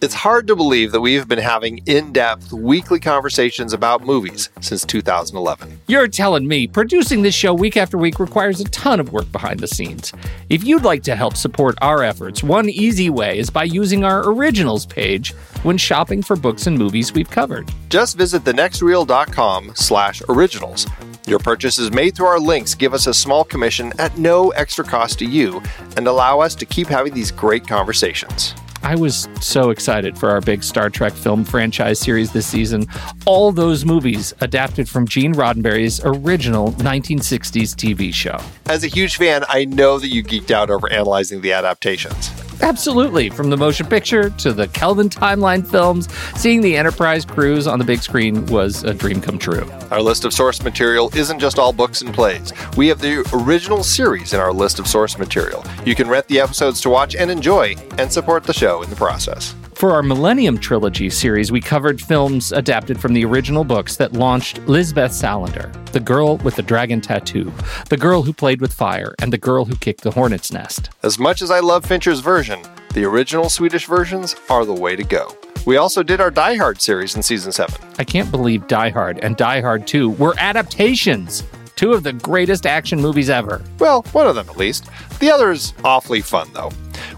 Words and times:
It's 0.00 0.14
hard 0.14 0.46
to 0.48 0.56
believe 0.56 0.92
that 0.92 1.00
we've 1.00 1.26
been 1.26 1.38
having 1.38 1.78
in 1.86 2.12
depth 2.12 2.52
weekly 2.52 3.00
conversations 3.00 3.72
about 3.72 4.04
movies 4.04 4.50
since 4.60 4.84
2011. 4.84 5.80
You're 5.86 6.08
telling 6.08 6.46
me 6.46 6.66
producing 6.66 7.22
this 7.22 7.34
show 7.34 7.54
week 7.54 7.76
after 7.76 7.96
week 7.96 8.18
requires 8.18 8.60
a 8.60 8.64
ton 8.64 9.00
of 9.00 9.12
work 9.12 9.30
behind 9.32 9.60
the 9.60 9.68
scenes. 9.68 10.12
If 10.50 10.64
you'd 10.64 10.84
like 10.84 11.02
to 11.04 11.16
help 11.16 11.36
support 11.36 11.76
our 11.80 12.02
efforts, 12.02 12.42
one 12.42 12.68
easy 12.68 13.08
way 13.08 13.38
is 13.38 13.50
by 13.50 13.64
using 13.64 14.04
our 14.04 14.28
originals 14.28 14.84
page 14.84 15.32
when 15.62 15.78
shopping 15.78 16.22
for 16.22 16.36
books 16.36 16.66
and 16.66 16.76
movies 16.76 17.12
we've 17.12 17.30
covered. 17.30 17.70
Just 17.88 18.18
visit 18.18 18.44
thenextreel.com 18.44 19.72
slash 19.74 20.22
originals. 20.28 20.86
Your 21.26 21.38
purchases 21.38 21.90
made 21.90 22.14
through 22.14 22.26
our 22.26 22.40
links 22.40 22.74
give 22.74 22.92
us 22.92 23.06
a 23.06 23.14
small 23.14 23.44
commission 23.44 23.92
at 23.98 24.18
no 24.18 24.50
extra 24.50 24.84
cost 24.84 25.18
to 25.20 25.24
you 25.24 25.62
and 25.96 26.06
allow 26.06 26.40
us 26.40 26.54
to 26.56 26.66
keep 26.66 26.88
having 26.88 27.14
these 27.14 27.30
great 27.30 27.66
conversations. 27.66 28.54
I 28.84 28.96
was 28.96 29.28
so 29.40 29.70
excited 29.70 30.18
for 30.18 30.28
our 30.28 30.42
big 30.42 30.62
Star 30.62 30.90
Trek 30.90 31.14
film 31.14 31.42
franchise 31.42 31.98
series 31.98 32.32
this 32.32 32.46
season. 32.46 32.86
All 33.24 33.50
those 33.50 33.86
movies 33.86 34.34
adapted 34.42 34.90
from 34.90 35.08
Gene 35.08 35.32
Roddenberry's 35.32 36.04
original 36.04 36.72
1960s 36.72 37.74
TV 37.74 38.12
show. 38.12 38.38
As 38.66 38.84
a 38.84 38.88
huge 38.88 39.16
fan, 39.16 39.42
I 39.48 39.64
know 39.64 39.98
that 39.98 40.08
you 40.08 40.22
geeked 40.22 40.50
out 40.50 40.68
over 40.68 40.92
analyzing 40.92 41.40
the 41.40 41.54
adaptations. 41.54 42.28
Absolutely. 42.60 43.30
From 43.30 43.50
the 43.50 43.56
motion 43.56 43.86
picture 43.86 44.30
to 44.30 44.52
the 44.52 44.68
Kelvin 44.68 45.08
timeline 45.08 45.66
films, 45.66 46.08
seeing 46.36 46.60
the 46.60 46.76
Enterprise 46.76 47.24
crews 47.24 47.66
on 47.66 47.78
the 47.78 47.84
big 47.84 48.02
screen 48.02 48.46
was 48.46 48.84
a 48.84 48.94
dream 48.94 49.20
come 49.20 49.38
true. 49.38 49.70
Our 49.90 50.02
list 50.02 50.24
of 50.24 50.32
source 50.32 50.62
material 50.62 51.10
isn't 51.14 51.38
just 51.38 51.58
all 51.58 51.72
books 51.72 52.02
and 52.02 52.14
plays. 52.14 52.52
We 52.76 52.88
have 52.88 53.00
the 53.00 53.28
original 53.32 53.82
series 53.82 54.32
in 54.32 54.40
our 54.40 54.52
list 54.52 54.78
of 54.78 54.86
source 54.86 55.18
material. 55.18 55.64
You 55.84 55.94
can 55.94 56.08
rent 56.08 56.28
the 56.28 56.40
episodes 56.40 56.80
to 56.82 56.90
watch 56.90 57.14
and 57.14 57.30
enjoy 57.30 57.76
and 57.98 58.12
support 58.12 58.44
the 58.44 58.52
show 58.52 58.82
in 58.82 58.90
the 58.90 58.96
process. 58.96 59.54
For 59.74 59.90
our 59.90 60.02
Millennium 60.02 60.58
Trilogy 60.58 61.10
series, 61.10 61.50
we 61.50 61.60
covered 61.60 62.00
films 62.00 62.52
adapted 62.52 63.00
from 63.00 63.12
the 63.12 63.24
original 63.24 63.64
books 63.64 63.96
that 63.96 64.12
launched 64.12 64.58
Lisbeth 64.68 65.10
Salander, 65.10 65.72
The 65.90 66.00
Girl 66.00 66.36
with 66.38 66.54
the 66.54 66.62
Dragon 66.62 67.00
Tattoo, 67.00 67.52
The 67.88 67.96
Girl 67.96 68.22
Who 68.22 68.32
Played 68.32 68.60
with 68.60 68.72
Fire, 68.72 69.14
and 69.18 69.32
The 69.32 69.38
Girl 69.38 69.64
Who 69.64 69.74
Kicked 69.74 70.02
the 70.02 70.12
Hornet's 70.12 70.52
Nest. 70.52 70.90
As 71.02 71.18
much 71.18 71.42
as 71.42 71.50
I 71.50 71.58
love 71.58 71.84
Fincher's 71.84 72.20
version, 72.20 72.62
the 72.92 73.04
original 73.04 73.50
Swedish 73.50 73.86
versions 73.86 74.36
are 74.48 74.64
the 74.64 74.72
way 74.72 74.94
to 74.94 75.02
go. 75.02 75.36
We 75.66 75.76
also 75.76 76.04
did 76.04 76.20
our 76.20 76.30
Die 76.30 76.54
Hard 76.54 76.80
series 76.80 77.16
in 77.16 77.22
season 77.22 77.50
7. 77.50 77.74
I 77.98 78.04
can't 78.04 78.30
believe 78.30 78.68
Die 78.68 78.90
Hard 78.90 79.18
and 79.18 79.36
Die 79.36 79.60
Hard 79.60 79.88
2 79.88 80.10
were 80.10 80.34
adaptations. 80.38 81.42
Two 81.76 81.92
of 81.92 82.04
the 82.04 82.12
greatest 82.12 82.66
action 82.66 83.00
movies 83.00 83.28
ever. 83.28 83.62
Well, 83.78 84.02
one 84.12 84.26
of 84.26 84.36
them 84.36 84.48
at 84.48 84.56
least. 84.56 84.88
The 85.18 85.30
other 85.30 85.50
is 85.50 85.74
awfully 85.84 86.20
fun, 86.20 86.50
though. 86.52 86.70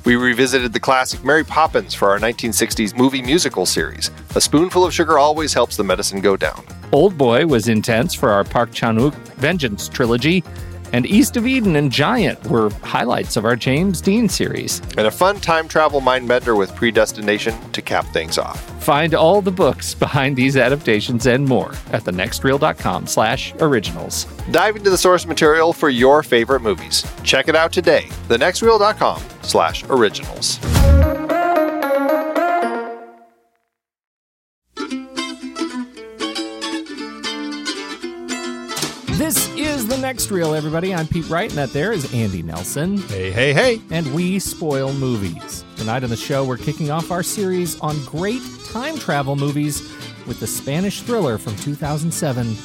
We 0.05 0.17
revisited 0.17 0.73
the 0.73 0.81
classic 0.81 1.25
Mary 1.25 1.45
Poppins 1.45 1.95
for 1.95 2.09
our 2.09 2.19
1960s 2.19 2.97
movie 2.97 3.23
musical 3.23 3.67
series. 3.67 4.11
A 4.35 4.41
spoonful 4.41 4.85
of 4.85 4.95
sugar 4.95 5.19
always 5.19 5.53
helps 5.53 5.77
the 5.77 5.85
medicine 5.85 6.21
go 6.21 6.37
down. 6.37 6.65
Old 6.93 7.19
Boy 7.19 7.47
was 7.47 7.69
intense 7.69 8.15
for 8.15 8.31
our 8.31 8.45
Park 8.45 8.73
Chan 8.73 8.97
Wook 8.97 9.15
Vengeance 9.35 9.89
trilogy, 9.89 10.43
and 10.93 11.05
East 11.05 11.37
of 11.37 11.47
Eden 11.47 11.77
and 11.77 11.91
Giant 11.91 12.43
were 12.47 12.71
highlights 12.83 13.37
of 13.37 13.45
our 13.45 13.57
James 13.57 14.01
Dean 14.01 14.29
series. 14.29 14.81
And 14.97 15.07
a 15.07 15.11
fun 15.11 15.41
time 15.41 15.69
travel 15.69 16.01
mind 16.01 16.29
bender 16.29 16.55
with 16.55 16.75
Predestination 16.75 17.55
to 17.73 17.83
cap 17.83 18.07
things 18.13 18.39
off. 18.39 18.76
Find 18.87 19.15
all 19.15 19.43
the 19.43 19.51
books 19.51 19.95
behind 19.97 20.37
these 20.37 20.57
adaptations 20.57 21.27
and 21.27 21.45
more 21.45 21.71
at 21.91 22.05
thenextreel.com 22.05 23.09
slash 23.09 23.53
originals. 23.59 24.27
Dive 24.53 24.77
into 24.77 24.91
the 24.91 24.97
source 24.97 25.27
material 25.27 25.73
for 25.73 25.89
your 25.89 26.23
favorite 26.23 26.61
movies. 26.61 27.05
Check 27.25 27.49
it 27.49 27.57
out 27.57 27.73
today. 27.73 28.05
Thenextreel.com 28.29 29.21
slash 29.43 29.83
originals. 29.89 30.61
Next 40.07 40.31
reel, 40.31 40.55
everybody. 40.55 40.95
I'm 40.95 41.09
Pete 41.09 41.29
Wright, 41.29 41.51
and 41.51 41.59
that 41.59 41.73
there 41.73 41.91
is 41.91 42.15
Andy 42.15 42.41
Nelson. 42.41 42.99
Hey, 43.09 43.33
hey, 43.33 43.53
hey. 43.53 43.81
And 43.91 44.15
we 44.15 44.39
spoil 44.39 44.93
movies. 44.93 45.65
Tonight 45.75 46.05
on 46.05 46.11
the 46.11 46.17
show, 46.17 46.45
we're 46.45 46.59
kicking 46.59 46.93
off 46.93 47.11
our 47.11 47.25
series 47.25 47.77
on 47.81 47.97
great 48.05 48.41
time 48.69 48.97
travel 48.99 49.35
movies 49.35 49.81
with 50.29 50.39
the 50.39 50.47
Spanish 50.47 51.03
thriller 51.03 51.39
from 51.39 51.57
2007, 51.57 52.57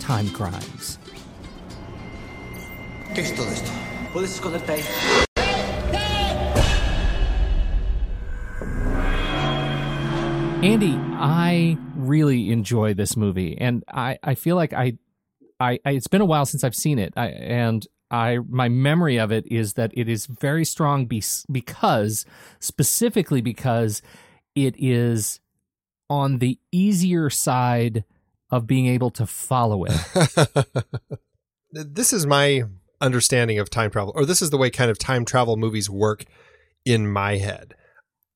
Timecrimes. 0.00 0.98
¿Qué 3.12 3.18
es 3.18 3.36
todo 3.36 3.46
esto? 3.48 3.70
Puedes 4.14 4.32
esconderte 4.32 4.72
ahí. 4.72 4.82
Andy, 10.62 10.96
I 11.18 11.76
really 11.94 12.50
enjoy 12.50 12.94
this 12.94 13.18
movie, 13.18 13.58
and 13.58 13.84
I, 13.92 14.18
I 14.22 14.34
feel 14.34 14.56
like 14.56 14.72
I, 14.72 14.96
I, 15.60 15.78
I 15.84 15.90
it's 15.92 16.06
been 16.06 16.20
a 16.20 16.26
while 16.26 16.46
since 16.46 16.64
I've 16.64 16.74
seen 16.74 16.98
it, 16.98 17.12
I, 17.16 17.28
and 17.28 17.86
I 18.10 18.38
my 18.48 18.68
memory 18.68 19.18
of 19.18 19.32
it 19.32 19.46
is 19.50 19.74
that 19.74 19.90
it 19.94 20.08
is 20.08 20.26
very 20.26 20.64
strong 20.64 21.06
be, 21.06 21.22
because 21.50 22.24
specifically 22.60 23.40
because 23.40 24.02
it 24.54 24.74
is 24.78 25.40
on 26.08 26.38
the 26.38 26.58
easier 26.72 27.30
side 27.30 28.04
of 28.50 28.66
being 28.66 28.86
able 28.86 29.10
to 29.10 29.26
follow 29.26 29.84
it. 29.84 30.66
this 31.72 32.12
is 32.12 32.26
my 32.26 32.62
understanding 33.00 33.58
of 33.58 33.70
time 33.70 33.90
travel, 33.90 34.12
or 34.14 34.24
this 34.24 34.40
is 34.40 34.50
the 34.50 34.56
way 34.56 34.70
kind 34.70 34.90
of 34.90 34.98
time 34.98 35.24
travel 35.24 35.56
movies 35.56 35.90
work 35.90 36.24
in 36.84 37.10
my 37.10 37.36
head. 37.36 37.74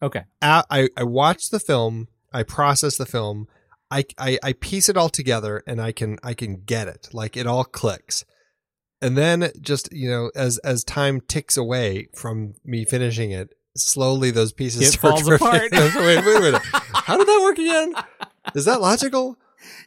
Okay. 0.02 0.24
I, 0.42 0.64
I, 0.70 0.88
I 0.96 1.04
watch 1.04 1.50
the 1.50 1.60
film, 1.60 2.08
I 2.32 2.42
process 2.42 2.96
the 2.96 3.06
film, 3.06 3.46
I, 3.90 4.04
I, 4.18 4.38
I 4.42 4.52
piece 4.52 4.88
it 4.88 4.96
all 4.96 5.08
together 5.08 5.62
and 5.66 5.80
I 5.80 5.92
can 5.92 6.18
I 6.22 6.34
can 6.34 6.62
get 6.64 6.88
it. 6.88 7.08
Like 7.12 7.36
it 7.36 7.46
all 7.46 7.64
clicks. 7.64 8.24
And 9.02 9.16
then 9.16 9.50
just, 9.60 9.92
you 9.92 10.10
know, 10.10 10.30
as 10.34 10.58
as 10.58 10.84
time 10.84 11.20
ticks 11.20 11.56
away 11.56 12.08
from 12.14 12.54
me 12.64 12.84
finishing 12.84 13.30
it, 13.30 13.54
slowly 13.76 14.30
those 14.30 14.52
pieces 14.52 14.82
It 14.82 14.92
start 14.98 15.20
falls 15.20 15.28
apart. 15.28 15.72
wait, 15.72 16.24
wait 16.24 16.36
a 16.36 16.40
minute. 16.40 16.62
How 16.72 17.16
did 17.16 17.26
that 17.26 17.40
work 17.42 17.58
again? 17.58 17.94
Is 18.54 18.64
that 18.66 18.80
logical? 18.80 19.36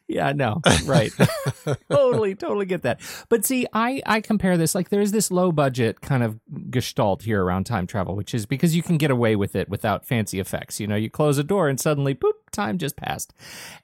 Yeah, 0.07 0.31
no, 0.33 0.61
right. 0.85 1.11
totally, 1.91 2.35
totally 2.35 2.65
get 2.65 2.83
that. 2.83 2.99
But 3.29 3.45
see, 3.45 3.65
I 3.73 4.01
I 4.05 4.21
compare 4.21 4.57
this 4.57 4.75
like 4.75 4.89
there's 4.89 5.11
this 5.11 5.31
low 5.31 5.51
budget 5.51 6.01
kind 6.01 6.23
of 6.23 6.39
gestalt 6.69 7.23
here 7.23 7.43
around 7.43 7.65
time 7.65 7.87
travel, 7.87 8.15
which 8.15 8.33
is 8.33 8.45
because 8.45 8.75
you 8.75 8.83
can 8.83 8.97
get 8.97 9.11
away 9.11 9.35
with 9.35 9.55
it 9.55 9.69
without 9.69 10.05
fancy 10.05 10.39
effects. 10.39 10.79
You 10.79 10.87
know, 10.87 10.95
you 10.95 11.09
close 11.09 11.37
a 11.37 11.43
door 11.43 11.69
and 11.69 11.79
suddenly, 11.79 12.15
boop, 12.15 12.33
time 12.51 12.77
just 12.77 12.95
passed, 12.97 13.33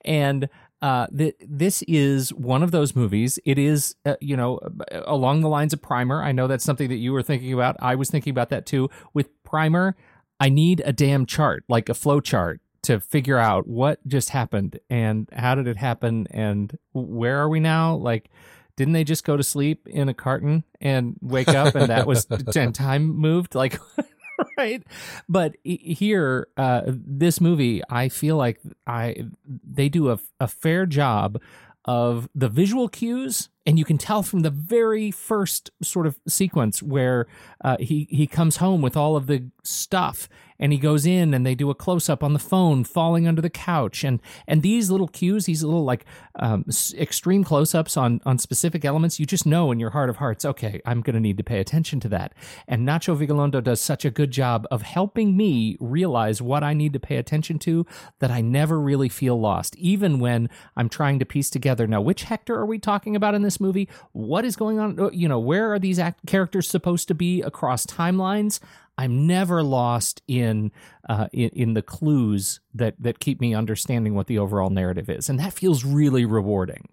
and. 0.04 0.48
Uh, 0.82 1.06
th- 1.08 1.36
this 1.46 1.82
is 1.82 2.32
one 2.32 2.62
of 2.62 2.70
those 2.70 2.96
movies. 2.96 3.38
It 3.44 3.58
is, 3.58 3.96
uh, 4.06 4.14
you 4.22 4.34
know, 4.34 4.58
along 5.04 5.42
the 5.42 5.48
lines 5.50 5.74
of 5.74 5.82
Primer. 5.82 6.22
I 6.22 6.32
know 6.32 6.46
that's 6.46 6.64
something 6.64 6.88
that 6.88 6.96
you 6.96 7.12
were 7.12 7.22
thinking 7.22 7.52
about. 7.52 7.76
I 7.80 7.96
was 7.96 8.10
thinking 8.10 8.30
about 8.30 8.48
that 8.48 8.64
too. 8.64 8.88
With 9.12 9.28
Primer, 9.44 9.94
I 10.40 10.48
need 10.48 10.80
a 10.86 10.92
damn 10.94 11.26
chart, 11.26 11.64
like 11.68 11.90
a 11.90 11.94
flow 11.94 12.20
chart 12.20 12.62
to 12.82 13.00
figure 13.00 13.38
out 13.38 13.66
what 13.66 14.06
just 14.06 14.30
happened 14.30 14.80
and 14.88 15.28
how 15.32 15.54
did 15.54 15.66
it 15.66 15.76
happen 15.76 16.26
and 16.30 16.78
where 16.92 17.38
are 17.38 17.48
we 17.48 17.60
now? 17.60 17.94
Like 17.94 18.30
didn't 18.76 18.94
they 18.94 19.04
just 19.04 19.24
go 19.24 19.36
to 19.36 19.42
sleep 19.42 19.86
in 19.88 20.08
a 20.08 20.14
carton 20.14 20.64
and 20.80 21.16
wake 21.20 21.48
up 21.48 21.74
and 21.74 21.90
that 21.90 22.06
was 22.06 22.26
and 22.56 22.74
time 22.74 23.14
moved? 23.14 23.54
Like 23.54 23.78
right? 24.56 24.82
But 25.28 25.56
here 25.64 26.48
uh, 26.56 26.82
this 26.86 27.40
movie 27.40 27.82
i 27.90 28.08
feel 28.08 28.36
like 28.36 28.60
i 28.86 29.14
they 29.46 29.88
do 29.88 30.10
a, 30.10 30.18
a 30.38 30.48
fair 30.48 30.86
job 30.86 31.40
of 31.84 32.28
the 32.34 32.48
visual 32.48 32.88
cues 32.88 33.48
and 33.66 33.78
you 33.78 33.84
can 33.84 33.98
tell 33.98 34.22
from 34.22 34.40
the 34.40 34.50
very 34.50 35.10
first 35.10 35.70
sort 35.82 36.06
of 36.06 36.18
sequence 36.26 36.82
where 36.82 37.26
uh, 37.62 37.76
he 37.78 38.08
he 38.10 38.26
comes 38.26 38.56
home 38.56 38.80
with 38.82 38.96
all 38.96 39.16
of 39.16 39.26
the 39.26 39.50
stuff 39.62 40.28
and 40.60 40.72
he 40.72 40.78
goes 40.78 41.06
in 41.06 41.32
and 41.34 41.44
they 41.44 41.54
do 41.54 41.70
a 41.70 41.74
close 41.74 42.08
up 42.08 42.22
on 42.22 42.34
the 42.34 42.38
phone 42.38 42.84
falling 42.84 43.26
under 43.26 43.42
the 43.42 43.50
couch. 43.50 44.04
And 44.04 44.20
and 44.46 44.62
these 44.62 44.90
little 44.90 45.08
cues 45.08 45.46
these 45.46 45.64
little 45.64 45.84
like 45.84 46.04
um, 46.36 46.64
extreme 46.96 47.42
close 47.42 47.74
ups 47.74 47.96
on 47.96 48.20
on 48.24 48.38
specific 48.38 48.84
elements 48.84 49.18
you 49.18 49.26
just 49.26 49.46
know 49.46 49.72
in 49.72 49.80
your 49.80 49.90
heart 49.90 50.10
of 50.10 50.16
hearts 50.16 50.44
okay 50.44 50.80
I'm 50.84 51.00
going 51.00 51.14
to 51.14 51.20
need 51.20 51.38
to 51.38 51.44
pay 51.44 51.58
attention 51.58 51.98
to 52.00 52.08
that. 52.10 52.34
And 52.68 52.86
Nacho 52.86 53.16
Vigalondo 53.16 53.62
does 53.62 53.80
such 53.80 54.04
a 54.04 54.10
good 54.10 54.30
job 54.30 54.66
of 54.70 54.82
helping 54.82 55.36
me 55.36 55.76
realize 55.80 56.42
what 56.42 56.62
I 56.62 56.74
need 56.74 56.92
to 56.92 57.00
pay 57.00 57.16
attention 57.16 57.58
to 57.60 57.86
that 58.18 58.30
I 58.30 58.40
never 58.42 58.78
really 58.78 59.08
feel 59.08 59.40
lost 59.40 59.74
even 59.76 60.18
when 60.20 60.48
I'm 60.76 60.88
trying 60.88 61.18
to 61.18 61.24
piece 61.24 61.50
together 61.50 61.86
now 61.86 62.00
which 62.00 62.24
Hector 62.24 62.54
are 62.54 62.66
we 62.66 62.78
talking 62.78 63.16
about 63.16 63.34
in 63.34 63.42
this 63.42 63.49
movie 63.58 63.88
what 64.12 64.44
is 64.44 64.54
going 64.54 64.78
on 64.78 65.10
you 65.12 65.26
know 65.26 65.38
where 65.38 65.72
are 65.72 65.78
these 65.78 65.98
act- 65.98 66.26
characters 66.26 66.68
supposed 66.68 67.08
to 67.08 67.14
be 67.14 67.40
across 67.40 67.86
timelines 67.86 68.60
I'm 69.00 69.26
never 69.26 69.62
lost 69.62 70.20
in, 70.28 70.72
uh, 71.08 71.28
in 71.32 71.48
in 71.54 71.72
the 71.72 71.80
clues 71.80 72.60
that 72.74 72.96
that 72.98 73.18
keep 73.18 73.40
me 73.40 73.54
understanding 73.54 74.14
what 74.14 74.26
the 74.26 74.38
overall 74.38 74.68
narrative 74.68 75.08
is, 75.08 75.30
and 75.30 75.40
that 75.40 75.54
feels 75.54 75.86
really 75.86 76.26
rewarding. 76.26 76.86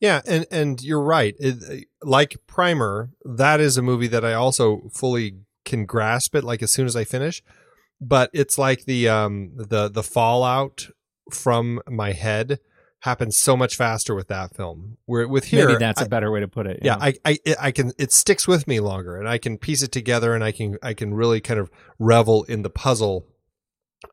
Yeah, 0.00 0.22
and 0.26 0.44
and 0.50 0.82
you're 0.82 1.00
right. 1.00 1.36
It, 1.38 1.86
like 2.02 2.38
Primer, 2.48 3.10
that 3.24 3.60
is 3.60 3.76
a 3.76 3.82
movie 3.82 4.08
that 4.08 4.24
I 4.24 4.32
also 4.32 4.90
fully 4.92 5.36
can 5.64 5.86
grasp 5.86 6.34
it. 6.34 6.42
Like 6.42 6.64
as 6.64 6.72
soon 6.72 6.86
as 6.86 6.96
I 6.96 7.04
finish, 7.04 7.44
but 8.00 8.30
it's 8.32 8.58
like 8.58 8.86
the 8.86 9.08
um 9.08 9.52
the 9.54 9.88
the 9.88 10.02
fallout 10.02 10.88
from 11.30 11.80
my 11.88 12.10
head 12.10 12.58
happens 13.00 13.36
so 13.36 13.56
much 13.56 13.76
faster 13.76 14.14
with 14.14 14.28
that 14.28 14.54
film. 14.54 14.96
Where 15.06 15.26
with 15.26 15.44
here, 15.44 15.66
maybe 15.66 15.78
that's 15.78 16.00
I, 16.00 16.04
a 16.04 16.08
better 16.08 16.30
way 16.30 16.40
to 16.40 16.48
put 16.48 16.66
it. 16.66 16.80
Yeah, 16.82 16.96
yeah 17.00 17.14
I, 17.24 17.38
I, 17.46 17.56
I 17.60 17.70
can. 17.70 17.92
It 17.98 18.12
sticks 18.12 18.46
with 18.46 18.66
me 18.66 18.80
longer, 18.80 19.16
and 19.16 19.28
I 19.28 19.38
can 19.38 19.58
piece 19.58 19.82
it 19.82 19.92
together, 19.92 20.34
and 20.34 20.44
I 20.44 20.52
can, 20.52 20.78
I 20.82 20.94
can 20.94 21.14
really 21.14 21.40
kind 21.40 21.60
of 21.60 21.70
revel 21.98 22.44
in 22.44 22.62
the 22.62 22.70
puzzle 22.70 23.26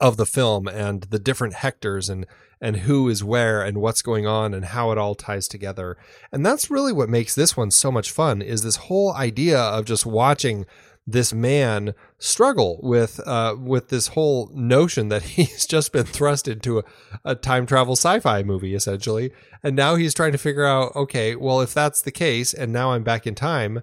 of 0.02 0.18
the 0.18 0.26
film 0.26 0.68
and 0.68 1.04
the 1.04 1.20
different 1.20 1.56
Hectors 1.56 2.10
and 2.10 2.26
and 2.60 2.78
who 2.78 3.08
is 3.08 3.24
where 3.24 3.62
and 3.62 3.78
what's 3.78 4.02
going 4.02 4.26
on 4.26 4.54
and 4.54 4.66
how 4.66 4.92
it 4.92 4.98
all 4.98 5.16
ties 5.16 5.48
together. 5.48 5.96
And 6.32 6.46
that's 6.46 6.72
really 6.72 6.92
what 6.92 7.10
makes 7.10 7.36
this 7.36 7.56
one 7.56 7.70
so 7.70 7.92
much 7.92 8.12
fun. 8.12 8.42
Is 8.42 8.64
this 8.64 8.78
whole 8.78 9.14
idea 9.14 9.60
of 9.60 9.86
just 9.86 10.06
watching 10.06 10.66
this 11.10 11.34
man 11.34 11.96
struggle 12.20 12.80
with 12.84 13.26
uh, 13.26 13.56
with 13.58 13.88
this 13.88 14.10
whole 14.10 14.52
notion 14.54 15.08
that 15.08 15.24
he's 15.38 15.66
just 15.66 15.94
been 15.94 16.06
thrust 16.06 16.48
into 16.48 16.80
a, 16.80 16.84
a 17.24 17.34
time 17.34 17.66
travel 17.66 17.96
sci-fi 17.96 18.44
movie 18.44 18.76
essentially, 18.76 19.32
and 19.64 19.76
now 19.76 19.96
he's 19.96 20.14
trying 20.14 20.34
to 20.34 20.38
figure 20.38 20.66
out, 20.66 20.96
okay, 20.96 21.36
well, 21.36 21.62
if 21.62 21.74
that's 21.74 22.02
the 22.02 22.12
case, 22.12 22.54
and 22.54 22.74
now 22.74 22.92
I'm 22.92 23.04
back 23.04 23.26
in 23.26 23.34
time, 23.34 23.82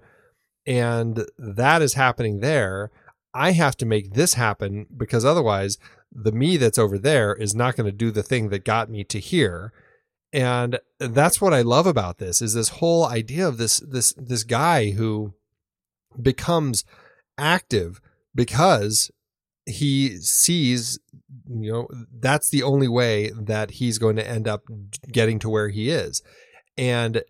and 0.66 1.24
that 1.38 1.80
is 1.80 1.94
happening 1.94 2.40
there, 2.40 2.90
I 3.32 3.52
have 3.52 3.76
to 3.78 3.86
make 3.86 4.12
this 4.12 4.34
happen 4.34 4.86
because 4.94 5.24
otherwise, 5.24 5.78
the 6.12 6.32
me 6.32 6.58
that's 6.58 6.78
over 6.78 6.98
there 6.98 7.34
is 7.34 7.54
not 7.54 7.74
going 7.74 7.86
to 7.86 7.92
do 7.92 8.10
the 8.10 8.22
thing 8.22 8.50
that 8.50 8.64
got 8.64 8.90
me 8.90 9.02
to 9.04 9.18
here. 9.18 9.72
And 10.32 10.78
that's 10.98 11.40
what 11.40 11.54
I 11.54 11.62
love 11.62 11.86
about 11.86 12.18
this 12.18 12.42
is 12.42 12.54
this 12.54 12.68
whole 12.68 13.06
idea 13.06 13.46
of 13.46 13.56
this 13.56 13.78
this 13.78 14.12
this 14.16 14.42
guy 14.42 14.90
who 14.90 15.32
becomes 16.20 16.84
active 17.38 18.00
because 18.34 19.10
he 19.66 20.18
sees 20.18 20.98
you 21.48 21.72
know 21.72 21.88
that's 22.20 22.50
the 22.50 22.62
only 22.62 22.88
way 22.88 23.30
that 23.30 23.72
he's 23.72 23.98
going 23.98 24.16
to 24.16 24.28
end 24.28 24.46
up 24.46 24.62
getting 25.10 25.38
to 25.38 25.48
where 25.48 25.68
he 25.68 25.90
is. 25.90 26.22
And 26.76 27.22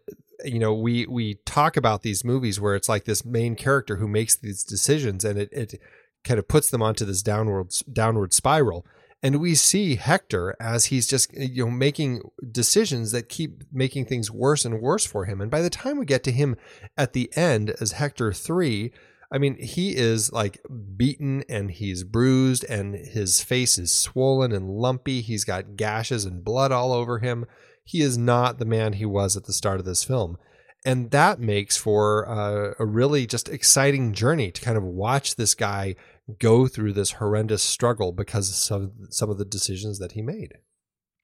you 0.45 0.59
know 0.59 0.75
we 0.75 1.06
we 1.06 1.35
talk 1.47 1.77
about 1.77 2.03
these 2.03 2.25
movies 2.25 2.61
where 2.61 2.75
it's 2.75 2.89
like 2.89 3.05
this 3.05 3.25
main 3.25 3.55
character 3.56 3.97
who 3.97 4.09
makes 4.09 4.37
these 4.37 4.65
decisions 4.65 5.25
and 5.25 5.39
it, 5.39 5.49
it 5.53 5.81
kind 6.25 6.39
of 6.39 6.49
puts 6.49 6.71
them 6.71 6.83
onto 6.83 7.05
this 7.05 7.23
downward 7.23 7.69
downward 7.93 8.33
spiral. 8.33 8.87
And 9.23 9.41
we 9.41 9.55
see 9.55 9.97
Hector 9.97 10.55
as 10.61 10.87
he's 10.87 11.06
just 11.06 11.33
you 11.33 11.65
know 11.65 11.71
making 11.71 12.23
decisions 12.51 13.12
that 13.12 13.29
keep 13.29 13.65
making 13.73 14.06
things 14.06 14.31
worse 14.31 14.65
and 14.65 14.81
worse 14.81 15.06
for 15.06 15.25
him. 15.25 15.41
And 15.41 15.51
by 15.51 15.62
the 15.62 15.71
time 15.71 15.99
we 15.99 16.05
get 16.05 16.25
to 16.25 16.33
him 16.33 16.56
at 16.97 17.12
the 17.12 17.31
end 17.37 17.75
as 17.81 17.93
Hector 17.93 18.33
3 18.33 18.93
I 19.34 19.38
mean, 19.38 19.56
he 19.56 19.96
is 19.96 20.32
like 20.32 20.60
beaten 20.96 21.42
and 21.48 21.69
he's 21.69 22.04
bruised 22.04 22.62
and 22.69 22.94
his 22.94 23.42
face 23.42 23.78
is 23.78 23.90
swollen 23.90 24.52
and 24.52 24.70
lumpy. 24.70 25.22
He's 25.22 25.44
got 25.44 25.75
gashes 25.75 26.25
and 26.25 26.44
blood 26.44 26.70
all 26.70 26.92
over 26.92 27.19
him. 27.19 27.44
He 27.84 28.00
is 28.00 28.16
not 28.16 28.60
the 28.60 28.64
man 28.64 28.92
he 28.92 29.04
was 29.04 29.36
at 29.36 29.46
the 29.46 29.52
start 29.52 29.81
of 29.81 29.86
this 29.86 30.04
film. 30.04 30.38
And 30.86 31.10
that 31.10 31.40
makes 31.40 31.76
for 31.76 32.28
uh, 32.28 32.75
a 32.78 32.86
really 32.86 33.26
just 33.26 33.48
exciting 33.48 34.12
journey 34.12 34.52
to 34.52 34.60
kind 34.60 34.76
of 34.76 34.84
watch 34.84 35.34
this 35.34 35.56
guy 35.56 35.96
go 36.38 36.69
through 36.69 36.92
this 36.92 37.12
horrendous 37.12 37.64
struggle 37.64 38.12
because 38.12 38.48
of 38.48 38.54
some, 38.54 38.92
some 39.10 39.31
of 39.31 39.38
the 39.38 39.44
decisions 39.44 39.98
that 39.98 40.12
he 40.12 40.22
made. 40.22 40.58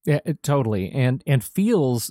Yeah, 0.04 0.18
totally. 0.42 0.90
And 0.90 1.22
and 1.26 1.44
feels 1.44 2.10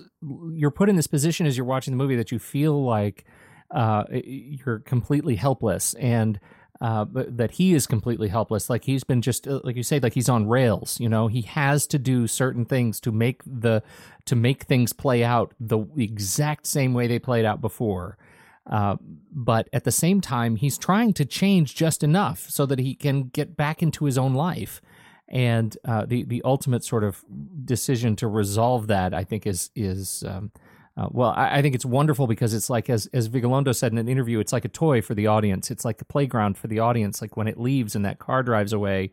you're 0.53 0.71
put 0.71 0.89
in 0.89 0.95
this 0.95 1.07
position 1.07 1.45
as 1.45 1.57
you're 1.57 1.65
watching 1.65 1.91
the 1.91 1.97
movie 1.97 2.15
that 2.15 2.31
you 2.31 2.39
feel 2.39 2.85
like 2.85 3.25
uh, 3.71 4.03
you're 4.11 4.79
completely 4.79 5.35
helpless 5.35 5.93
and 5.95 6.39
uh, 6.81 7.05
that 7.11 7.51
he 7.51 7.73
is 7.73 7.85
completely 7.85 8.29
helpless. 8.29 8.69
Like 8.69 8.85
he's 8.85 9.03
been 9.03 9.21
just 9.21 9.47
uh, 9.47 9.59
like 9.63 9.75
you 9.75 9.83
say, 9.83 9.99
like 9.99 10.13
he's 10.13 10.29
on 10.29 10.47
rails. 10.47 10.97
You 10.99 11.09
know, 11.09 11.27
he 11.27 11.41
has 11.41 11.85
to 11.87 11.99
do 11.99 12.25
certain 12.25 12.65
things 12.65 12.99
to 13.01 13.11
make 13.11 13.41
the 13.45 13.83
to 14.25 14.35
make 14.35 14.63
things 14.63 14.93
play 14.93 15.23
out 15.23 15.53
the 15.59 15.79
exact 15.97 16.65
same 16.65 16.93
way 16.93 17.07
they 17.07 17.19
played 17.19 17.45
out 17.45 17.59
before. 17.59 18.17
Uh, 18.65 18.95
but 19.31 19.67
at 19.73 19.83
the 19.83 19.91
same 19.91 20.21
time, 20.21 20.55
he's 20.55 20.77
trying 20.77 21.11
to 21.13 21.25
change 21.25 21.75
just 21.75 22.03
enough 22.03 22.49
so 22.49 22.65
that 22.65 22.79
he 22.79 22.93
can 22.95 23.23
get 23.23 23.57
back 23.57 23.81
into 23.81 24.05
his 24.05 24.17
own 24.17 24.33
life. 24.33 24.81
And 25.27 25.77
uh, 25.83 26.05
the 26.05 26.23
the 26.23 26.41
ultimate 26.45 26.83
sort 26.85 27.03
of 27.03 27.25
decision 27.65 28.15
to 28.17 28.27
resolve 28.27 28.87
that, 28.87 29.13
I 29.13 29.25
think, 29.25 29.45
is 29.45 29.69
is 29.75 30.23
um, 30.25 30.51
uh, 30.99 31.07
well, 31.11 31.29
I, 31.29 31.59
I, 31.59 31.61
think 31.61 31.75
it's 31.75 31.85
wonderful 31.85 32.27
because 32.27 32.53
it's 32.53 32.69
like, 32.69 32.89
as 32.89 33.05
as 33.13 33.29
Vigalondo 33.29 33.73
said 33.73 33.93
in 33.93 33.97
an 33.97 34.09
interview, 34.09 34.39
it's 34.39 34.51
like 34.51 34.65
a 34.65 34.69
toy 34.69 35.01
for 35.01 35.13
the 35.15 35.27
audience. 35.27 35.71
It's 35.71 35.85
like 35.85 36.01
a 36.01 36.05
playground 36.05 36.57
for 36.57 36.67
the 36.67 36.79
audience. 36.79 37.21
Like 37.21 37.37
when 37.37 37.47
it 37.47 37.57
leaves 37.57 37.95
and 37.95 38.03
that 38.03 38.19
car 38.19 38.43
drives 38.43 38.73
away, 38.73 39.11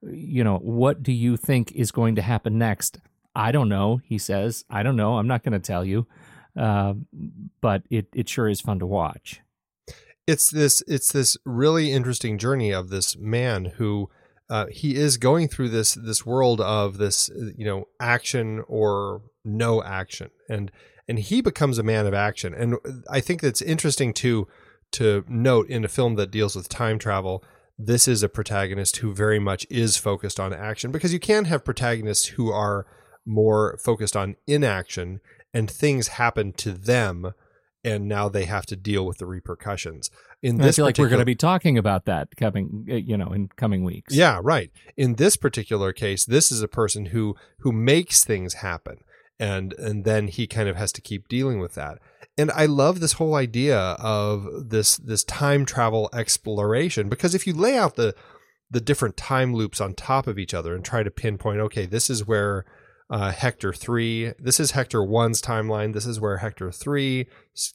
you 0.00 0.44
know, 0.44 0.58
what 0.58 1.02
do 1.02 1.10
you 1.10 1.36
think 1.36 1.72
is 1.72 1.90
going 1.90 2.14
to 2.14 2.22
happen 2.22 2.56
next? 2.56 3.00
I 3.34 3.50
don't 3.50 3.68
know. 3.68 4.00
He 4.04 4.16
says, 4.16 4.64
I 4.70 4.84
don't 4.84 4.94
know. 4.94 5.18
I'm 5.18 5.26
not 5.26 5.42
going 5.42 5.54
to 5.54 5.58
tell 5.58 5.84
you, 5.84 6.06
uh, 6.56 6.94
but 7.60 7.82
it 7.90 8.06
it 8.14 8.28
sure 8.28 8.48
is 8.48 8.60
fun 8.60 8.78
to 8.78 8.86
watch. 8.86 9.40
It's 10.28 10.50
this 10.50 10.84
it's 10.86 11.12
this 11.12 11.36
really 11.44 11.90
interesting 11.90 12.38
journey 12.38 12.70
of 12.70 12.90
this 12.90 13.16
man 13.16 13.72
who. 13.76 14.08
Uh, 14.50 14.66
he 14.70 14.94
is 14.94 15.16
going 15.16 15.48
through 15.48 15.70
this 15.70 15.94
this 15.94 16.26
world 16.26 16.60
of 16.60 16.98
this 16.98 17.30
you 17.56 17.64
know 17.64 17.88
action 17.98 18.62
or 18.68 19.22
no 19.44 19.82
action 19.82 20.30
and 20.48 20.70
and 21.08 21.18
he 21.18 21.40
becomes 21.40 21.78
a 21.78 21.82
man 21.82 22.06
of 22.06 22.14
action. 22.14 22.54
And 22.54 22.76
I 23.10 23.20
think 23.20 23.40
that's 23.40 23.62
interesting 23.62 24.12
to 24.14 24.46
to 24.92 25.24
note 25.28 25.68
in 25.68 25.84
a 25.84 25.88
film 25.88 26.14
that 26.14 26.30
deals 26.30 26.54
with 26.54 26.68
time 26.68 26.98
travel. 26.98 27.42
This 27.76 28.06
is 28.06 28.22
a 28.22 28.28
protagonist 28.28 28.98
who 28.98 29.12
very 29.12 29.40
much 29.40 29.66
is 29.68 29.96
focused 29.96 30.38
on 30.38 30.52
action 30.52 30.92
because 30.92 31.12
you 31.12 31.18
can 31.18 31.46
have 31.46 31.64
protagonists 31.64 32.26
who 32.26 32.52
are 32.52 32.86
more 33.26 33.76
focused 33.82 34.14
on 34.16 34.36
inaction 34.46 35.20
and 35.52 35.68
things 35.68 36.08
happen 36.08 36.52
to 36.52 36.70
them 36.70 37.32
and 37.84 38.08
now 38.08 38.28
they 38.28 38.44
have 38.46 38.66
to 38.66 38.76
deal 38.76 39.04
with 39.06 39.18
the 39.18 39.26
repercussions. 39.26 40.10
In 40.42 40.56
this 40.56 40.76
I 40.76 40.76
feel 40.76 40.84
like 40.86 40.98
we're 40.98 41.08
going 41.08 41.18
to 41.20 41.24
be 41.24 41.34
talking 41.34 41.78
about 41.78 42.06
that 42.06 42.34
coming, 42.36 42.86
uh, 42.90 42.94
you 42.94 43.16
know, 43.16 43.32
in 43.32 43.48
coming 43.56 43.84
weeks. 43.84 44.14
Yeah, 44.14 44.40
right. 44.42 44.70
In 44.96 45.14
this 45.14 45.36
particular 45.36 45.92
case, 45.92 46.24
this 46.24 46.50
is 46.50 46.62
a 46.62 46.68
person 46.68 47.06
who 47.06 47.36
who 47.58 47.72
makes 47.72 48.24
things 48.24 48.54
happen 48.54 48.98
and 49.38 49.72
and 49.74 50.04
then 50.04 50.28
he 50.28 50.46
kind 50.46 50.68
of 50.68 50.76
has 50.76 50.92
to 50.92 51.00
keep 51.00 51.28
dealing 51.28 51.58
with 51.58 51.74
that 51.74 51.98
and 52.38 52.50
i 52.52 52.66
love 52.66 53.00
this 53.00 53.14
whole 53.14 53.34
idea 53.34 53.78
of 53.78 54.46
this 54.68 54.96
this 54.96 55.24
time 55.24 55.64
travel 55.64 56.08
exploration 56.12 57.08
because 57.08 57.34
if 57.34 57.46
you 57.46 57.52
lay 57.52 57.76
out 57.76 57.96
the 57.96 58.14
the 58.70 58.80
different 58.80 59.16
time 59.16 59.54
loops 59.54 59.80
on 59.80 59.92
top 59.94 60.26
of 60.26 60.38
each 60.38 60.54
other 60.54 60.74
and 60.74 60.84
try 60.84 61.02
to 61.02 61.10
pinpoint 61.10 61.60
okay 61.60 61.86
this 61.86 62.08
is 62.08 62.26
where 62.26 62.64
uh, 63.10 63.32
hector 63.32 63.72
3 63.72 64.32
this 64.38 64.58
is 64.58 64.72
hector 64.72 65.00
1's 65.00 65.42
timeline. 65.42 65.92
This 65.92 66.06
is 66.06 66.20
where 66.20 66.38
hector 66.38 66.70
3 66.72 67.26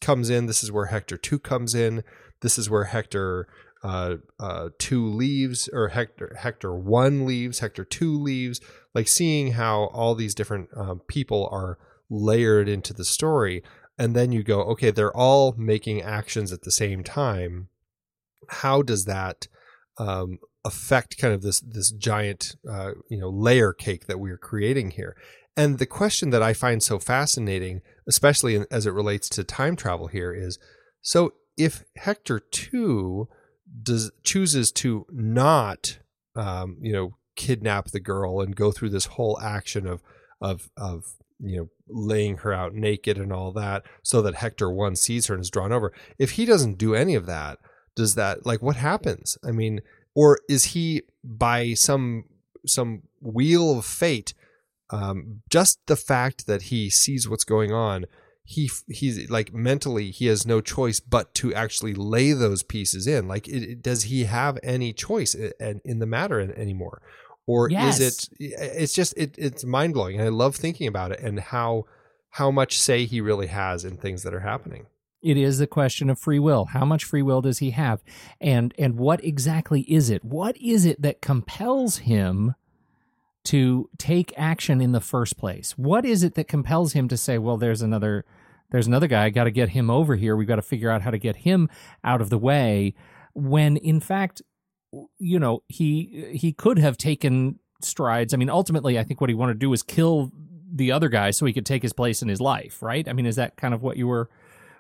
comes 0.02 0.30
in. 0.30 0.48
This 0.48 0.64
is 0.64 0.72
where 0.72 0.88
hector 0.88 1.18
2 1.18 1.40
comes 1.40 1.76
in. 1.76 2.04
This 2.42 2.58
is 2.58 2.70
where 2.70 2.86
hector 2.86 3.48
uh, 3.84 4.16
uh, 4.40 4.70
2 4.80 5.08
leaves 5.08 5.70
or 5.72 5.90
hector 5.90 6.36
hector 6.38 6.76
1 6.76 7.26
leaves 7.26 7.60
hector 7.60 7.86
2 7.86 8.20
leaves 8.20 8.60
like 8.94 9.08
seeing 9.08 9.54
how 9.54 9.86
all 9.94 10.16
these 10.16 10.36
different 10.36 10.70
um, 10.76 11.02
people 11.08 11.48
are 11.52 11.78
layered 12.10 12.68
into 12.68 12.94
the 12.94 13.06
story. 13.06 13.64
And 13.98 14.16
then 14.16 14.32
you 14.32 14.44
go 14.44 14.62
okay 14.64 14.90
they're 14.92 15.16
all 15.16 15.54
making 15.58 16.02
actions 16.02 16.52
at 16.52 16.64
the 16.64 16.72
same 16.72 17.04
time. 17.04 17.70
How 18.50 18.82
does 18.82 19.06
that 19.06 19.48
um, 20.00 20.40
affect 20.70 21.18
kind 21.18 21.34
of 21.34 21.42
this 21.42 21.60
this 21.60 21.90
giant 21.92 22.56
uh, 22.70 22.92
you 23.10 23.20
know 23.20 23.30
layer 23.30 23.74
cake 23.74 24.06
that 24.08 24.20
we're 24.20 24.38
creating 24.38 24.92
here. 24.92 25.16
And 25.58 25.78
the 25.78 25.86
question 25.86 26.30
that 26.30 26.44
i 26.50 26.54
find 26.54 26.82
so 26.82 27.00
fascinating 27.00 27.82
especially 28.08 28.56
in, 28.56 28.66
as 28.72 28.86
it 28.86 28.94
relates 29.02 29.28
to 29.30 29.44
time 29.44 29.76
travel 29.76 30.08
here 30.08 30.32
is 30.34 30.58
so 31.02 31.34
if 31.58 31.84
hector 31.98 32.40
2 32.40 33.28
does 33.84 34.12
chooses 34.24 34.72
to 34.72 35.06
not 35.12 36.00
um, 36.36 36.78
you 36.82 36.94
know 36.94 37.18
kidnap 37.36 37.92
the 37.92 38.00
girl 38.00 38.42
and 38.42 38.56
go 38.56 38.72
through 38.72 38.90
this 38.90 39.08
whole 39.18 39.38
action 39.42 39.86
of 39.86 40.02
of 40.40 40.70
of 40.78 41.04
you 41.40 41.58
know 41.58 41.70
laying 41.90 42.38
her 42.38 42.54
out 42.54 42.74
naked 42.74 43.18
and 43.18 43.34
all 43.34 43.52
that 43.52 43.84
so 44.04 44.22
that 44.22 44.36
Hector 44.36 44.70
one 44.70 44.96
sees 44.96 45.28
her 45.28 45.34
and 45.34 45.42
is 45.42 45.50
drawn 45.50 45.72
over 45.72 45.92
if 46.18 46.32
he 46.32 46.46
doesn't 46.46 46.78
do 46.78 46.94
any 46.94 47.16
of 47.16 47.26
that 47.26 47.58
does 47.96 48.16
that 48.16 48.46
like 48.46 48.62
what 48.62 48.78
happens? 48.78 49.38
I 49.44 49.52
mean 49.52 49.82
or 50.20 50.40
is 50.50 50.64
he 50.74 51.04
by 51.24 51.74
some 51.74 52.26
some 52.66 53.04
wheel 53.22 53.78
of 53.78 53.86
fate 53.86 54.34
um 54.90 55.42
just 55.50 55.80
the 55.86 55.96
fact 55.96 56.46
that 56.46 56.64
he 56.64 56.90
sees 56.90 57.30
what's 57.30 57.46
going 57.56 57.72
on 57.72 58.06
he 58.50 58.70
he's 58.88 59.30
like 59.30 59.54
mentally 59.54 60.10
he 60.10 60.26
has 60.26 60.46
no 60.46 60.60
choice 60.60 61.00
but 61.00 61.34
to 61.36 61.54
actually 61.54 61.94
lay 61.94 62.32
those 62.34 62.64
pieces 62.64 63.06
in? 63.06 63.28
Like 63.28 63.48
it, 63.48 63.64
it, 63.64 63.82
does 63.84 64.04
he 64.04 64.24
have 64.24 64.58
any 64.64 64.92
choice 64.92 65.36
in, 65.36 65.82
in 65.86 66.00
the 66.00 66.08
matter 66.08 66.40
anymore? 66.40 67.00
Or 67.46 67.70
yes. 67.70 68.00
is 68.00 68.30
it 68.30 68.30
it's 68.40 68.94
just 68.94 69.14
it, 69.16 69.36
it's 69.38 69.64
mind-blowing 69.64 70.16
and 70.16 70.26
i 70.26 70.30
love 70.30 70.56
thinking 70.56 70.88
about 70.88 71.12
it 71.12 71.20
and 71.20 71.40
how 71.40 71.86
how 72.32 72.52
much 72.52 72.80
say 72.80 73.06
he 73.06 73.22
really 73.22 73.48
has 73.48 73.84
in 73.84 73.98
things 73.98 74.22
that 74.24 74.36
are 74.36 74.42
happening 74.42 74.86
it 75.22 75.38
is 75.38 75.58
the 75.58 75.68
question 75.68 76.10
of 76.10 76.20
free 76.20 76.40
will. 76.40 76.66
How 76.66 76.86
much 76.86 77.04
free 77.04 77.22
will 77.22 77.42
does 77.42 77.60
he 77.60 77.72
have? 77.72 78.04
And 78.40 78.74
and 78.78 78.98
what 78.98 79.24
exactly 79.24 79.82
is 79.82 80.10
it? 80.10 80.24
What 80.24 80.58
is 80.58 80.86
it 80.86 81.02
that 81.02 81.22
compels 81.22 82.00
him 82.00 82.56
to 83.46 83.90
take 83.98 84.34
action 84.38 84.82
in 84.82 84.92
the 84.92 85.02
first 85.02 85.38
place? 85.38 85.78
What 85.78 86.06
is 86.06 86.24
it 86.24 86.36
that 86.36 86.48
compels 86.48 86.94
him 86.94 87.08
to 87.08 87.18
say 87.18 87.38
well 87.38 87.58
there's 87.58 87.82
another 87.82 88.26
there's 88.72 88.88
another 88.88 89.08
guy. 89.08 89.26
I 89.26 89.30
got 89.30 89.46
to 89.46 89.52
get 89.52 89.70
him 89.70 89.90
over 89.90 90.16
here. 90.16 90.36
We've 90.36 90.48
got 90.48 90.58
to 90.58 90.62
figure 90.62 90.92
out 90.92 91.02
how 91.02 91.12
to 91.12 91.18
get 91.18 91.38
him 91.38 91.70
out 92.04 92.22
of 92.22 92.30
the 92.30 92.38
way 92.38 92.94
when 93.34 93.78
in 93.78 94.00
fact 94.00 94.42
you 95.18 95.40
know 95.40 95.64
he 95.68 96.30
he 96.34 96.54
could 96.54 96.80
have 96.80 96.98
taken 96.98 97.60
strides. 97.82 98.34
I 98.34 98.38
mean, 98.38 98.50
ultimately, 98.50 99.00
I 99.00 99.04
think 99.04 99.22
what 99.22 99.30
he 99.30 99.34
wanted 99.34 99.54
to 99.54 99.60
do 99.60 99.70
was 99.70 99.84
kill 99.84 100.32
the 100.72 100.92
other 100.92 101.10
guy 101.10 101.32
so 101.32 101.46
he 101.46 101.54
could 101.54 101.66
take 101.66 101.82
his 101.82 101.94
place 101.94 102.22
in 102.22 102.28
his 102.28 102.40
life, 102.40 102.82
right? 102.82 103.08
I 103.08 103.14
mean, 103.14 103.26
is 103.26 103.38
that 103.38 103.58
kind 103.58 103.74
of 103.74 103.82
what 103.82 103.98
you 103.98 104.08
were 104.08 104.30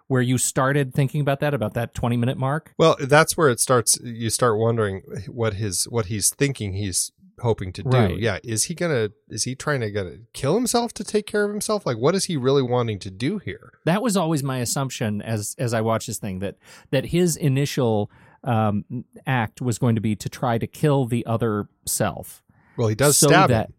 where 0.09 0.23
you 0.23 0.39
started 0.39 0.93
thinking 0.93 1.21
about 1.21 1.39
that 1.39 1.53
about 1.53 1.75
that 1.75 1.93
20 1.93 2.17
minute 2.17 2.37
mark? 2.37 2.73
Well, 2.77 2.97
that's 2.99 3.37
where 3.37 3.47
it 3.47 3.59
starts 3.61 3.97
you 4.03 4.29
start 4.29 4.57
wondering 4.57 5.03
what 5.27 5.53
his 5.53 5.85
what 5.85 6.07
he's 6.07 6.31
thinking 6.31 6.73
he's 6.73 7.11
hoping 7.39 7.71
to 7.73 7.83
do. 7.83 7.89
Right. 7.89 8.17
Yeah, 8.17 8.39
is 8.43 8.65
he 8.65 8.75
to 8.75 9.13
is 9.29 9.43
he 9.43 9.55
trying 9.55 9.81
to 9.81 9.91
gonna 9.91 10.17
kill 10.33 10.55
himself 10.55 10.93
to 10.95 11.03
take 11.03 11.27
care 11.27 11.45
of 11.45 11.51
himself? 11.51 11.85
Like 11.85 11.97
what 11.97 12.15
is 12.15 12.25
he 12.25 12.37
really 12.37 12.63
wanting 12.63 12.97
to 12.99 13.11
do 13.11 13.37
here? 13.37 13.73
That 13.85 14.01
was 14.01 14.17
always 14.17 14.43
my 14.43 14.57
assumption 14.57 15.21
as 15.21 15.55
as 15.59 15.75
I 15.75 15.81
watched 15.81 16.07
this 16.07 16.17
thing 16.17 16.39
that 16.39 16.55
that 16.89 17.05
his 17.05 17.37
initial 17.37 18.11
um, 18.43 19.05
act 19.27 19.61
was 19.61 19.77
going 19.77 19.93
to 19.93 20.01
be 20.01 20.15
to 20.15 20.27
try 20.27 20.57
to 20.57 20.65
kill 20.65 21.05
the 21.05 21.23
other 21.27 21.69
self. 21.85 22.41
Well, 22.77 22.87
he 22.87 22.95
does 22.95 23.17
so 23.17 23.27
stab 23.27 23.49
that 23.49 23.67
him. 23.67 23.73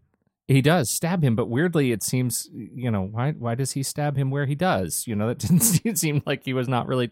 He 0.51 0.61
does 0.61 0.89
stab 0.89 1.23
him, 1.23 1.35
but 1.35 1.47
weirdly, 1.49 1.91
it 1.91 2.03
seems 2.03 2.49
you 2.53 2.91
know 2.91 3.01
why 3.03 3.31
why 3.31 3.55
does 3.55 3.71
he 3.71 3.83
stab 3.83 4.17
him 4.17 4.29
where 4.31 4.45
he 4.45 4.55
does? 4.55 5.05
You 5.07 5.15
know, 5.15 5.27
that 5.27 5.37
didn't 5.83 5.97
seem 5.97 6.21
like 6.25 6.43
he 6.45 6.53
was 6.53 6.67
not 6.67 6.87
really 6.87 7.11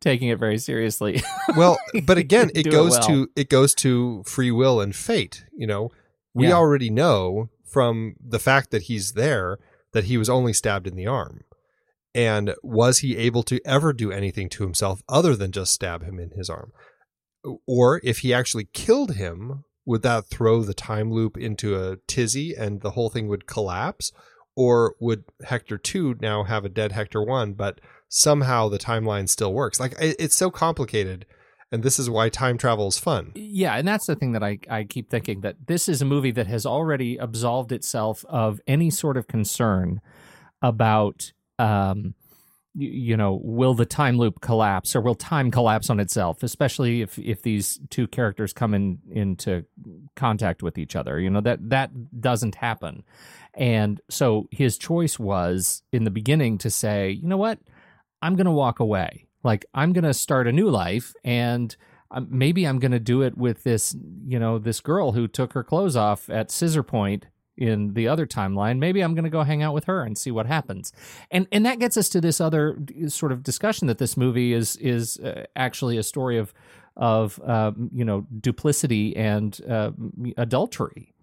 taking 0.00 0.28
it 0.28 0.38
very 0.38 0.58
seriously. 0.58 1.22
Well, 1.56 1.78
but 2.04 2.18
again, 2.18 2.50
it 2.50 2.54
didn't 2.54 2.66
it 2.68 2.70
goes 2.76 2.92
well. 2.92 3.02
to 3.08 3.28
it 3.36 3.48
goes 3.48 3.74
to 3.76 4.22
free 4.26 4.50
will 4.50 4.80
and 4.80 4.94
fate. 4.94 5.44
You 5.56 5.66
know, 5.66 5.90
we 6.34 6.48
Yeah. 6.48 6.54
already 6.54 6.90
know 6.90 7.50
from 7.64 8.16
the 8.24 8.38
fact 8.38 8.70
that 8.70 8.82
he's 8.82 9.12
there 9.12 9.58
that 9.92 10.04
he 10.04 10.16
was 10.18 10.28
only 10.28 10.52
stabbed 10.52 10.86
in 10.86 10.94
the 10.96 11.06
arm. 11.06 11.42
And 12.14 12.54
was 12.62 12.98
he 12.98 13.16
able 13.16 13.42
to 13.44 13.60
ever 13.64 13.92
do 13.92 14.10
anything 14.10 14.48
to 14.50 14.62
himself 14.64 15.02
other 15.08 15.36
than 15.36 15.52
just 15.52 15.72
stab 15.72 16.02
him 16.02 16.18
in 16.18 16.30
his 16.30 16.50
arm? 16.50 16.72
Or 17.66 18.00
if 18.02 18.18
he 18.18 18.34
actually 18.34 18.68
killed 18.72 19.14
him, 19.14 19.64
would 19.88 20.02
that 20.02 20.26
throw 20.26 20.62
the 20.62 20.74
time 20.74 21.10
loop 21.10 21.38
into 21.38 21.74
a 21.74 21.96
tizzy 22.06 22.54
and 22.54 22.82
the 22.82 22.90
whole 22.90 23.08
thing 23.08 23.26
would 23.26 23.46
collapse? 23.46 24.12
Or 24.54 24.94
would 25.00 25.24
Hector 25.44 25.78
2 25.78 26.16
now 26.20 26.44
have 26.44 26.66
a 26.66 26.68
dead 26.68 26.92
Hector 26.92 27.22
1, 27.22 27.54
but 27.54 27.80
somehow 28.06 28.68
the 28.68 28.78
timeline 28.78 29.30
still 29.30 29.54
works? 29.54 29.80
Like, 29.80 29.94
it's 29.98 30.34
so 30.34 30.50
complicated. 30.50 31.24
And 31.72 31.82
this 31.82 31.98
is 31.98 32.10
why 32.10 32.28
time 32.28 32.58
travel 32.58 32.88
is 32.88 32.98
fun. 32.98 33.32
Yeah, 33.34 33.76
and 33.76 33.88
that's 33.88 34.04
the 34.04 34.14
thing 34.14 34.32
that 34.32 34.42
I, 34.42 34.58
I 34.68 34.84
keep 34.84 35.08
thinking 35.08 35.40
that 35.40 35.56
this 35.68 35.88
is 35.88 36.02
a 36.02 36.06
movie 36.06 36.32
that 36.32 36.46
has 36.48 36.66
already 36.66 37.16
absolved 37.16 37.72
itself 37.72 38.26
of 38.28 38.60
any 38.66 38.90
sort 38.90 39.16
of 39.16 39.26
concern 39.26 40.02
about 40.60 41.32
um 41.58 42.14
you, 42.78 43.16
know 43.16 43.40
will 43.42 43.74
the 43.74 43.86
time 43.86 44.16
loop 44.16 44.40
collapse 44.40 44.94
or 44.94 45.00
will 45.00 45.14
time 45.14 45.50
collapse 45.50 45.90
on 45.90 46.00
itself 46.00 46.42
especially 46.42 47.02
if 47.02 47.18
if 47.18 47.42
these 47.42 47.80
two 47.90 48.06
characters 48.06 48.52
come 48.52 48.74
in 48.74 48.98
into 49.10 49.64
contact 50.16 50.62
with 50.62 50.78
each 50.78 50.96
other? 50.96 51.18
You 51.20 51.30
know 51.30 51.40
that 51.40 51.70
that 51.70 52.20
doesn't 52.20 52.54
happen. 52.54 53.04
And 53.54 54.00
so 54.08 54.48
his 54.50 54.78
choice 54.78 55.18
was 55.18 55.82
in 55.92 56.04
the 56.04 56.10
beginning 56.10 56.58
to 56.58 56.70
say 56.70 57.10
you 57.10 57.26
know 57.28 57.36
what? 57.36 57.58
I'm 58.22 58.36
going 58.36 58.46
to 58.46 58.52
walk 58.52 58.80
away. 58.80 59.26
Like 59.44 59.66
i'm 59.72 59.92
going 59.92 60.04
to 60.04 60.14
start 60.14 60.46
a 60.46 60.52
new 60.52 60.68
life 60.68 61.14
and 61.24 61.76
um, 62.10 62.26
maybe 62.30 62.64
i'm 62.66 62.78
going 62.78 62.92
to 62.92 62.98
do 62.98 63.22
it 63.22 63.36
with 63.36 63.62
this 63.62 63.94
you 64.26 64.38
know 64.38 64.58
this 64.58 64.80
girl 64.80 65.12
who 65.12 65.28
took 65.28 65.52
her 65.52 65.62
clothes 65.62 65.96
off 65.96 66.28
at 66.28 66.50
scissor 66.50 66.82
point 66.82 67.26
in 67.58 67.92
the 67.94 68.06
other 68.06 68.26
timeline 68.26 68.78
maybe 68.78 69.00
i'm 69.00 69.14
going 69.14 69.24
to 69.24 69.30
go 69.30 69.42
hang 69.42 69.62
out 69.62 69.74
with 69.74 69.84
her 69.84 70.02
and 70.02 70.16
see 70.16 70.30
what 70.30 70.46
happens. 70.46 70.92
And 71.30 71.46
and 71.52 71.64
that 71.66 71.78
gets 71.78 71.96
us 71.96 72.08
to 72.10 72.20
this 72.20 72.40
other 72.40 72.78
sort 73.08 73.32
of 73.32 73.42
discussion 73.42 73.86
that 73.86 73.98
this 73.98 74.16
movie 74.16 74.52
is 74.52 74.76
is 74.76 75.18
uh, 75.18 75.44
actually 75.56 75.96
a 75.98 76.02
story 76.02 76.38
of 76.38 76.52
of 76.96 77.40
um, 77.44 77.90
you 77.92 78.04
know 78.04 78.26
duplicity 78.40 79.16
and 79.16 79.58
uh, 79.68 79.92
adultery. 80.36 81.14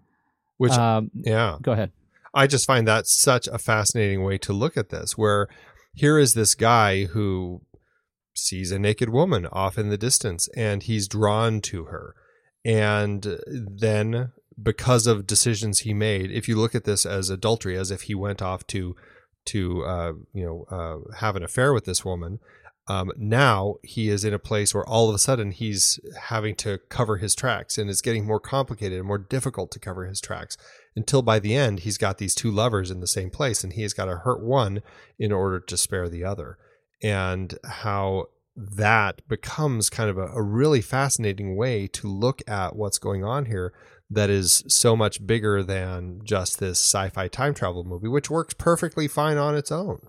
Which, 0.58 0.72
um, 0.72 1.10
yeah, 1.14 1.58
go 1.60 1.72
ahead. 1.72 1.92
I 2.32 2.46
just 2.46 2.66
find 2.66 2.88
that 2.88 3.06
such 3.06 3.46
a 3.46 3.58
fascinating 3.58 4.22
way 4.22 4.38
to 4.38 4.52
look 4.54 4.76
at 4.76 4.88
this, 4.88 5.18
where 5.18 5.48
here 5.94 6.18
is 6.18 6.32
this 6.32 6.54
guy 6.54 7.04
who 7.04 7.62
sees 8.34 8.70
a 8.70 8.78
naked 8.78 9.10
woman 9.10 9.46
off 9.46 9.78
in 9.78 9.88
the 9.90 9.98
distance 9.98 10.48
and 10.56 10.82
he's 10.82 11.08
drawn 11.08 11.60
to 11.62 11.84
her. 11.84 12.14
And 12.64 13.38
then, 13.44 14.32
because 14.60 15.06
of 15.06 15.26
decisions 15.26 15.80
he 15.80 15.92
made, 15.94 16.30
if 16.30 16.48
you 16.48 16.56
look 16.56 16.74
at 16.74 16.84
this 16.84 17.04
as 17.04 17.30
adultery, 17.30 17.76
as 17.76 17.90
if 17.90 18.02
he 18.02 18.14
went 18.14 18.40
off 18.40 18.66
to, 18.68 18.96
to 19.46 19.84
uh, 19.84 20.12
you 20.32 20.44
know, 20.44 20.64
uh, 20.70 21.14
have 21.16 21.36
an 21.36 21.42
affair 21.42 21.72
with 21.72 21.84
this 21.84 22.04
woman, 22.04 22.40
um, 22.88 23.10
now 23.16 23.76
he 23.82 24.08
is 24.08 24.24
in 24.24 24.32
a 24.32 24.38
place 24.38 24.72
where 24.72 24.86
all 24.86 25.08
of 25.08 25.14
a 25.14 25.18
sudden 25.18 25.50
he's 25.50 25.98
having 26.20 26.54
to 26.56 26.78
cover 26.88 27.16
his 27.16 27.34
tracks 27.34 27.78
and 27.78 27.90
it's 27.90 28.00
getting 28.00 28.24
more 28.24 28.38
complicated 28.38 28.98
and 28.98 29.08
more 29.08 29.18
difficult 29.18 29.72
to 29.72 29.80
cover 29.80 30.06
his 30.06 30.20
tracks 30.20 30.56
until 30.94 31.20
by 31.20 31.40
the 31.40 31.54
end 31.54 31.80
he's 31.80 31.98
got 31.98 32.18
these 32.18 32.34
two 32.34 32.50
lovers 32.50 32.90
in 32.90 33.00
the 33.00 33.06
same 33.06 33.28
place 33.28 33.64
and 33.64 33.72
he 33.72 33.82
has 33.82 33.92
got 33.92 34.04
to 34.04 34.18
hurt 34.18 34.40
one 34.40 34.82
in 35.18 35.32
order 35.32 35.58
to 35.58 35.76
spare 35.76 36.08
the 36.08 36.22
other. 36.22 36.58
And 37.02 37.58
how 37.64 38.28
that 38.56 39.20
becomes 39.28 39.90
kind 39.90 40.08
of 40.08 40.16
a, 40.16 40.28
a 40.28 40.42
really 40.42 40.80
fascinating 40.80 41.56
way 41.56 41.88
to 41.88 42.08
look 42.08 42.40
at 42.48 42.76
what's 42.76 42.98
going 42.98 43.24
on 43.24 43.46
here 43.46 43.74
that 44.08 44.30
is 44.30 44.64
so 44.68 44.96
much 44.96 45.26
bigger 45.26 45.62
than 45.62 46.20
just 46.24 46.58
this 46.58 46.78
sci-fi 46.78 47.28
time 47.28 47.54
travel 47.54 47.84
movie 47.84 48.08
which 48.08 48.30
works 48.30 48.54
perfectly 48.54 49.08
fine 49.08 49.36
on 49.36 49.54
its 49.56 49.72
own 49.72 50.00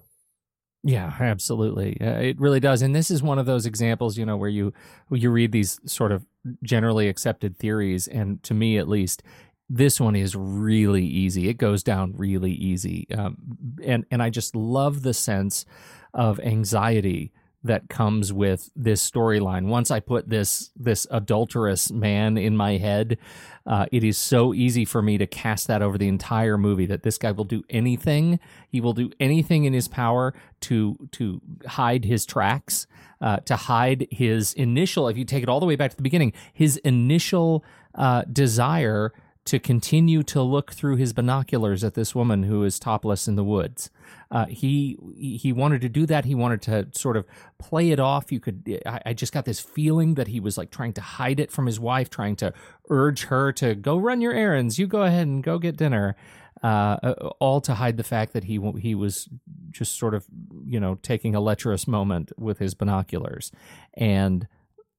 Yeah, 0.84 1.12
absolutely. 1.20 1.98
Uh, 2.00 2.20
it 2.20 2.40
really 2.40 2.62
does. 2.62 2.82
And 2.82 2.96
this 2.96 3.12
is 3.12 3.22
one 3.22 3.40
of 3.40 3.46
those 3.46 3.66
examples, 3.66 4.18
you 4.18 4.26
know, 4.26 4.38
where 4.38 4.50
you 4.50 4.74
you 5.12 5.30
read 5.32 5.52
these 5.52 5.82
sort 5.86 6.12
of 6.12 6.26
generally 6.64 7.10
accepted 7.10 7.58
theories 7.58 8.08
and 8.08 8.42
to 8.44 8.54
me 8.54 8.78
at 8.78 8.88
least 8.88 9.22
this 9.70 10.00
one 10.00 10.16
is 10.16 10.36
really 10.36 11.06
easy. 11.06 11.50
It 11.50 11.58
goes 11.58 11.84
down 11.84 12.14
really 12.16 12.54
easy, 12.54 13.08
um, 13.18 13.38
and 13.84 14.06
and 14.10 14.24
I 14.24 14.30
just 14.30 14.56
love 14.56 15.04
the 15.04 15.14
sense 15.14 15.66
of 16.14 16.40
anxiety 16.40 17.34
that 17.68 17.90
comes 17.90 18.34
with 18.34 18.70
this 18.76 19.08
storyline. 19.08 19.68
Once 19.68 19.92
I 19.92 20.00
put 20.00 20.30
this 20.30 20.72
this 20.76 21.08
adulterous 21.12 21.92
man 21.92 22.38
in 22.38 22.58
my 22.58 22.78
head, 22.78 23.18
uh, 23.66 23.86
it 23.92 24.04
is 24.04 24.18
so 24.18 24.54
easy 24.54 24.86
for 24.86 25.02
me 25.02 25.18
to 25.18 25.28
cast 25.28 25.68
that 25.68 25.82
over 25.82 25.98
the 25.98 26.08
entire 26.08 26.58
movie. 26.58 26.86
That 26.86 27.04
this 27.04 27.18
guy 27.18 27.32
will 27.32 27.46
do 27.46 27.64
anything. 27.70 28.40
He 28.70 28.82
will 28.82 28.94
do 28.94 29.12
anything 29.20 29.66
in 29.66 29.74
his 29.74 29.88
power 29.88 30.34
to 30.62 30.98
to 31.14 31.42
hide 31.68 32.06
his 32.06 32.26
tracks, 32.26 32.88
uh, 33.22 33.38
to 33.38 33.56
hide 33.56 34.08
his 34.12 34.54
initial. 34.54 35.08
If 35.08 35.18
you 35.18 35.26
take 35.26 35.44
it 35.44 35.50
all 35.50 35.60
the 35.60 35.66
way 35.66 35.76
back 35.76 35.92
to 35.92 35.98
the 35.98 36.04
beginning, 36.04 36.34
his 36.54 36.78
initial 36.78 37.64
uh, 37.96 38.24
desire 38.32 39.14
to 39.48 39.60
continue 39.60 40.24
to 40.24 40.42
look 40.42 40.74
through 40.74 40.98
his 40.98 41.14
binoculars 41.14 41.82
at 41.82 41.94
this 41.94 42.14
woman 42.14 42.44
who 42.44 42.64
is 42.64 42.80
topless 42.80 43.30
in 43.30 43.36
the 43.36 43.46
woods. 43.46 43.90
Uh, 44.30 44.46
he 44.48 44.98
he 45.18 45.54
wanted 45.54 45.80
to 45.82 45.90
do 45.90 46.06
that. 46.06 46.26
He 46.26 46.36
wanted 46.36 46.62
to 46.64 46.88
sort 46.92 47.16
of 47.16 47.26
play 47.58 47.92
it 47.92 48.00
off. 48.00 48.30
You 48.30 48.42
could. 48.42 48.82
I, 48.86 49.02
I, 49.08 49.14
just 49.14 49.32
got 49.32 49.46
this 49.46 49.62
feeling 49.62 50.16
that 50.16 50.28
he 50.28 50.42
was 50.42 50.58
like 50.58 50.70
trying 50.70 50.92
to 50.94 51.02
hide 51.02 51.40
it 51.40 51.50
from 51.50 51.66
his 51.66 51.80
wife, 51.80 52.10
trying 52.10 52.36
to 52.38 52.54
urge 52.90 53.26
her 53.26 53.54
to 53.54 53.74
go 53.74 53.98
run 53.98 54.20
your 54.20 54.34
errands. 54.34 54.78
You 54.78 54.86
go 54.86 55.04
ahead 55.04 55.28
and 55.28 55.42
go 55.42 55.60
get 55.60 55.78
dinner. 55.78 56.16
Uh, 56.62 56.98
uh 57.04 57.14
all 57.40 57.62
to 57.62 57.76
hide 57.76 57.96
the 57.98 58.04
fact 58.04 58.34
that 58.34 58.46
he 58.46 58.60
he 58.80 58.96
was 58.96 59.30
just 59.70 59.98
sort 59.98 60.14
of 60.14 60.26
you 60.66 60.80
know 60.80 60.96
taking 61.04 61.34
a 61.36 61.40
lecherous 61.40 61.88
moment 61.88 62.34
with 62.38 62.60
his 62.60 62.74
binoculars, 62.74 63.52
and 63.94 64.48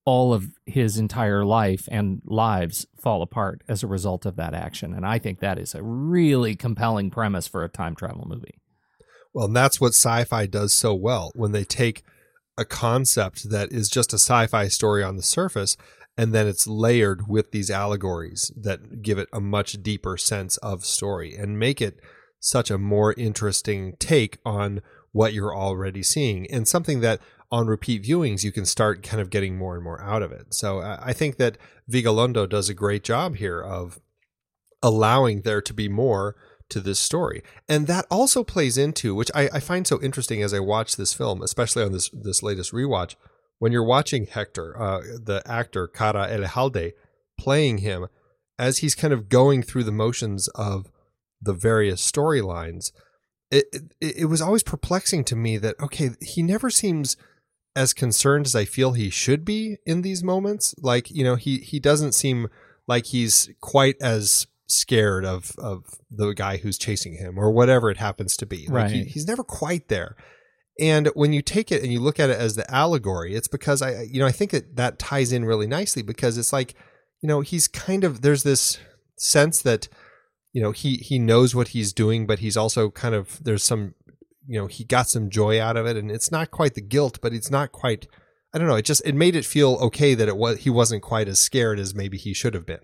all 0.08 0.32
of 0.32 0.54
his 0.64 0.96
entire 0.96 1.44
life 1.44 1.86
and 1.90 2.22
lives 2.24 2.86
fall 2.98 3.20
apart 3.20 3.62
as 3.68 3.82
a 3.82 3.86
result 3.86 4.24
of 4.24 4.36
that 4.36 4.54
action. 4.54 4.94
And 4.94 5.04
I 5.04 5.18
think 5.18 5.40
that 5.40 5.58
is 5.58 5.74
a 5.74 5.82
really 5.82 6.56
compelling 6.56 7.10
premise 7.10 7.46
for 7.46 7.62
a 7.62 7.68
time 7.68 7.94
travel 7.94 8.24
movie. 8.26 8.58
Well, 9.34 9.44
and 9.44 9.54
that's 9.54 9.82
what 9.82 9.90
sci 9.90 10.24
fi 10.24 10.46
does 10.46 10.72
so 10.72 10.94
well 10.94 11.30
when 11.34 11.52
they 11.52 11.62
take 11.62 12.04
a 12.56 12.64
concept 12.64 13.50
that 13.50 13.70
is 13.70 13.90
just 13.90 14.14
a 14.14 14.16
sci 14.16 14.46
fi 14.46 14.68
story 14.68 15.04
on 15.04 15.16
the 15.16 15.22
surface 15.22 15.76
and 16.16 16.32
then 16.32 16.46
it's 16.46 16.66
layered 16.66 17.28
with 17.28 17.50
these 17.50 17.70
allegories 17.70 18.50
that 18.56 19.02
give 19.02 19.18
it 19.18 19.28
a 19.30 19.42
much 19.42 19.82
deeper 19.82 20.16
sense 20.16 20.56
of 20.56 20.86
story 20.86 21.36
and 21.36 21.58
make 21.58 21.82
it 21.82 22.00
such 22.40 22.70
a 22.70 22.78
more 22.78 23.12
interesting 23.18 23.94
take 23.98 24.38
on 24.42 24.80
what 25.12 25.34
you're 25.34 25.54
already 25.54 26.02
seeing 26.02 26.50
and 26.50 26.66
something 26.66 27.00
that 27.00 27.20
on 27.50 27.66
repeat 27.66 28.04
viewings, 28.04 28.44
you 28.44 28.52
can 28.52 28.66
start 28.66 29.02
kind 29.02 29.20
of 29.20 29.30
getting 29.30 29.56
more 29.56 29.74
and 29.74 29.82
more 29.82 30.00
out 30.02 30.22
of 30.22 30.32
it. 30.32 30.54
So 30.54 30.80
I 30.80 31.12
think 31.12 31.36
that 31.36 31.56
Vigalondo 31.90 32.48
does 32.48 32.68
a 32.68 32.74
great 32.74 33.02
job 33.02 33.36
here 33.36 33.60
of 33.60 33.98
allowing 34.82 35.42
there 35.42 35.62
to 35.62 35.74
be 35.74 35.88
more 35.88 36.36
to 36.68 36.80
this 36.80 36.98
story. 36.98 37.42
And 37.68 37.86
that 37.86 38.06
also 38.10 38.44
plays 38.44 38.76
into, 38.76 39.14
which 39.14 39.30
I, 39.34 39.48
I 39.54 39.60
find 39.60 39.86
so 39.86 40.00
interesting 40.02 40.42
as 40.42 40.52
I 40.52 40.60
watch 40.60 40.96
this 40.96 41.14
film, 41.14 41.42
especially 41.42 41.82
on 41.82 41.92
this 41.92 42.10
this 42.10 42.42
latest 42.42 42.72
rewatch, 42.72 43.14
when 43.58 43.72
you're 43.72 43.84
watching 43.84 44.26
Hector, 44.26 44.80
uh, 44.80 45.00
the 45.00 45.42
actor 45.46 45.88
Karra 45.88 46.30
Elejalde, 46.30 46.92
playing 47.38 47.78
him 47.78 48.08
as 48.58 48.78
he's 48.78 48.94
kind 48.94 49.14
of 49.14 49.28
going 49.28 49.62
through 49.62 49.84
the 49.84 49.92
motions 49.92 50.48
of 50.48 50.90
the 51.40 51.54
various 51.54 52.08
storylines. 52.08 52.92
It, 53.50 53.64
it, 54.00 54.16
it 54.18 54.24
was 54.26 54.42
always 54.42 54.62
perplexing 54.62 55.24
to 55.24 55.36
me 55.36 55.56
that 55.56 55.80
okay, 55.80 56.10
he 56.20 56.42
never 56.42 56.68
seems 56.68 57.16
as 57.76 57.92
concerned 57.92 58.46
as 58.46 58.54
I 58.54 58.64
feel 58.64 58.92
he 58.92 59.10
should 59.10 59.44
be 59.44 59.76
in 59.87 60.02
these 60.02 60.22
moments. 60.22 60.75
Like, 60.80 61.10
you 61.10 61.25
know, 61.25 61.37
he 61.37 61.58
he 61.58 61.78
doesn't 61.78 62.12
seem 62.12 62.48
like 62.87 63.06
he's 63.06 63.50
quite 63.60 63.96
as 64.00 64.46
scared 64.66 65.25
of 65.25 65.52
of 65.58 65.84
the 66.10 66.32
guy 66.32 66.58
who's 66.58 66.78
chasing 66.78 67.14
him 67.14 67.38
or 67.38 67.50
whatever 67.50 67.90
it 67.90 67.96
happens 67.96 68.37
to 68.37 68.46
be. 68.46 68.66
Like 68.66 68.84
right. 68.84 68.90
He, 68.90 69.04
he's 69.04 69.26
never 69.26 69.42
quite 69.42 69.88
there. 69.88 70.16
And 70.80 71.08
when 71.14 71.32
you 71.32 71.42
take 71.42 71.72
it 71.72 71.82
and 71.82 71.92
you 71.92 72.00
look 72.00 72.20
at 72.20 72.30
it 72.30 72.38
as 72.38 72.54
the 72.54 72.70
allegory, 72.72 73.34
it's 73.34 73.48
because 73.48 73.82
I 73.82 74.02
you 74.02 74.20
know, 74.20 74.26
I 74.26 74.32
think 74.32 74.50
that 74.52 74.76
that 74.76 74.98
ties 74.98 75.32
in 75.32 75.44
really 75.44 75.66
nicely 75.66 76.02
because 76.02 76.38
it's 76.38 76.52
like, 76.52 76.74
you 77.20 77.28
know, 77.28 77.40
he's 77.40 77.68
kind 77.68 78.04
of 78.04 78.22
there's 78.22 78.42
this 78.42 78.78
sense 79.16 79.62
that 79.62 79.88
you 80.52 80.62
know, 80.62 80.72
he 80.72 80.96
he 80.96 81.18
knows 81.18 81.54
what 81.54 81.68
he's 81.68 81.92
doing 81.92 82.26
but 82.26 82.38
he's 82.38 82.57
also 82.57 82.90
kind 82.90 83.14
of 83.14 83.42
there's 83.42 83.64
some 83.64 83.94
you 84.48 84.58
know 84.58 84.66
he 84.66 84.82
got 84.82 85.08
some 85.08 85.30
joy 85.30 85.61
out 85.61 85.76
of 85.76 85.87
it 85.87 85.96
and 85.96 86.11
it's 86.11 86.32
not 86.32 86.50
quite 86.50 86.74
the 86.74 86.80
guilt 86.80 87.18
but 87.20 87.32
it's 87.32 87.50
not 87.50 87.70
quite 87.70 88.08
i 88.52 88.58
don't 88.58 88.66
know 88.66 88.76
it 88.76 88.84
just 88.84 89.02
it 89.04 89.14
made 89.14 89.37
it 89.37 89.44
feel 89.44 89.74
okay 89.74 90.14
that 90.14 90.26
it 90.26 90.37
was 90.37 90.58
he 90.58 90.70
wasn't 90.70 91.02
quite 91.02 91.28
as 91.28 91.38
scared 91.38 91.78
as 91.78 91.94
maybe 91.94 92.16
he 92.16 92.34
should 92.34 92.54
have 92.54 92.66
been. 92.66 92.80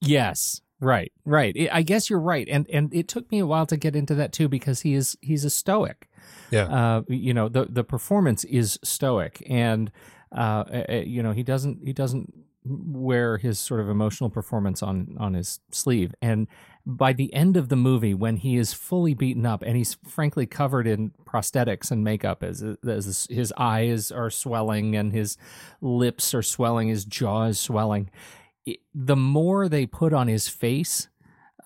Yes. 0.00 0.60
Right. 0.80 1.12
Right. 1.24 1.56
I 1.72 1.82
guess 1.82 2.10
you're 2.10 2.20
right. 2.20 2.48
And 2.50 2.68
and 2.70 2.92
it 2.94 3.08
took 3.08 3.30
me 3.30 3.38
a 3.38 3.46
while 3.46 3.66
to 3.66 3.76
get 3.76 3.96
into 3.96 4.14
that 4.16 4.32
too 4.32 4.48
because 4.48 4.80
he 4.80 4.94
is 4.94 5.16
he's 5.20 5.44
a 5.44 5.50
stoic. 5.50 6.08
Yeah. 6.50 6.64
Uh, 6.64 7.02
you 7.08 7.32
know 7.32 7.48
the 7.48 7.66
the 7.68 7.84
performance 7.84 8.44
is 8.44 8.78
stoic 8.82 9.42
and 9.48 9.90
uh, 10.36 10.64
you 11.04 11.22
know 11.22 11.32
he 11.32 11.42
doesn't 11.42 11.80
he 11.84 11.92
doesn't 11.92 12.32
wear 12.64 13.38
his 13.38 13.58
sort 13.58 13.80
of 13.80 13.88
emotional 13.88 14.30
performance 14.30 14.82
on 14.82 15.16
on 15.18 15.34
his 15.34 15.60
sleeve. 15.70 16.14
And 16.20 16.48
by 16.86 17.12
the 17.12 17.32
end 17.32 17.56
of 17.56 17.68
the 17.68 17.76
movie, 17.76 18.14
when 18.14 18.36
he 18.36 18.56
is 18.56 18.72
fully 18.72 19.14
beaten 19.14 19.46
up 19.46 19.62
and 19.62 19.76
he's 19.76 19.96
frankly 20.06 20.46
covered 20.46 20.86
in 20.86 21.12
prosthetics 21.24 21.90
and 21.90 22.04
makeup, 22.04 22.42
as, 22.42 22.62
as 22.62 23.26
his 23.30 23.52
eyes 23.56 24.12
are 24.12 24.30
swelling 24.30 24.94
and 24.94 25.12
his 25.12 25.38
lips 25.80 26.34
are 26.34 26.42
swelling, 26.42 26.88
his 26.88 27.04
jaw 27.04 27.44
is 27.44 27.58
swelling, 27.58 28.10
the 28.94 29.16
more 29.16 29.68
they 29.68 29.86
put 29.86 30.12
on 30.12 30.28
his 30.28 30.48
face, 30.48 31.08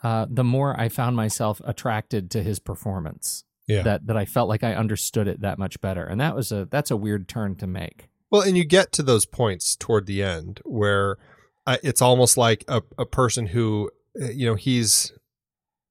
uh, 0.02 0.26
the 0.28 0.44
more 0.44 0.78
I 0.78 0.88
found 0.88 1.16
myself 1.16 1.60
attracted 1.64 2.30
to 2.32 2.42
his 2.42 2.58
performance. 2.58 3.44
Yeah. 3.66 3.82
That 3.82 4.06
that 4.06 4.16
I 4.16 4.24
felt 4.24 4.48
like 4.48 4.64
I 4.64 4.74
understood 4.74 5.28
it 5.28 5.42
that 5.42 5.58
much 5.58 5.78
better, 5.82 6.02
and 6.02 6.18
that 6.22 6.34
was 6.34 6.50
a 6.50 6.66
that's 6.70 6.90
a 6.90 6.96
weird 6.96 7.28
turn 7.28 7.54
to 7.56 7.66
make. 7.66 8.08
Well, 8.30 8.40
and 8.40 8.56
you 8.56 8.64
get 8.64 8.92
to 8.92 9.02
those 9.02 9.26
points 9.26 9.76
toward 9.76 10.06
the 10.06 10.22
end 10.22 10.62
where 10.64 11.18
uh, 11.66 11.76
it's 11.82 12.00
almost 12.00 12.38
like 12.38 12.64
a, 12.66 12.82
a 12.96 13.04
person 13.04 13.48
who 13.48 13.90
you 14.18 14.46
know 14.46 14.54
he's 14.54 15.12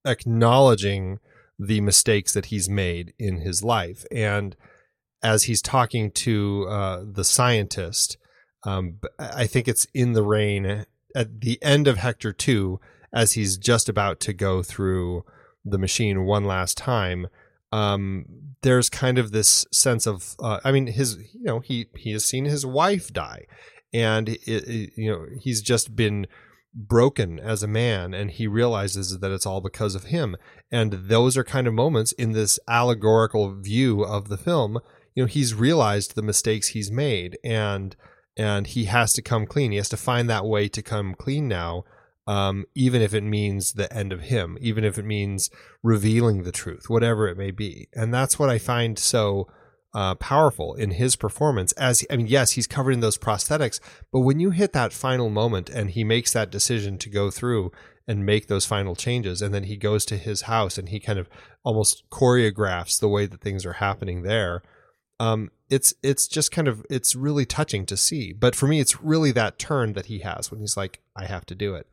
acknowledging 0.05 1.19
the 1.59 1.81
mistakes 1.81 2.33
that 2.33 2.45
he's 2.47 2.69
made 2.69 3.13
in 3.17 3.37
his 3.37 3.63
life. 3.63 4.05
And 4.11 4.55
as 5.23 5.43
he's 5.43 5.61
talking 5.61 6.11
to 6.11 6.67
uh, 6.69 7.03
the 7.05 7.23
scientist 7.23 8.17
um, 8.63 8.99
i 9.19 9.45
think 9.47 9.67
it's 9.67 9.85
in 9.93 10.13
the 10.13 10.23
rain 10.23 10.85
at 11.15 11.41
the 11.41 11.57
end 11.61 11.87
of 11.87 11.97
hector 11.97 12.33
2 12.33 12.79
as 13.13 13.33
he's 13.33 13.57
just 13.57 13.89
about 13.89 14.19
to 14.19 14.33
go 14.33 14.61
through 14.61 15.23
the 15.63 15.77
machine 15.77 16.25
one 16.25 16.45
last 16.45 16.77
time 16.77 17.27
um, 17.71 18.25
there's 18.61 18.89
kind 18.89 19.17
of 19.17 19.31
this 19.31 19.65
sense 19.71 20.07
of 20.07 20.35
uh, 20.39 20.59
i 20.63 20.71
mean 20.71 20.87
his 20.87 21.17
you 21.33 21.43
know 21.43 21.59
he 21.59 21.87
he 21.95 22.11
has 22.11 22.23
seen 22.23 22.45
his 22.45 22.65
wife 22.65 23.11
die. 23.11 23.45
And 23.93 24.29
it, 24.29 24.41
it, 24.45 24.91
you 24.97 25.09
know 25.09 25.25
he's 25.39 25.61
just 25.61 25.95
been 25.95 26.27
broken 26.77 27.39
as 27.39 27.63
a 27.63 27.67
man 27.67 28.13
and 28.13 28.29
he 28.29 28.47
realizes 28.47 29.19
that 29.19 29.31
it's 29.31 29.45
all 29.45 29.61
because 29.61 29.95
of 29.95 30.05
him. 30.05 30.37
And 30.71 30.93
those 30.93 31.35
are 31.35 31.43
kind 31.43 31.65
of 31.65 31.73
moments 31.73 32.11
in 32.13 32.33
this 32.33 32.59
allegorical 32.67 33.59
view 33.59 34.03
of 34.03 34.29
the 34.29 34.37
film. 34.37 34.79
You 35.15 35.23
know 35.23 35.27
he's 35.27 35.55
realized 35.55 36.15
the 36.15 36.21
mistakes 36.21 36.69
he's 36.69 36.91
made 36.91 37.37
and 37.43 37.95
and 38.37 38.67
he 38.67 38.85
has 38.85 39.13
to 39.13 39.23
come 39.23 39.47
clean. 39.47 39.71
He 39.71 39.77
has 39.77 39.89
to 39.89 39.97
find 39.97 40.29
that 40.29 40.45
way 40.45 40.67
to 40.69 40.83
come 40.83 41.15
clean 41.15 41.47
now 41.47 41.83
um, 42.27 42.65
even 42.75 43.01
if 43.01 43.13
it 43.13 43.23
means 43.23 43.73
the 43.73 43.91
end 43.91 44.13
of 44.13 44.21
him 44.21 44.57
even 44.61 44.83
if 44.83 44.99
it 44.99 45.05
means 45.05 45.49
revealing 45.81 46.43
the 46.43 46.51
truth 46.51 46.89
whatever 46.89 47.27
it 47.27 47.37
may 47.37 47.51
be. 47.51 47.87
And 47.93 48.13
that's 48.13 48.37
what 48.37 48.49
i 48.49 48.59
find 48.59 48.99
so 48.99 49.47
uh, 49.93 50.15
powerful 50.15 50.73
in 50.75 50.91
his 50.91 51.15
performance. 51.15 51.71
As 51.73 52.05
I 52.09 52.17
mean, 52.17 52.27
yes, 52.27 52.51
he's 52.51 52.67
covered 52.67 52.91
in 52.91 52.99
those 52.99 53.17
prosthetics, 53.17 53.79
but 54.11 54.21
when 54.21 54.39
you 54.39 54.51
hit 54.51 54.73
that 54.73 54.93
final 54.93 55.29
moment 55.29 55.69
and 55.69 55.91
he 55.91 56.03
makes 56.03 56.33
that 56.33 56.51
decision 56.51 56.97
to 56.99 57.09
go 57.09 57.31
through 57.31 57.71
and 58.07 58.25
make 58.25 58.47
those 58.47 58.65
final 58.65 58.95
changes, 58.95 59.41
and 59.41 59.53
then 59.53 59.63
he 59.63 59.75
goes 59.75 60.05
to 60.05 60.17
his 60.17 60.43
house 60.43 60.77
and 60.77 60.89
he 60.89 60.99
kind 60.99 61.19
of 61.19 61.29
almost 61.63 62.03
choreographs 62.09 62.99
the 62.99 63.09
way 63.09 63.25
that 63.25 63.41
things 63.41 63.65
are 63.65 63.73
happening 63.73 64.23
there. 64.23 64.61
Um, 65.19 65.51
it's 65.69 65.93
it's 66.03 66.27
just 66.27 66.51
kind 66.51 66.67
of 66.67 66.85
it's 66.89 67.15
really 67.15 67.45
touching 67.45 67.85
to 67.87 67.97
see. 67.97 68.33
But 68.33 68.55
for 68.55 68.67
me, 68.67 68.79
it's 68.79 69.01
really 69.01 69.31
that 69.31 69.59
turn 69.59 69.93
that 69.93 70.05
he 70.05 70.19
has 70.19 70.51
when 70.51 70.59
he's 70.59 70.77
like, 70.77 71.01
"I 71.15 71.25
have 71.25 71.45
to 71.47 71.55
do 71.55 71.75
it." 71.75 71.87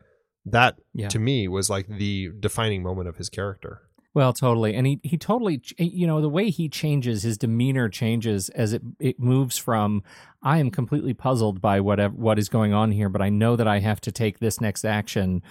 That 0.45 0.79
yeah. 0.93 1.09
to 1.09 1.19
me 1.19 1.49
was 1.49 1.71
like 1.71 1.89
the 1.89 2.31
defining 2.39 2.83
moment 2.83 3.09
of 3.09 3.17
his 3.17 3.31
character. 3.31 3.83
Well, 4.15 4.33
totally, 4.33 4.75
and 4.75 4.87
he 4.87 5.01
he 5.03 5.19
totally 5.19 5.61
you 5.77 6.07
know 6.07 6.21
the 6.21 6.29
way 6.29 6.49
he 6.51 6.69
changes 6.69 7.25
his 7.25 7.37
demeanor 7.37 7.89
changes 7.89 8.49
as 8.51 8.73
it 8.73 8.83
it 9.01 9.19
moves 9.19 9.59
from 9.59 10.05
I 10.41 10.59
am 10.59 10.71
completely 10.71 11.15
puzzled 11.15 11.61
by 11.61 11.81
whatever 11.81 12.15
what 12.15 12.39
is 12.39 12.49
going 12.49 12.73
on 12.73 12.93
here, 12.93 13.09
but 13.09 13.21
I 13.21 13.29
know 13.29 13.57
that 13.57 13.67
I 13.67 13.81
have 13.81 14.01
to 14.03 14.13
take 14.13 14.39
this 14.39 14.61
next 14.61 14.85
action 14.85 15.43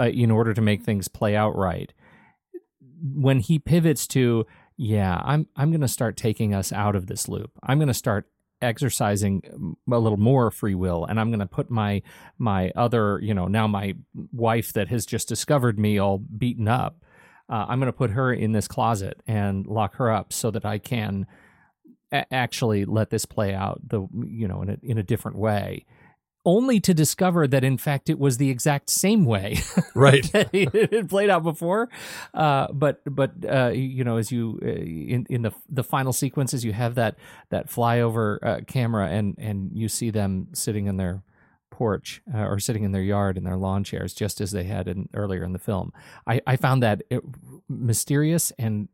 uh, 0.00 0.04
in 0.04 0.30
order 0.30 0.54
to 0.54 0.62
make 0.62 0.82
things 0.82 1.08
play 1.08 1.36
out 1.36 1.56
right. 1.56 1.92
When 3.02 3.40
he 3.40 3.58
pivots 3.58 4.06
to 4.08 4.46
yeah, 4.78 5.20
I'm 5.22 5.46
I'm 5.54 5.70
going 5.70 5.82
to 5.82 5.88
start 5.88 6.16
taking 6.16 6.54
us 6.54 6.72
out 6.72 6.96
of 6.96 7.08
this 7.08 7.28
loop. 7.28 7.50
I'm 7.62 7.78
going 7.78 7.88
to 7.88 7.94
start 7.94 8.30
exercising 8.62 9.76
a 9.92 9.98
little 9.98 10.16
more 10.16 10.50
free 10.50 10.74
will 10.74 11.04
and 11.04 11.20
i'm 11.20 11.28
going 11.28 11.40
to 11.40 11.46
put 11.46 11.70
my 11.70 12.00
my 12.38 12.72
other 12.74 13.20
you 13.22 13.34
know 13.34 13.46
now 13.46 13.66
my 13.66 13.94
wife 14.32 14.72
that 14.72 14.88
has 14.88 15.04
just 15.04 15.28
discovered 15.28 15.78
me 15.78 15.98
all 15.98 16.16
beaten 16.16 16.66
up 16.66 17.04
uh, 17.48 17.66
i'm 17.68 17.78
going 17.78 17.92
to 17.92 17.96
put 17.96 18.10
her 18.10 18.32
in 18.32 18.52
this 18.52 18.68
closet 18.68 19.22
and 19.26 19.66
lock 19.66 19.96
her 19.96 20.10
up 20.10 20.32
so 20.32 20.50
that 20.50 20.64
i 20.64 20.78
can 20.78 21.26
a- 22.12 22.32
actually 22.32 22.84
let 22.84 23.10
this 23.10 23.26
play 23.26 23.54
out 23.54 23.80
the 23.88 24.06
you 24.26 24.46
know 24.48 24.62
in 24.62 24.70
a, 24.70 24.78
in 24.82 24.98
a 24.98 25.02
different 25.02 25.38
way 25.38 25.84
only 26.44 26.78
to 26.78 26.94
discover 26.94 27.48
that 27.48 27.64
in 27.64 27.76
fact 27.76 28.08
it 28.08 28.20
was 28.20 28.36
the 28.36 28.50
exact 28.50 28.88
same 28.88 29.24
way 29.24 29.56
Right. 29.96 30.30
it 30.34 30.92
had 30.92 31.08
played 31.08 31.28
out 31.28 31.42
before. 31.42 31.88
Uh, 32.32 32.68
but 32.72 33.00
but 33.04 33.32
uh, 33.44 33.70
you 33.74 34.04
know, 34.04 34.16
as 34.18 34.30
you 34.30 34.60
uh, 34.62 34.66
in 34.68 35.26
in 35.28 35.42
the 35.42 35.52
the 35.68 35.82
final 35.82 36.12
sequences, 36.12 36.64
you 36.64 36.72
have 36.72 36.94
that 36.94 37.16
that 37.50 37.66
flyover 37.68 38.38
uh, 38.42 38.60
camera, 38.66 39.08
and 39.08 39.34
and 39.38 39.70
you 39.74 39.88
see 39.88 40.10
them 40.10 40.48
sitting 40.52 40.86
in 40.86 40.98
their 40.98 41.22
porch 41.70 42.22
uh, 42.34 42.38
or 42.46 42.58
sitting 42.58 42.84
in 42.84 42.92
their 42.92 43.02
yard 43.02 43.36
in 43.36 43.44
their 43.44 43.56
lawn 43.56 43.84
chairs, 43.84 44.14
just 44.14 44.40
as 44.40 44.50
they 44.52 44.64
had 44.64 44.88
in 44.88 45.08
earlier 45.14 45.44
in 45.44 45.52
the 45.52 45.58
film. 45.58 45.92
I 46.26 46.40
I 46.46 46.56
found 46.56 46.82
that 46.82 47.02
uh, 47.10 47.18
mysterious 47.68 48.52
and 48.58 48.88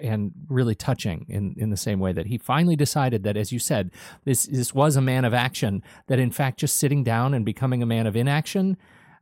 and 0.00 0.32
really 0.48 0.74
touching 0.74 1.24
in, 1.28 1.54
in 1.56 1.70
the 1.70 1.76
same 1.76 2.00
way 2.00 2.12
that 2.12 2.26
he 2.26 2.36
finally 2.36 2.74
decided 2.76 3.22
that, 3.22 3.36
as 3.36 3.52
you 3.52 3.58
said, 3.58 3.90
this 4.24 4.44
this 4.46 4.74
was 4.74 4.96
a 4.96 5.00
man 5.00 5.24
of 5.24 5.32
action. 5.32 5.82
That 6.08 6.18
in 6.18 6.30
fact, 6.30 6.58
just 6.58 6.76
sitting 6.76 7.04
down 7.04 7.34
and 7.34 7.44
becoming 7.44 7.82
a 7.82 7.86
man 7.86 8.06
of 8.06 8.16
inaction, 8.16 8.76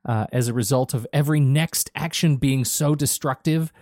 uh, 0.05 0.27
as 0.33 0.49
a 0.49 0.55
result 0.55 0.95
of 0.95 1.07
every 1.13 1.39
next 1.41 1.91
action 1.95 2.37
being 2.37 2.65
so 2.65 2.95
destructive, 2.95 3.73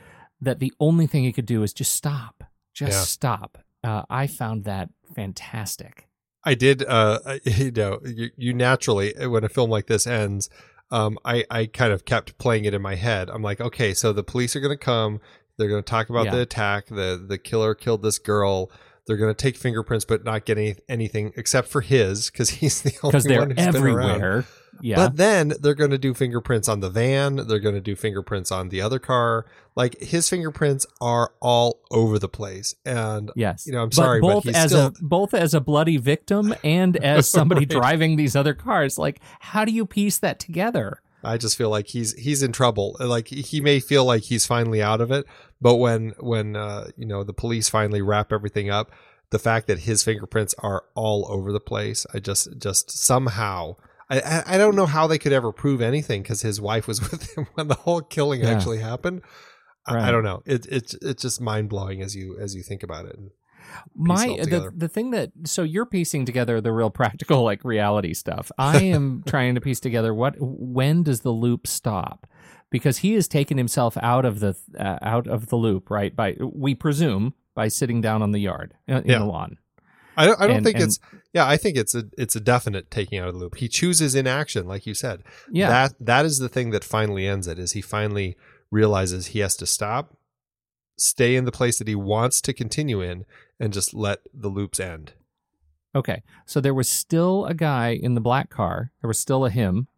that 0.40 0.58
the 0.58 0.72
only 0.80 1.06
thing 1.06 1.22
he 1.24 1.32
could 1.32 1.46
do 1.46 1.62
is 1.62 1.72
just 1.72 1.94
stop, 1.94 2.44
just 2.74 2.92
Yeah. 2.92 3.04
stop. 3.04 3.58
Uh, 3.84 4.02
I 4.10 4.26
found 4.26 4.64
that 4.64 4.90
fantastic. 5.14 6.08
I 6.44 6.54
did. 6.54 6.84
Uh, 6.86 7.18
you 7.44 7.70
know, 7.70 8.00
you, 8.04 8.30
you 8.36 8.54
naturally 8.54 9.14
when 9.26 9.44
a 9.44 9.48
film 9.48 9.70
like 9.70 9.86
this 9.86 10.06
ends, 10.06 10.50
um, 10.90 11.18
I 11.24 11.44
I 11.50 11.66
kind 11.66 11.92
of 11.92 12.04
kept 12.04 12.38
playing 12.38 12.64
it 12.64 12.74
in 12.74 12.82
my 12.82 12.94
head. 12.96 13.30
I'm 13.30 13.42
like, 13.42 13.60
okay, 13.60 13.94
so 13.94 14.12
the 14.12 14.24
police 14.24 14.54
are 14.56 14.60
going 14.60 14.76
to 14.76 14.84
come. 14.84 15.20
They're 15.56 15.68
going 15.68 15.82
to 15.82 15.90
talk 15.90 16.08
about 16.10 16.26
Yeah. 16.26 16.32
the 16.36 16.40
attack. 16.42 16.86
the 16.86 17.24
The 17.26 17.38
killer 17.38 17.74
killed 17.74 18.02
this 18.02 18.18
girl. 18.18 18.70
They're 19.06 19.16
going 19.16 19.34
to 19.34 19.40
take 19.42 19.56
fingerprints, 19.56 20.04
but 20.04 20.24
not 20.24 20.44
get 20.44 20.58
any, 20.58 20.76
anything 20.88 21.32
except 21.36 21.68
for 21.68 21.80
his 21.80 22.30
because 22.30 22.50
he's 22.50 22.82
the 22.82 22.92
only 23.02 23.18
they're 23.20 23.40
one 23.40 23.50
who's 23.50 23.56
been 23.56 23.76
around. 23.84 24.10
everywhere. 24.10 24.44
Yeah. 24.80 24.96
But 24.96 25.16
then 25.16 25.52
they're 25.60 25.74
going 25.74 25.90
to 25.90 25.98
do 25.98 26.14
fingerprints 26.14 26.68
on 26.68 26.80
the 26.80 26.88
van. 26.88 27.36
They're 27.36 27.58
going 27.60 27.74
to 27.74 27.80
do 27.80 27.94
fingerprints 27.94 28.50
on 28.50 28.70
the 28.70 28.80
other 28.80 28.98
car. 28.98 29.44
Like 29.76 30.00
his 30.00 30.28
fingerprints 30.28 30.86
are 31.00 31.32
all 31.40 31.80
over 31.90 32.18
the 32.18 32.28
place. 32.28 32.74
And 32.86 33.30
Yes, 33.36 33.66
You 33.66 33.72
know, 33.72 33.82
I'm 33.82 33.92
sorry, 33.92 34.20
but 34.20 34.28
both 34.34 34.44
he's 34.44 34.56
as 34.56 34.70
still- 34.70 34.86
a 34.86 34.92
both 35.02 35.34
as 35.34 35.52
a 35.52 35.60
bloody 35.60 35.98
victim 35.98 36.54
and 36.64 36.96
as 37.04 37.28
somebody 37.28 37.60
Right. 37.62 37.68
driving 37.68 38.16
these 38.16 38.34
other 38.34 38.54
cars. 38.54 38.98
Like, 38.98 39.20
how 39.40 39.64
do 39.64 39.72
you 39.72 39.84
piece 39.84 40.18
that 40.18 40.38
together? 40.38 41.02
I 41.24 41.36
just 41.36 41.56
feel 41.56 41.70
like 41.70 41.86
he's 41.88 42.14
he's 42.14 42.42
in 42.42 42.50
trouble. 42.50 42.96
Like 42.98 43.28
he 43.28 43.60
may 43.60 43.78
feel 43.78 44.04
like 44.04 44.22
he's 44.24 44.44
finally 44.46 44.82
out 44.82 45.00
of 45.00 45.12
it, 45.12 45.24
but 45.62 45.76
when 45.76 46.12
when 46.20 46.56
uh, 46.56 46.88
you 46.96 47.06
know 47.06 47.24
the 47.24 47.32
police 47.32 47.68
finally 47.70 48.02
wrap 48.02 48.32
everything 48.32 48.68
up, 48.68 48.90
the 49.30 49.38
fact 49.38 49.66
that 49.68 49.80
his 49.80 50.02
fingerprints 50.02 50.54
are 50.58 50.84
all 50.94 51.26
over 51.30 51.52
the 51.52 51.60
place, 51.60 52.04
I 52.12 52.18
just 52.18 52.58
just 52.58 52.90
somehow. 52.90 53.76
I, 54.10 54.42
I- 54.46 54.58
don't 54.58 54.76
know 54.76 54.84
how 54.84 55.06
they 55.06 55.16
could 55.16 55.32
ever 55.32 55.52
prove 55.52 55.80
anything 55.80 56.20
because 56.20 56.42
his 56.42 56.60
wife 56.60 56.86
was 56.86 57.00
with 57.10 57.34
him 57.34 57.46
when 57.54 57.68
the 57.68 57.76
whole 57.76 58.02
killing 58.02 58.42
Yeah. 58.42 58.50
actually 58.50 58.78
happened. 58.80 59.22
I, 59.86 60.08
I 60.08 60.10
don't 60.10 60.22
know. 60.24 60.42
It, 60.44 60.66
it's 60.68 60.94
it's 61.00 61.22
just 61.22 61.40
mind 61.40 61.70
blowing 61.70 62.02
as 62.02 62.14
you 62.14 62.36
as 62.38 62.54
you 62.54 62.62
think 62.62 62.82
about 62.82 63.06
it. 63.06 63.16
my 63.94 64.26
the, 64.42 64.70
the 64.76 64.88
thing 64.88 65.12
that 65.12 65.30
so 65.44 65.62
you're 65.62 65.86
piecing 65.86 66.26
together 66.26 66.60
the 66.60 66.72
real 66.72 66.90
practical 66.90 67.42
like 67.42 67.64
reality 67.64 68.12
stuff 68.12 68.50
i 68.58 68.82
am 68.96 69.22
trying 69.26 69.54
to 69.54 69.60
piece 69.60 69.80
together 69.80 70.12
what 70.12 70.34
when 70.38 71.02
does 71.02 71.20
the 71.20 71.30
loop 71.30 71.66
stop 71.66 72.26
because 72.72 72.98
he 72.98 73.14
has 73.14 73.28
taken 73.28 73.56
himself 73.58 73.96
out 74.02 74.24
of 74.24 74.40
the 74.40 74.56
uh, 74.78 74.98
out 75.02 75.28
of 75.28 75.46
the 75.46 75.56
loop 75.56 75.90
right 75.90 76.16
by 76.16 76.36
we 76.40 76.74
presume 76.74 77.34
by 77.54 77.68
sitting 77.68 78.00
down 78.00 78.22
on 78.22 78.32
the 78.32 78.40
yard 78.40 78.74
uh, 78.88 78.94
in 78.96 79.02
Yeah. 79.10 79.18
the 79.20 79.26
lawn 79.26 79.58
I 80.16 80.26
don't, 80.26 80.40
I 80.40 80.46
don't 80.46 80.56
And- 80.56 80.64
think 80.66 80.76
and- 80.76 80.84
it's 80.86 80.98
yeah. 81.32 81.46
I 81.48 81.56
think 81.56 81.76
it's 81.78 81.94
a 81.94 82.04
it's 82.18 82.36
a 82.36 82.40
definite 82.40 82.90
taking 82.90 83.18
out 83.18 83.28
of 83.28 83.34
the 83.34 83.40
loop. 83.40 83.56
He 83.56 83.66
chooses 83.68 84.14
inaction, 84.14 84.66
like 84.66 84.84
you 84.86 84.92
said. 84.92 85.22
yeah 85.50 85.68
That 85.70 85.94
that 86.00 86.24
is 86.26 86.36
the 86.38 86.50
thing 86.50 86.70
that 86.72 86.84
finally 86.84 87.26
ends 87.26 87.46
it. 87.46 87.58
Is 87.58 87.72
he 87.72 87.80
finally 87.80 88.36
realizes 88.70 89.28
he 89.28 89.38
has 89.38 89.56
to 89.56 89.64
stop, 89.66 90.14
stay 90.98 91.34
in 91.34 91.46
the 91.46 91.52
place 91.52 91.78
that 91.78 91.88
he 91.88 91.94
wants 91.94 92.42
to 92.42 92.52
continue 92.52 93.00
in, 93.00 93.24
and 93.58 93.72
just 93.72 93.94
let 93.94 94.18
the 94.34 94.48
loops 94.48 94.78
end. 94.80 95.12
okay 95.94 96.22
so 96.46 96.60
there 96.60 96.74
was 96.74 96.88
still 96.90 97.46
a 97.46 97.54
guy 97.54 97.88
in 97.90 98.14
the 98.14 98.20
black 98.20 98.48
car 98.50 98.90
there 99.00 99.08
was 99.08 99.18
still 99.18 99.44
a 99.46 99.50
him 99.50 99.88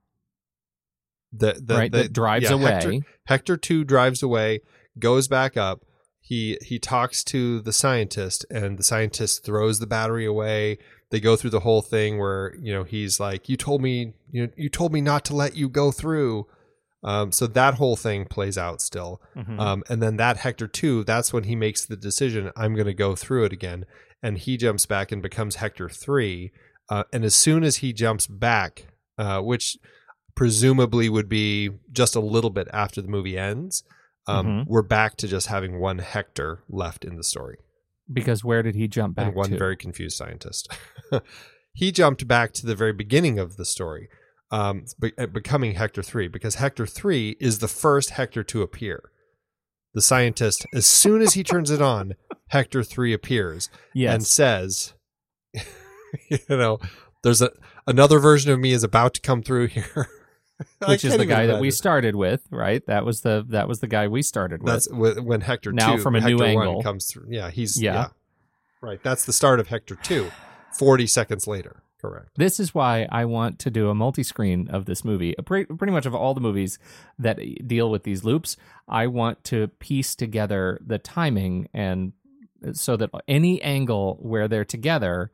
The, 1.36 1.60
the, 1.64 1.74
right 1.74 1.92
the- 1.92 2.02
that 2.04 2.12
drives 2.12 2.44
yeah, 2.44 2.52
away 2.54 2.70
Hector, 2.72 2.92
Hector 3.26 3.56
two 3.56 3.84
drives 3.84 4.22
away, 4.22 4.60
goes 4.98 5.28
back 5.28 5.56
up. 5.56 5.84
He 6.20 6.56
he 6.62 6.78
talks 6.78 7.22
to 7.24 7.60
the 7.60 7.72
scientist, 7.72 8.46
and 8.50 8.78
the 8.78 8.82
scientist 8.84 9.44
throws 9.44 9.78
the 9.78 9.86
battery 9.86 10.24
away. 10.24 10.78
They 11.10 11.20
go 11.20 11.36
through 11.36 11.50
the 11.50 11.60
whole 11.60 11.82
thing 11.82 12.18
where 12.18 12.54
you 12.60 12.72
know 12.72 12.84
he's 12.84 13.20
like, 13.20 13.48
"You 13.48 13.56
told 13.58 13.82
me 13.82 14.14
you 14.30 14.50
you 14.56 14.68
told 14.70 14.92
me 14.92 15.00
not 15.02 15.24
to 15.26 15.36
let 15.36 15.54
you 15.54 15.68
go 15.68 15.90
through." 15.90 16.46
Um, 17.02 17.32
so 17.32 17.46
that 17.46 17.74
whole 17.74 17.96
thing 17.96 18.24
plays 18.24 18.56
out 18.56 18.80
still. 18.80 19.20
Mhm. 19.36 19.60
Um, 19.60 19.82
and 19.90 20.02
then 20.02 20.16
that 20.16 20.38
Hector 20.38 20.66
2, 20.66 21.04
that's 21.04 21.34
when 21.34 21.44
he 21.44 21.54
makes 21.54 21.84
the 21.84 21.96
decision, 21.98 22.50
I'm 22.56 22.72
going 22.74 22.86
to 22.86 22.94
go 22.94 23.14
through 23.14 23.44
it 23.44 23.52
again. 23.52 23.84
And 24.22 24.38
he 24.38 24.56
jumps 24.56 24.86
back 24.86 25.12
and 25.12 25.20
becomes 25.22 25.56
Hector 25.56 25.90
3. 25.90 26.50
Uh, 26.88 27.04
and 27.12 27.22
as 27.22 27.34
soon 27.34 27.62
as 27.62 27.76
he 27.76 27.92
jumps 27.92 28.26
back, 28.26 28.86
uh, 29.18 29.42
which 29.42 29.76
presumably 30.34 31.08
would 31.08 31.28
be 31.28 31.70
just 31.92 32.16
a 32.16 32.20
little 32.20 32.50
bit 32.50 32.68
after 32.72 33.00
the 33.00 33.08
movie 33.08 33.38
ends, 33.38 33.84
um, 34.26 34.46
Mhm. 34.46 34.64
we're 34.66 34.82
back 34.82 35.16
to 35.18 35.28
just 35.28 35.46
having 35.48 35.78
one 35.78 35.98
Hector 35.98 36.62
left 36.68 37.04
in 37.04 37.16
the 37.16 37.24
story 37.24 37.58
because 38.12 38.42
where 38.44 38.62
did 38.62 38.74
he 38.74 38.86
jump 38.88 39.16
back 39.16 39.28
and 39.28 39.34
one 39.36 39.50
to 39.50 39.58
very 39.58 39.76
confused 39.76 40.16
scientist. 40.16 40.68
he 41.72 41.90
jumped 41.92 42.26
back 42.28 42.52
to 42.52 42.66
the 42.66 42.74
very 42.74 42.92
beginning 42.92 43.38
of 43.38 43.56
the 43.56 43.64
story, 43.64 44.08
um, 44.50 44.84
be- 45.00 45.16
uh, 45.18 45.26
becoming 45.26 45.74
Hector 45.74 46.02
3, 46.02 46.28
because 46.28 46.56
Hector 46.56 46.86
3 46.86 47.36
is 47.40 47.58
the 47.60 47.68
first 47.68 48.10
Hector 48.10 48.42
to 48.44 48.62
appear. 48.62 49.10
The 49.94 50.02
scientist, 50.02 50.66
as 50.74 50.86
soon 50.86 51.22
as 51.22 51.34
he 51.34 51.44
turns 51.44 51.70
it 51.70 51.80
on, 51.80 52.14
Hector 52.48 52.82
3 52.82 53.12
appears 53.12 53.68
yes 53.94 54.12
and 54.14 54.26
says, 54.26 54.92
you 56.28 56.38
know, 56.48 56.78
there's 57.22 57.40
a 57.42 57.50
another 57.86 58.18
version 58.18 58.50
of 58.52 58.58
me 58.60 58.72
is 58.72 58.82
about 58.82 59.14
to 59.14 59.20
come 59.20 59.42
through 59.42 59.68
here. 59.68 60.08
Which 60.86 61.04
is 61.04 61.16
the 61.16 61.26
guy 61.26 61.46
that 61.46 61.60
we 61.60 61.70
started 61.70 62.14
with, 62.14 62.46
right? 62.50 62.84
That 62.86 63.04
was 63.04 63.22
the 63.22 63.44
that 63.48 63.68
was 63.68 63.80
the 63.80 63.86
guy 63.88 64.08
we 64.08 64.22
started 64.22 64.62
with. 64.62 64.72
That's 64.72 64.88
when 64.90 65.40
Hector 65.40 65.72
Now 65.72 65.96
2 65.96 66.02
from 66.02 66.14
a 66.14 66.20
new 66.20 66.38
Hector 66.38 66.54
1 66.56 66.66
angle. 66.68 66.82
comes 66.82 67.06
through. 67.06 67.26
Yeah, 67.28 67.50
he's 67.50 67.80
Yeah. 67.80 67.94
yeah. 67.94 68.08
Right. 68.80 69.02
That's 69.02 69.24
the 69.24 69.32
start 69.32 69.60
of 69.60 69.68
Hector 69.68 69.96
2. 69.96 70.30
40 70.72 71.06
seconds 71.06 71.46
later. 71.46 71.82
Correct. 72.00 72.32
this 72.36 72.60
is 72.60 72.74
why 72.74 73.08
I 73.10 73.24
want 73.24 73.58
to 73.60 73.70
do 73.70 73.88
a 73.88 73.94
multi-screen 73.94 74.68
of 74.68 74.84
this 74.84 75.06
movie. 75.06 75.34
Pretty, 75.46 75.72
pretty 75.72 75.90
much 75.92 76.04
of 76.04 76.14
all 76.14 76.34
the 76.34 76.40
movies 76.42 76.78
that 77.18 77.38
deal 77.66 77.90
with 77.90 78.02
these 78.02 78.24
loops, 78.24 78.58
I 78.86 79.06
want 79.06 79.42
to 79.44 79.68
piece 79.78 80.14
together 80.14 80.78
the 80.84 80.98
timing 80.98 81.68
and 81.72 82.12
uh, 82.62 82.74
so 82.74 82.98
that 82.98 83.08
any 83.26 83.62
angle 83.62 84.18
where 84.20 84.48
they're 84.48 84.66
together 84.66 85.30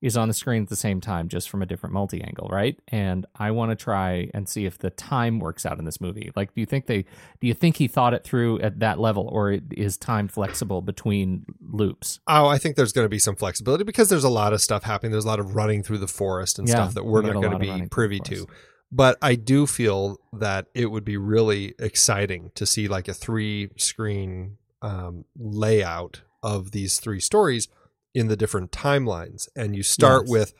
is 0.00 0.16
on 0.16 0.28
the 0.28 0.34
screen 0.34 0.62
at 0.62 0.68
the 0.68 0.76
same 0.76 1.00
time, 1.00 1.28
just 1.28 1.50
from 1.50 1.60
a 1.60 1.66
different 1.66 1.92
multi-angle, 1.92 2.48
right? 2.48 2.78
And 2.88 3.26
I 3.34 3.50
want 3.50 3.70
to 3.70 3.76
try 3.76 4.30
and 4.32 4.48
see 4.48 4.64
if 4.64 4.78
the 4.78 4.90
time 4.90 5.40
works 5.40 5.66
out 5.66 5.78
in 5.78 5.84
this 5.84 6.00
movie. 6.00 6.30
Like, 6.36 6.54
do 6.54 6.60
you 6.60 6.66
think 6.66 6.86
they? 6.86 7.02
Do 7.40 7.46
you 7.46 7.54
think 7.54 7.76
he 7.76 7.88
thought 7.88 8.14
it 8.14 8.22
through 8.22 8.60
at 8.60 8.78
that 8.78 9.00
level, 9.00 9.28
or 9.32 9.58
is 9.72 9.96
time 9.96 10.28
flexible 10.28 10.82
between 10.82 11.46
loops? 11.60 12.20
Oh, 12.28 12.46
I 12.46 12.58
think 12.58 12.76
there's 12.76 12.92
going 12.92 13.04
to 13.04 13.10
be 13.10 13.18
some 13.18 13.34
flexibility 13.34 13.84
because 13.84 14.08
there's 14.08 14.24
a 14.24 14.28
lot 14.28 14.52
of 14.52 14.60
stuff 14.60 14.84
happening. 14.84 15.10
There's 15.12 15.24
a 15.24 15.28
lot 15.28 15.40
of 15.40 15.56
running 15.56 15.82
through 15.82 15.98
the 15.98 16.08
forest 16.08 16.58
and 16.58 16.68
Yeah, 16.68 16.74
stuff 16.74 16.94
that 16.94 17.04
we're 17.04 17.22
we 17.22 17.30
not 17.30 17.40
going 17.40 17.52
to 17.52 17.58
be 17.58 17.88
privy 17.88 18.20
to. 18.20 18.46
But 18.90 19.18
I 19.20 19.34
do 19.34 19.66
feel 19.66 20.18
that 20.32 20.66
it 20.74 20.86
would 20.86 21.04
be 21.04 21.16
really 21.16 21.74
exciting 21.78 22.52
to 22.54 22.64
see 22.64 22.88
like 22.88 23.06
a 23.08 23.14
three 23.14 23.70
screen 23.76 24.56
um, 24.80 25.24
layout 25.36 26.22
of 26.42 26.70
these 26.70 26.98
three 26.98 27.20
stories 27.20 27.68
in 28.14 28.28
the 28.28 28.36
different 28.36 28.70
timelines. 28.72 29.48
And 29.56 29.76
you 29.76 29.82
start 29.82 30.22
Yes. 30.24 30.30
with 30.30 30.54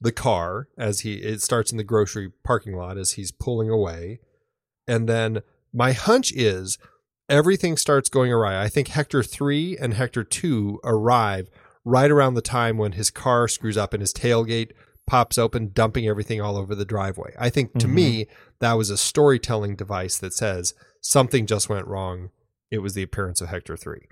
the 0.00 0.12
car 0.12 0.68
as 0.78 1.00
he, 1.00 1.14
it 1.16 1.42
starts 1.42 1.70
in 1.72 1.76
the 1.78 1.84
grocery 1.84 2.30
parking 2.44 2.74
lot 2.76 2.96
as 2.98 3.12
he's 3.12 3.32
pulling 3.32 3.68
away. 3.70 4.20
And 4.88 5.08
then 5.08 5.42
my 5.72 5.92
hunch 5.92 6.32
is 6.32 6.78
everything 7.28 7.76
starts 7.76 8.08
going 8.08 8.32
awry. 8.32 8.60
I 8.62 8.68
think 8.68 8.88
Hector 8.88 9.22
3 9.22 9.76
and 9.78 9.94
Hector 9.94 10.24
2 10.24 10.80
arrive 10.84 11.48
right 11.84 12.10
around 12.10 12.34
the 12.34 12.42
time 12.42 12.76
when 12.76 12.92
his 12.92 13.10
car 13.10 13.46
screws 13.48 13.76
up 13.76 13.92
and 13.94 14.00
his 14.00 14.12
tailgate 14.12 14.72
pops 15.06 15.38
open, 15.38 15.70
dumping 15.72 16.06
everything 16.06 16.40
all 16.40 16.56
over 16.56 16.74
the 16.74 16.84
driveway. 16.84 17.34
I 17.38 17.50
think 17.50 17.72
to 17.78 17.86
Mhm. 17.86 17.92
me, 17.94 18.26
that 18.60 18.74
was 18.74 18.90
a 18.90 18.96
storytelling 18.96 19.74
device 19.76 20.18
that 20.18 20.32
says 20.34 20.74
something 21.00 21.46
just 21.46 21.68
went 21.68 21.86
wrong. 21.86 22.30
It 22.70 22.78
was 22.78 22.94
the 22.94 23.02
appearance 23.02 23.40
of 23.40 23.48
Hector 23.48 23.76
3. 23.76 24.06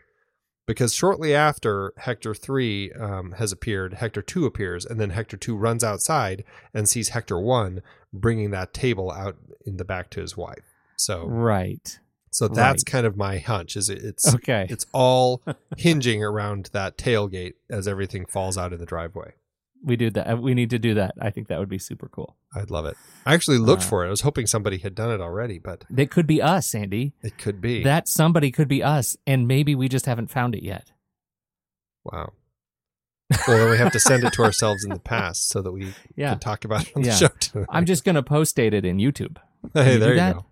Because 0.69 0.95
shortly 0.95 1.35
after 1.35 1.93
Hector 1.97 2.35
3 2.35 2.93
um, 2.93 3.33
has 3.33 3.51
appeared, 3.51 3.95
Hector 3.95 4.23
2 4.23 4.45
appears, 4.47 4.85
and 4.85 5.01
then 5.01 5.11
Hector 5.11 5.37
2 5.39 5.57
runs 5.57 5.83
outside 5.83 6.45
and 6.75 6.87
sees 6.89 7.09
Hector 7.09 7.41
1 7.41 7.83
bringing 8.13 8.51
that 8.53 8.73
table 8.75 9.11
out 9.11 9.37
in 9.67 9.79
the 9.79 9.85
back 9.85 10.11
to 10.11 10.21
his 10.21 10.37
wife. 10.37 10.65
So, 10.97 11.27
Right. 11.27 11.99
so 12.31 12.49
that's 12.49 12.85
right. 12.87 12.93
kind 12.93 13.07
of 13.07 13.17
my 13.17 13.39
hunch. 13.39 13.77
Is 13.77 13.89
it, 13.89 14.03
it's 14.05 14.35
Okay. 14.35 14.67
it's 14.69 14.85
all 14.93 15.43
hinging 15.79 16.23
around 16.23 16.69
that 16.73 16.99
tailgate 16.99 17.55
as 17.71 17.89
everything 17.89 18.27
falls 18.27 18.59
out 18.59 18.73
of 18.75 18.79
the 18.79 18.87
driveway. 18.87 19.33
We 19.85 19.97
do 19.97 20.11
that. 20.11 20.41
We 20.41 20.55
need 20.55 20.71
to 20.71 20.79
do 20.79 20.95
that. 20.95 21.15
I 21.21 21.31
think 21.31 21.49
that 21.49 21.59
would 21.59 21.69
be 21.69 21.79
super 21.79 22.09
cool. 22.09 22.37
I'd 22.55 22.71
love 22.71 22.85
it. 22.87 22.97
I 23.25 23.35
actually 23.35 23.59
looked 23.59 23.83
Uh, 23.83 23.87
for 23.87 24.05
it. 24.05 24.09
I 24.09 24.11
was 24.11 24.23
hoping 24.23 24.47
somebody 24.47 24.79
had 24.79 24.95
done 24.95 25.11
it 25.11 25.21
already, 25.21 25.59
but 25.59 25.85
it 25.97 26.11
could 26.11 26.27
be 26.27 26.43
us, 26.43 26.75
Andy. 26.75 27.15
it 27.23 27.39
could 27.39 27.61
be. 27.61 27.83
That 27.85 28.09
somebody 28.09 28.51
could 28.51 28.69
be 28.69 28.83
us, 28.83 29.17
and 29.27 29.47
maybe 29.47 29.75
we 29.75 29.89
just 29.89 30.07
haven't 30.07 30.31
found 30.31 30.55
it 30.55 30.63
yet. 30.63 30.93
wow. 32.05 32.33
Well, 33.47 33.59
then 33.59 33.71
we 33.71 33.77
have 33.77 33.93
to 33.93 34.01
send 34.01 34.25
it 34.25 34.33
to 34.35 34.43
ourselves 34.43 34.85
in 34.85 34.91
the 34.91 34.99
past 34.99 35.49
so 35.51 35.61
that 35.61 35.71
we 35.71 35.93
Yeah. 36.17 36.31
can 36.31 36.39
talk 36.41 36.65
about 36.65 36.89
it 36.89 36.97
on 36.97 37.03
the 37.03 37.09
Yeah. 37.09 37.15
show 37.15 37.29
tonight. 37.41 37.67
I'm 37.69 37.85
just 37.85 38.03
going 38.05 38.15
to 38.15 38.23
post 38.23 38.57
date 38.57 38.73
it 38.73 38.87
in 38.87 38.97
YouTube. 38.97 39.37
hey, 39.75 39.95
you 39.95 39.99
there 39.99 40.15
you 40.15 40.17
go. 40.33 40.47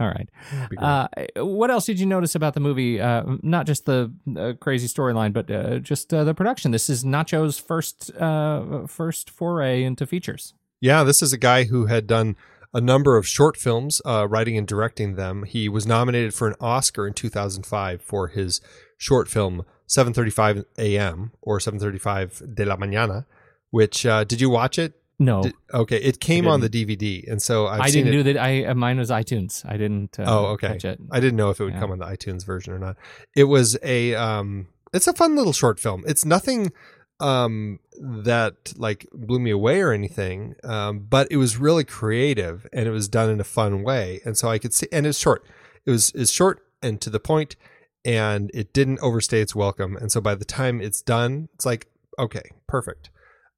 All 0.00 0.06
right. 0.06 0.28
That'd 0.52 0.70
be 0.70 0.76
great. 0.76 0.86
Uh, 0.86 1.08
what 1.44 1.70
else 1.70 1.86
did 1.86 1.98
you 1.98 2.06
notice 2.06 2.34
about 2.34 2.54
the 2.54 2.60
movie? 2.60 3.00
Uh, 3.00 3.24
not 3.42 3.66
just 3.66 3.84
the 3.86 4.12
uh, 4.36 4.52
crazy 4.60 4.86
storyline, 4.86 5.32
but 5.32 5.50
uh, 5.50 5.78
just 5.78 6.14
uh, 6.14 6.24
the 6.24 6.34
production. 6.34 6.70
This 6.70 6.88
is 6.88 7.04
Nacho's 7.04 7.58
first 7.58 8.14
uh, 8.16 8.86
first 8.86 9.30
foray 9.30 9.82
into 9.82 10.06
features. 10.06 10.54
Yeah, 10.80 11.02
this 11.02 11.22
is 11.22 11.32
a 11.32 11.38
guy 11.38 11.64
who 11.64 11.86
had 11.86 12.06
done 12.06 12.36
a 12.72 12.80
number 12.80 13.16
of 13.16 13.26
short 13.26 13.56
films, 13.56 14.00
uh, 14.04 14.28
writing 14.28 14.56
and 14.56 14.66
directing 14.66 15.16
them. 15.16 15.44
He 15.44 15.68
was 15.68 15.86
nominated 15.86 16.34
for 16.34 16.46
an 16.48 16.54
Oscar 16.60 17.06
in 17.06 17.14
2005 17.14 18.02
for 18.02 18.28
his 18.28 18.60
short 18.96 19.28
film 19.28 19.64
7:35 19.88 20.64
a.m. 20.78 21.32
or 21.42 21.58
7:35 21.58 22.54
de 22.54 22.64
la 22.64 22.76
mañana. 22.76 23.24
Which 23.70 24.06
uh, 24.06 24.24
did 24.24 24.40
you 24.40 24.48
watch 24.48 24.78
it? 24.78 24.94
No, 25.20 25.42
Did- 25.42 25.54
okay, 25.74 25.96
it 25.96 26.20
came 26.20 26.46
on 26.46 26.60
the 26.60 26.70
DVD, 26.70 27.28
and 27.30 27.42
so 27.42 27.66
I've 27.66 27.80
I 27.80 27.90
didn't 27.90 28.08
it. 28.08 28.12
do 28.12 28.22
that. 28.24 28.36
I 28.38 28.66
uh, 28.66 28.74
mine 28.74 28.98
was 28.98 29.10
iTunes. 29.10 29.64
I 29.68 29.76
didn't. 29.76 30.18
Uh, 30.18 30.24
Oh, 30.28 30.44
okay. 30.52 30.68
Catch 30.68 30.84
it. 30.84 31.00
I 31.10 31.18
didn't 31.18 31.36
know 31.36 31.50
if 31.50 31.58
it 31.60 31.64
would 31.64 31.72
Yeah. 31.74 31.80
come 31.80 31.90
on 31.90 31.98
the 31.98 32.06
iTunes 32.06 32.44
version 32.46 32.72
or 32.72 32.78
not. 32.78 32.96
It 33.34 33.44
was 33.44 33.76
a 33.82 34.14
um 34.14 34.68
it's 34.92 35.08
a 35.08 35.12
fun 35.12 35.34
little 35.34 35.52
short 35.52 35.80
film. 35.80 36.04
It's 36.06 36.24
nothing 36.24 36.72
um 37.20 37.80
that 38.00 38.72
like 38.76 39.08
blew 39.12 39.40
me 39.40 39.50
away 39.50 39.80
or 39.80 39.92
anything. 39.92 40.54
Um 40.62 41.00
but 41.00 41.26
it 41.32 41.36
was 41.36 41.56
really 41.56 41.84
creative 41.84 42.66
and 42.72 42.86
it 42.86 42.92
was 42.92 43.08
done 43.08 43.28
in 43.28 43.40
a 43.40 43.44
fun 43.44 43.82
way. 43.82 44.20
And 44.24 44.38
so 44.38 44.48
I 44.48 44.58
could 44.58 44.72
see 44.72 44.86
and 44.92 45.04
it's 45.04 45.18
short. 45.18 45.44
It 45.84 45.90
was 45.90 46.12
is 46.12 46.30
short 46.30 46.60
and 46.80 47.00
to 47.00 47.10
the 47.10 47.18
point 47.20 47.56
and 48.04 48.52
it 48.54 48.72
didn't 48.72 49.00
overstay 49.00 49.40
its 49.40 49.54
welcome. 49.54 49.96
And 49.96 50.12
so 50.12 50.20
by 50.20 50.36
the 50.36 50.44
time 50.44 50.80
it's 50.80 51.02
done, 51.02 51.48
it's 51.54 51.66
like 51.66 51.88
okay, 52.20 52.52
perfect. 52.68 53.10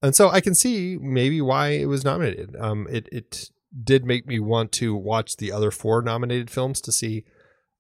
And 0.03 0.15
so 0.15 0.31
I 0.31 0.41
can 0.41 0.55
see 0.55 0.97
maybe 1.01 1.41
why 1.41 1.69
it 1.71 1.87
was 1.87 2.05
nominated. 2.05 2.57
Um 2.57 2.87
it 2.91 3.09
it 3.13 3.51
did 3.85 4.05
make 4.05 4.27
me 4.27 4.39
want 4.41 4.73
to 4.73 4.95
watch 4.95 5.37
the 5.37 5.53
other 5.53 5.71
four 5.71 6.03
nominated 6.03 6.51
films 6.51 6.81
to 6.83 6.91
see 6.93 7.25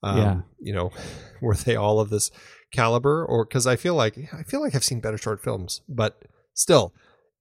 um, 0.02 0.18
Yeah. 0.18 0.40
you 0.60 0.72
know 0.72 0.92
were 1.40 1.54
they 1.56 1.76
all 1.76 1.98
of 2.00 2.10
this 2.10 2.30
caliber 2.72 3.24
or 3.24 3.44
because 3.44 3.66
i 3.66 3.74
feel 3.74 3.96
like 3.96 4.16
i 4.32 4.44
feel 4.44 4.60
like 4.60 4.74
i've 4.76 4.84
seen 4.84 5.00
better 5.00 5.18
short 5.18 5.42
films 5.42 5.82
but 5.88 6.22
still 6.54 6.94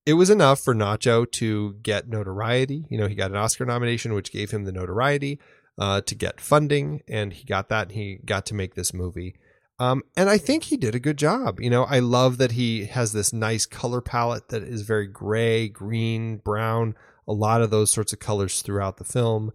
it 0.08 0.14
was 0.14 0.32
enough 0.32 0.60
for 0.60 0.74
nacho 0.74 1.32
to 1.34 1.76
get 1.84 2.10
notoriety 2.10 2.86
you 2.90 2.98
know 2.98 3.06
he 3.08 3.14
got 3.14 3.30
an 3.30 3.38
oscar 3.38 3.66
nomination 3.68 4.16
which 4.16 4.32
gave 4.32 4.50
him 4.50 4.64
the 4.66 4.72
notoriety 4.72 5.40
uh, 5.78 6.02
to 6.02 6.16
get 6.16 6.42
funding 6.42 7.02
and 7.08 7.34
he 7.34 7.46
got 7.46 7.70
that 7.70 7.84
and 7.90 7.92
he 7.92 8.18
got 8.26 8.46
to 8.48 8.56
make 8.56 8.74
this 8.74 8.94
movie 8.96 9.36
um, 9.80 10.02
and 10.18 10.30
i 10.30 10.38
think 10.38 10.64
he 10.66 10.78
did 10.78 10.96
a 10.96 11.00
good 11.00 11.18
job 11.18 11.60
you 11.60 11.70
know 11.70 11.84
i 11.86 12.00
love 12.00 12.38
that 12.38 12.52
he 12.54 12.86
has 12.86 13.14
this 13.14 13.32
nice 13.34 13.66
color 13.66 14.02
palette 14.02 14.50
that 14.50 14.64
is 14.64 14.82
very 14.82 15.08
gray 15.08 15.68
green 15.70 16.38
brown 16.38 16.96
a 17.28 17.34
lot 17.34 17.62
of 17.62 17.70
those 17.70 17.92
sorts 17.92 18.12
of 18.14 18.20
colors 18.20 18.62
throughout 18.62 18.98
the 18.98 19.04
film 19.04 19.52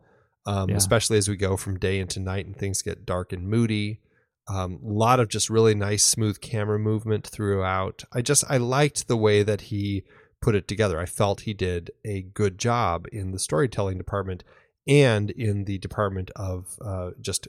um, 0.46 0.68
Yeah. 0.70 0.76
especially 0.76 1.16
as 1.18 1.28
we 1.28 1.36
go 1.36 1.56
from 1.56 1.78
day 1.78 1.98
into 1.98 2.20
night 2.20 2.46
and 2.46 2.54
things 2.56 2.82
get 2.82 3.06
dark 3.06 3.32
and 3.32 3.48
moody. 3.48 4.00
Um, 4.46 4.78
a 4.84 4.92
lot 4.92 5.18
of 5.18 5.28
just 5.28 5.48
really 5.48 5.74
nice, 5.74 6.04
smooth 6.04 6.38
camera 6.42 6.78
movement 6.78 7.26
throughout. 7.26 8.04
I 8.12 8.20
just 8.20 8.44
I 8.50 8.58
liked 8.58 9.08
the 9.08 9.16
way 9.16 9.42
that 9.42 9.62
he 9.62 10.04
put 10.42 10.54
it 10.54 10.68
together. 10.68 11.00
I 11.00 11.06
felt 11.06 11.40
he 11.40 11.54
did 11.54 11.90
a 12.04 12.20
good 12.20 12.58
job 12.58 13.06
in 13.10 13.32
the 13.32 13.38
storytelling 13.38 13.96
department 13.96 14.44
and 14.86 15.30
in 15.30 15.64
the 15.64 15.78
department 15.78 16.30
of 16.36 16.76
uh, 16.84 17.12
just 17.22 17.48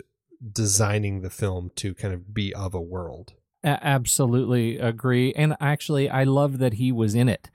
designing 0.52 1.22
the 1.22 1.30
film 1.30 1.72
to 1.76 1.94
kind 1.94 2.14
of 2.14 2.34
be 2.34 2.54
of 2.54 2.74
a 2.74 2.82
world. 2.82 3.34
A- 3.64 3.80
absolutely 3.86 4.78
agree. 4.78 5.34
And 5.34 5.56
actually, 5.60 6.10
I 6.10 6.24
love 6.24 6.60
that 6.60 6.74
he 6.74 6.92
was 6.92 7.16
in 7.16 7.30
it 7.30 7.50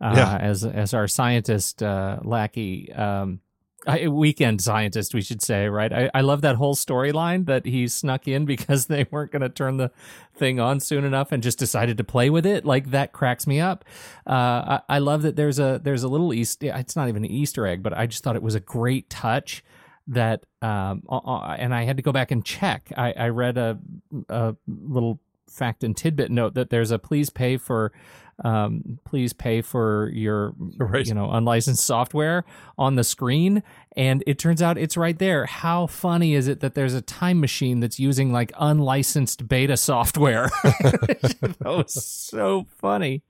uh, 0.00 0.14
Yeah. 0.16 0.36
as 0.38 0.64
as 0.64 0.94
our 0.94 1.08
scientist 1.08 1.82
uh, 1.82 2.18
lackey. 2.22 2.92
Um, 2.92 3.40
I, 3.88 4.08
weekend 4.08 4.60
scientist, 4.62 5.14
we 5.14 5.22
should 5.22 5.40
say, 5.40 5.68
right? 5.68 5.92
I, 5.92 6.10
I 6.12 6.20
love 6.22 6.40
that 6.40 6.56
whole 6.56 6.74
storyline 6.74 7.46
that 7.46 7.64
he 7.66 7.86
snuck 7.86 8.26
in 8.26 8.44
because 8.44 8.86
they 8.88 9.06
weren't 9.12 9.30
going 9.30 9.42
to 9.42 9.48
turn 9.48 9.76
the 9.76 9.92
thing 10.34 10.58
on 10.58 10.80
soon 10.80 11.04
enough 11.04 11.30
and 11.30 11.40
just 11.40 11.58
decided 11.58 11.96
to 11.98 12.02
play 12.04 12.28
with 12.28 12.44
it. 12.46 12.64
Like 12.64 12.90
that 12.90 13.12
cracks 13.12 13.46
me 13.46 13.60
up. 13.60 13.84
Uh, 14.26 14.80
I, 14.88 14.96
I 14.96 14.98
love 14.98 15.22
that 15.22 15.36
there's 15.36 15.60
a 15.60 15.80
there's 15.82 16.02
a 16.02 16.08
little 16.08 16.34
Easter. 16.34 16.72
It's 16.74 16.96
not 16.96 17.08
even 17.08 17.24
an 17.24 17.30
Easter 17.30 17.64
egg, 17.66 17.82
but 17.84 17.92
I 17.96 18.06
just 18.06 18.24
thought 18.24 18.34
it 18.34 18.42
was 18.42 18.56
a 18.56 18.60
great 18.60 19.08
touch 19.08 19.62
that 20.08 20.44
um 20.62 21.02
and 21.58 21.74
I 21.74 21.84
had 21.84 21.96
to 21.96 22.02
go 22.02 22.12
back 22.12 22.30
and 22.30 22.44
check. 22.44 22.92
I, 22.96 23.12
I 23.12 23.28
read 23.28 23.58
a 23.58 23.78
a 24.28 24.54
little 24.66 25.20
fact 25.48 25.84
and 25.84 25.96
tidbit 25.96 26.30
note 26.30 26.54
that 26.54 26.70
there's 26.70 26.90
a 26.90 26.98
please 26.98 27.30
pay 27.30 27.56
for 27.56 27.92
um 28.44 28.98
please 29.04 29.32
pay 29.32 29.62
for 29.62 30.10
your 30.12 30.52
Right. 30.78 31.06
you 31.06 31.14
know 31.14 31.30
unlicensed 31.30 31.84
software 31.84 32.44
on 32.76 32.96
the 32.96 33.04
screen 33.04 33.62
and 33.96 34.22
it 34.26 34.38
turns 34.38 34.60
out 34.60 34.76
it's 34.76 34.96
right 34.96 35.18
there 35.18 35.46
how 35.46 35.86
funny 35.86 36.34
is 36.34 36.46
it 36.46 36.60
that 36.60 36.74
there's 36.74 36.92
a 36.92 37.00
time 37.00 37.40
machine 37.40 37.80
that's 37.80 37.98
using 37.98 38.32
like 38.32 38.52
unlicensed 38.58 39.48
beta 39.48 39.76
software 39.76 40.50
that 40.62 41.56
was 41.64 41.94
so 42.04 42.66
funny 42.76 43.22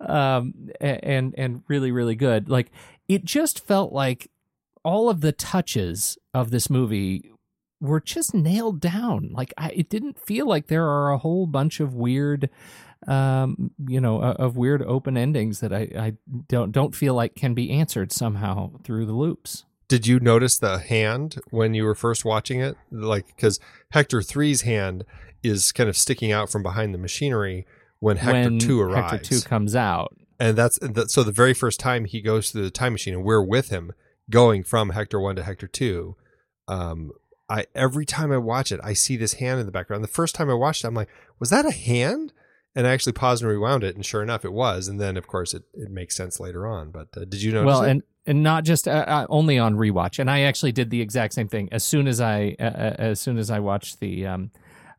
um 0.00 0.54
and 0.80 1.34
and 1.38 1.62
really 1.68 1.92
really 1.92 2.16
good 2.16 2.48
like 2.48 2.72
it 3.06 3.24
just 3.24 3.64
felt 3.64 3.92
like 3.92 4.30
all 4.84 5.08
of 5.08 5.20
the 5.20 5.32
touches 5.32 6.18
of 6.34 6.50
this 6.50 6.70
movie 6.70 7.30
were 7.80 8.00
just 8.00 8.34
nailed 8.34 8.80
down. 8.80 9.30
Like 9.32 9.54
I, 9.56 9.70
it 9.70 9.88
didn't 9.88 10.18
feel 10.18 10.46
like 10.46 10.66
there 10.66 10.86
are 10.86 11.10
a 11.12 11.18
whole 11.18 11.46
bunch 11.46 11.80
of 11.80 11.94
weird, 11.94 12.50
um, 13.06 13.70
you 13.86 14.00
know, 14.00 14.20
uh, 14.22 14.34
of 14.38 14.56
weird 14.56 14.82
open 14.82 15.16
endings 15.16 15.60
that 15.60 15.72
I, 15.72 15.88
I 15.98 16.12
don't 16.48 16.72
don't 16.72 16.94
feel 16.94 17.14
like 17.14 17.34
can 17.34 17.54
be 17.54 17.70
answered 17.70 18.12
somehow 18.12 18.72
through 18.84 19.06
the 19.06 19.14
loops. 19.14 19.64
Did 19.88 20.06
you 20.06 20.20
notice 20.20 20.58
the 20.58 20.78
hand 20.78 21.40
when 21.50 21.74
you 21.74 21.84
were 21.84 21.96
first 21.96 22.24
watching 22.24 22.60
it? 22.60 22.76
Like, 22.92 23.26
because 23.26 23.58
Hector 23.90 24.20
3's 24.20 24.60
hand 24.62 25.04
is 25.42 25.72
kind 25.72 25.88
of 25.88 25.96
sticking 25.96 26.30
out 26.30 26.48
from 26.48 26.62
behind 26.62 26.94
the 26.94 26.98
machinery 26.98 27.66
when 27.98 28.18
Hector 28.18 28.50
when 28.50 28.58
2 28.60 28.80
arrives. 28.80 29.10
Hector 29.10 29.28
Two 29.28 29.40
comes 29.40 29.74
out. 29.74 30.16
and 30.38 30.56
that's 30.56 30.78
that, 30.80 31.10
so 31.10 31.24
the 31.24 31.32
very 31.32 31.54
first 31.54 31.80
time 31.80 32.04
he 32.04 32.20
goes 32.20 32.50
through 32.50 32.62
the 32.62 32.70
time 32.70 32.92
machine 32.92 33.14
and 33.14 33.24
we're 33.24 33.42
with 33.42 33.70
him 33.70 33.92
going 34.30 34.62
from 34.62 34.90
Hector 34.90 35.20
1 35.20 35.36
to 35.36 35.42
Hector 35.42 35.66
2 35.66 36.16
um 36.68 37.10
I 37.48 37.66
every 37.74 38.06
time 38.06 38.32
I 38.32 38.38
watch 38.38 38.70
it 38.72 38.80
I 38.82 38.92
see 38.92 39.16
this 39.16 39.34
hand 39.34 39.60
in 39.60 39.66
the 39.66 39.72
background. 39.72 40.04
The 40.04 40.08
first 40.08 40.34
time 40.34 40.48
I 40.48 40.54
watched 40.54 40.84
it 40.84 40.88
I'm 40.88 40.94
like 40.94 41.10
was 41.38 41.50
that 41.50 41.66
a 41.66 41.72
hand? 41.72 42.32
And 42.76 42.86
I 42.86 42.90
actually 42.90 43.14
paused 43.14 43.42
and 43.42 43.50
rewound 43.50 43.82
it 43.82 43.96
and 43.96 44.06
sure 44.06 44.22
enough 44.22 44.44
it 44.44 44.52
was. 44.52 44.86
And 44.86 45.00
then 45.00 45.16
of 45.16 45.26
course 45.26 45.52
it, 45.52 45.64
it 45.74 45.90
makes 45.90 46.14
sense 46.14 46.38
later 46.38 46.66
on. 46.66 46.92
But 46.92 47.08
uh, 47.16 47.24
did 47.24 47.42
you 47.42 47.52
notice 47.52 47.66
well, 47.66 47.82
it? 47.82 47.90
and 47.90 48.02
and 48.26 48.42
not 48.42 48.64
just 48.64 48.86
uh, 48.86 49.04
uh, 49.08 49.26
only 49.28 49.58
on 49.58 49.74
rewatch. 49.74 50.18
And 50.18 50.30
I 50.30 50.42
actually 50.42 50.72
did 50.72 50.90
the 50.90 51.00
exact 51.00 51.34
same 51.34 51.48
thing. 51.48 51.68
As 51.72 51.82
soon 51.82 52.06
as 52.06 52.20
I 52.20 52.54
uh, 52.60 52.64
uh, 52.64 52.94
as 52.98 53.20
soon 53.20 53.38
as 53.38 53.50
I 53.50 53.58
watched 53.58 53.98
the 54.00 54.26
um 54.26 54.50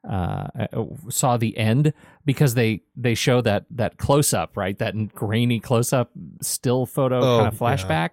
uh 0.09 0.47
uh, 0.73 0.85
saw 1.09 1.37
the 1.37 1.57
end 1.57 1.93
because 2.25 2.53
they 2.53 2.81
they 2.95 3.15
show 3.15 3.41
that 3.41 3.65
that 3.71 3.97
close 3.97 4.33
up 4.33 4.55
right 4.57 4.77
that 4.79 4.95
grainy 5.13 5.59
close 5.59 5.91
up 5.93 6.11
still 6.41 6.85
photo 6.85 7.19
Oh, 7.19 7.37
kind 7.39 7.47
of 7.47 7.53
yeah. 7.53 7.59
flashback 7.75 8.09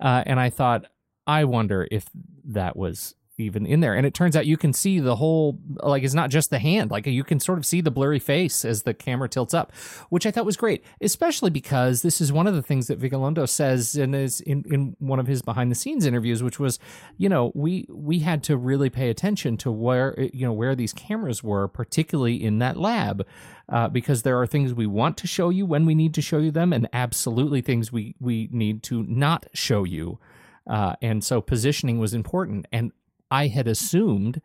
uh 0.00 0.22
and 0.26 0.38
I 0.40 0.50
thought 0.50 0.84
I 1.26 1.44
wonder 1.44 1.86
if 1.90 2.06
that 2.46 2.76
was 2.76 3.14
even 3.38 3.66
in 3.66 3.80
there. 3.80 3.94
And 3.94 4.06
it 4.06 4.14
turns 4.14 4.36
out 4.36 4.46
you 4.46 4.56
can 4.56 4.72
see 4.72 5.00
the 5.00 5.16
whole 5.16 5.58
like 5.82 6.02
it's 6.02 6.14
not 6.14 6.30
just 6.30 6.50
the 6.50 6.58
hand. 6.58 6.90
Like 6.90 7.06
you 7.06 7.24
can 7.24 7.40
sort 7.40 7.58
of 7.58 7.66
see 7.66 7.80
the 7.80 7.90
blurry 7.90 8.18
face 8.18 8.64
as 8.64 8.82
the 8.82 8.94
camera 8.94 9.28
tilts 9.28 9.54
up 9.54 9.72
which 10.08 10.26
i 10.26 10.30
thought 10.30 10.44
was 10.44 10.56
great 10.56 10.84
especially 11.00 11.50
because 11.50 12.02
this 12.02 12.20
is 12.20 12.32
one 12.32 12.46
of 12.46 12.54
the 12.54 12.62
things 12.62 12.86
that 12.86 13.00
vigalondo 13.00 13.48
says 13.48 13.96
in 13.96 14.12
his 14.12 14.40
in, 14.40 14.64
in 14.70 14.96
one 14.98 15.18
of 15.18 15.26
his 15.26 15.42
behind 15.42 15.70
the 15.70 15.74
scenes 15.74 16.06
interviews 16.06 16.42
which 16.42 16.58
was 16.58 16.78
you 17.16 17.28
know 17.28 17.52
we 17.54 17.86
we 17.90 18.20
had 18.20 18.42
to 18.42 18.56
really 18.56 18.90
pay 18.90 19.10
attention 19.10 19.56
to 19.56 19.70
where 19.70 20.18
you 20.32 20.46
know 20.46 20.52
where 20.52 20.74
these 20.74 20.92
cameras 20.92 21.42
were 21.42 21.68
particularly 21.68 22.42
in 22.42 22.58
that 22.58 22.76
lab 22.76 23.26
uh, 23.70 23.88
because 23.88 24.22
there 24.22 24.40
are 24.40 24.46
things 24.46 24.72
we 24.72 24.86
want 24.86 25.16
to 25.18 25.26
show 25.26 25.50
you 25.50 25.66
when 25.66 25.84
we 25.84 25.94
need 25.94 26.14
to 26.14 26.22
show 26.22 26.38
you 26.38 26.50
them 26.50 26.72
and 26.72 26.88
absolutely 26.92 27.60
things 27.60 27.92
we 27.92 28.14
we 28.20 28.48
need 28.50 28.82
to 28.82 29.02
not 29.04 29.46
show 29.52 29.84
you. 29.84 30.18
Uh, 30.66 30.94
and 31.00 31.24
so 31.24 31.40
positioning 31.40 31.98
was 31.98 32.14
important. 32.14 32.66
And 32.72 32.92
I 33.30 33.48
had 33.48 33.68
assumed 33.68 34.40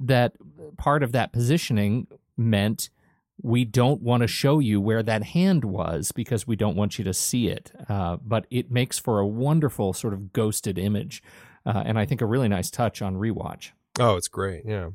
that 0.00 0.34
part 0.76 1.02
of 1.02 1.12
that 1.12 1.32
positioning 1.32 2.06
meant 2.36 2.90
we 3.40 3.64
don't 3.64 4.02
want 4.02 4.20
to 4.20 4.26
show 4.26 4.58
you 4.58 4.80
where 4.80 5.02
that 5.02 5.24
hand 5.24 5.64
was 5.64 6.12
because 6.12 6.46
we 6.46 6.56
don't 6.56 6.76
want 6.76 6.98
you 6.98 7.04
to 7.04 7.14
see 7.14 7.48
it. 7.48 7.72
Uh, 7.88 8.16
but 8.22 8.46
it 8.50 8.70
makes 8.70 8.98
for 8.98 9.18
a 9.18 9.26
wonderful 9.26 9.92
sort 9.92 10.14
of 10.14 10.32
ghosted 10.32 10.78
image, 10.78 11.22
uh, 11.66 11.82
and 11.84 11.98
I 11.98 12.06
think 12.06 12.20
a 12.20 12.26
really 12.26 12.48
nice 12.48 12.70
touch 12.70 13.02
on 13.02 13.16
rewatch. 13.16 13.70
Oh, 13.98 14.16
it's 14.16 14.28
great. 14.28 14.64
Yeah. 14.66 14.90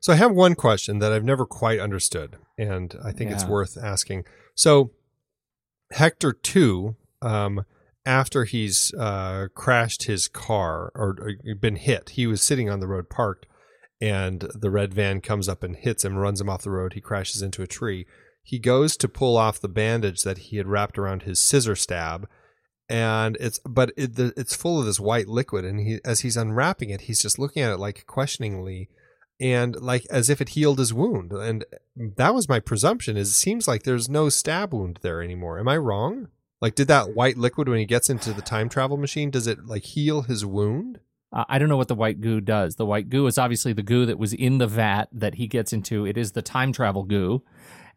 So 0.00 0.12
I 0.12 0.16
have 0.16 0.32
one 0.32 0.54
question 0.54 0.98
that 0.98 1.12
I've 1.12 1.24
never 1.24 1.46
quite 1.46 1.80
understood, 1.80 2.36
and 2.58 2.94
I 3.04 3.10
think 3.12 3.30
it's 3.30 3.44
worth 3.44 3.76
asking. 3.82 4.24
So 4.54 4.92
Hector 5.90 6.32
two, 6.32 6.96
um, 7.22 7.64
after 8.06 8.44
he's 8.44 8.92
uh, 8.94 9.48
crashed 9.54 10.04
his 10.04 10.28
car 10.28 10.92
or, 10.94 11.16
or 11.20 11.54
been 11.54 11.76
hit, 11.76 12.10
he 12.10 12.26
was 12.26 12.42
sitting 12.42 12.68
on 12.68 12.80
the 12.80 12.86
road 12.86 13.08
parked, 13.08 13.46
and 14.00 14.40
the 14.54 14.70
red 14.70 14.92
van 14.92 15.20
comes 15.20 15.48
up 15.48 15.62
and 15.62 15.76
hits 15.76 16.04
him, 16.04 16.16
runs 16.16 16.40
him 16.40 16.50
off 16.50 16.62
the 16.62 16.70
road. 16.70 16.92
He 16.92 17.00
crashes 17.00 17.42
into 17.42 17.62
a 17.62 17.66
tree. 17.66 18.06
He 18.42 18.58
goes 18.58 18.96
to 18.98 19.08
pull 19.08 19.36
off 19.38 19.60
the 19.60 19.68
bandage 19.68 20.22
that 20.22 20.38
he 20.38 20.58
had 20.58 20.66
wrapped 20.66 20.98
around 20.98 21.22
his 21.22 21.40
scissor 21.40 21.74
stab, 21.74 22.28
and 22.90 23.38
it's 23.40 23.58
but 23.60 23.90
it, 23.96 24.18
it's 24.18 24.54
full 24.54 24.78
of 24.78 24.84
this 24.84 25.00
white 25.00 25.28
liquid. 25.28 25.64
And 25.64 25.80
he, 25.80 26.00
as 26.04 26.20
he's 26.20 26.36
unwrapping 26.36 26.90
it, 26.90 27.02
he's 27.02 27.22
just 27.22 27.38
looking 27.38 27.62
at 27.62 27.72
it 27.72 27.78
like 27.78 28.06
questioningly, 28.06 28.90
and 29.40 29.80
like 29.80 30.06
as 30.10 30.28
if 30.28 30.42
it 30.42 30.50
healed 30.50 30.78
his 30.78 30.92
wound. 30.92 31.32
And 31.32 31.64
that 31.96 32.34
was 32.34 32.50
my 32.50 32.60
presumption. 32.60 33.16
Is 33.16 33.30
it 33.30 33.34
seems 33.34 33.66
like 33.66 33.84
there's 33.84 34.10
no 34.10 34.28
stab 34.28 34.74
wound 34.74 34.98
there 35.00 35.22
anymore. 35.22 35.58
Am 35.58 35.68
I 35.68 35.78
wrong? 35.78 36.28
Like, 36.64 36.74
did 36.76 36.88
that 36.88 37.14
white 37.14 37.36
liquid 37.36 37.68
when 37.68 37.78
he 37.78 37.84
gets 37.84 38.08
into 38.08 38.32
the 38.32 38.40
time 38.40 38.70
travel 38.70 38.96
machine, 38.96 39.30
does 39.30 39.46
it 39.46 39.66
like 39.66 39.84
heal 39.84 40.22
his 40.22 40.46
wound? 40.46 40.98
Uh, 41.30 41.44
I 41.46 41.58
don't 41.58 41.68
know 41.68 41.76
what 41.76 41.88
the 41.88 41.94
white 41.94 42.22
goo 42.22 42.40
does. 42.40 42.76
The 42.76 42.86
white 42.86 43.10
goo 43.10 43.26
is 43.26 43.36
obviously 43.36 43.74
the 43.74 43.82
goo 43.82 44.06
that 44.06 44.18
was 44.18 44.32
in 44.32 44.56
the 44.56 44.66
vat 44.66 45.08
that 45.12 45.34
he 45.34 45.46
gets 45.46 45.74
into. 45.74 46.06
It 46.06 46.16
is 46.16 46.32
the 46.32 46.40
time 46.40 46.72
travel 46.72 47.02
goo, 47.02 47.42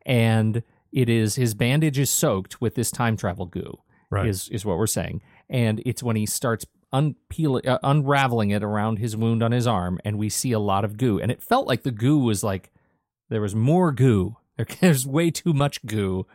and 0.06 0.64
it 0.92 1.08
is 1.08 1.36
his 1.36 1.54
bandage 1.54 1.98
is 1.98 2.10
soaked 2.10 2.60
with 2.60 2.76
this 2.76 2.92
time 2.92 3.16
travel 3.16 3.46
goo. 3.46 3.80
Right. 4.10 4.28
Is 4.28 4.50
is 4.50 4.66
what 4.66 4.78
we're 4.78 4.88
saying, 4.88 5.22
and 5.50 5.82
it's 5.86 6.04
when 6.04 6.16
he 6.18 6.26
starts 6.26 6.66
unpeeling, 6.92 7.68
uh, 7.68 7.80
unraveling 7.84 8.50
it 8.52 8.64
around 8.64 9.00
his 9.00 9.16
wound 9.16 9.44
on 9.44 9.52
his 9.54 9.68
arm, 9.68 10.00
and 10.04 10.18
we 10.18 10.28
see 10.30 10.52
a 10.52 10.60
lot 10.60 10.84
of 10.84 10.98
goo, 10.98 11.20
and 11.20 11.32
it 11.32 11.42
felt 11.42 11.68
like 11.68 11.84
the 11.84 11.92
goo 11.92 12.18
was 12.18 12.44
like 12.44 12.72
there 13.30 13.42
was 13.42 13.56
more 13.56 13.92
goo. 13.94 14.36
There- 14.58 14.66
There's 14.82 15.06
way 15.06 15.30
too 15.30 15.54
much 15.54 15.86
goo. 15.86 16.26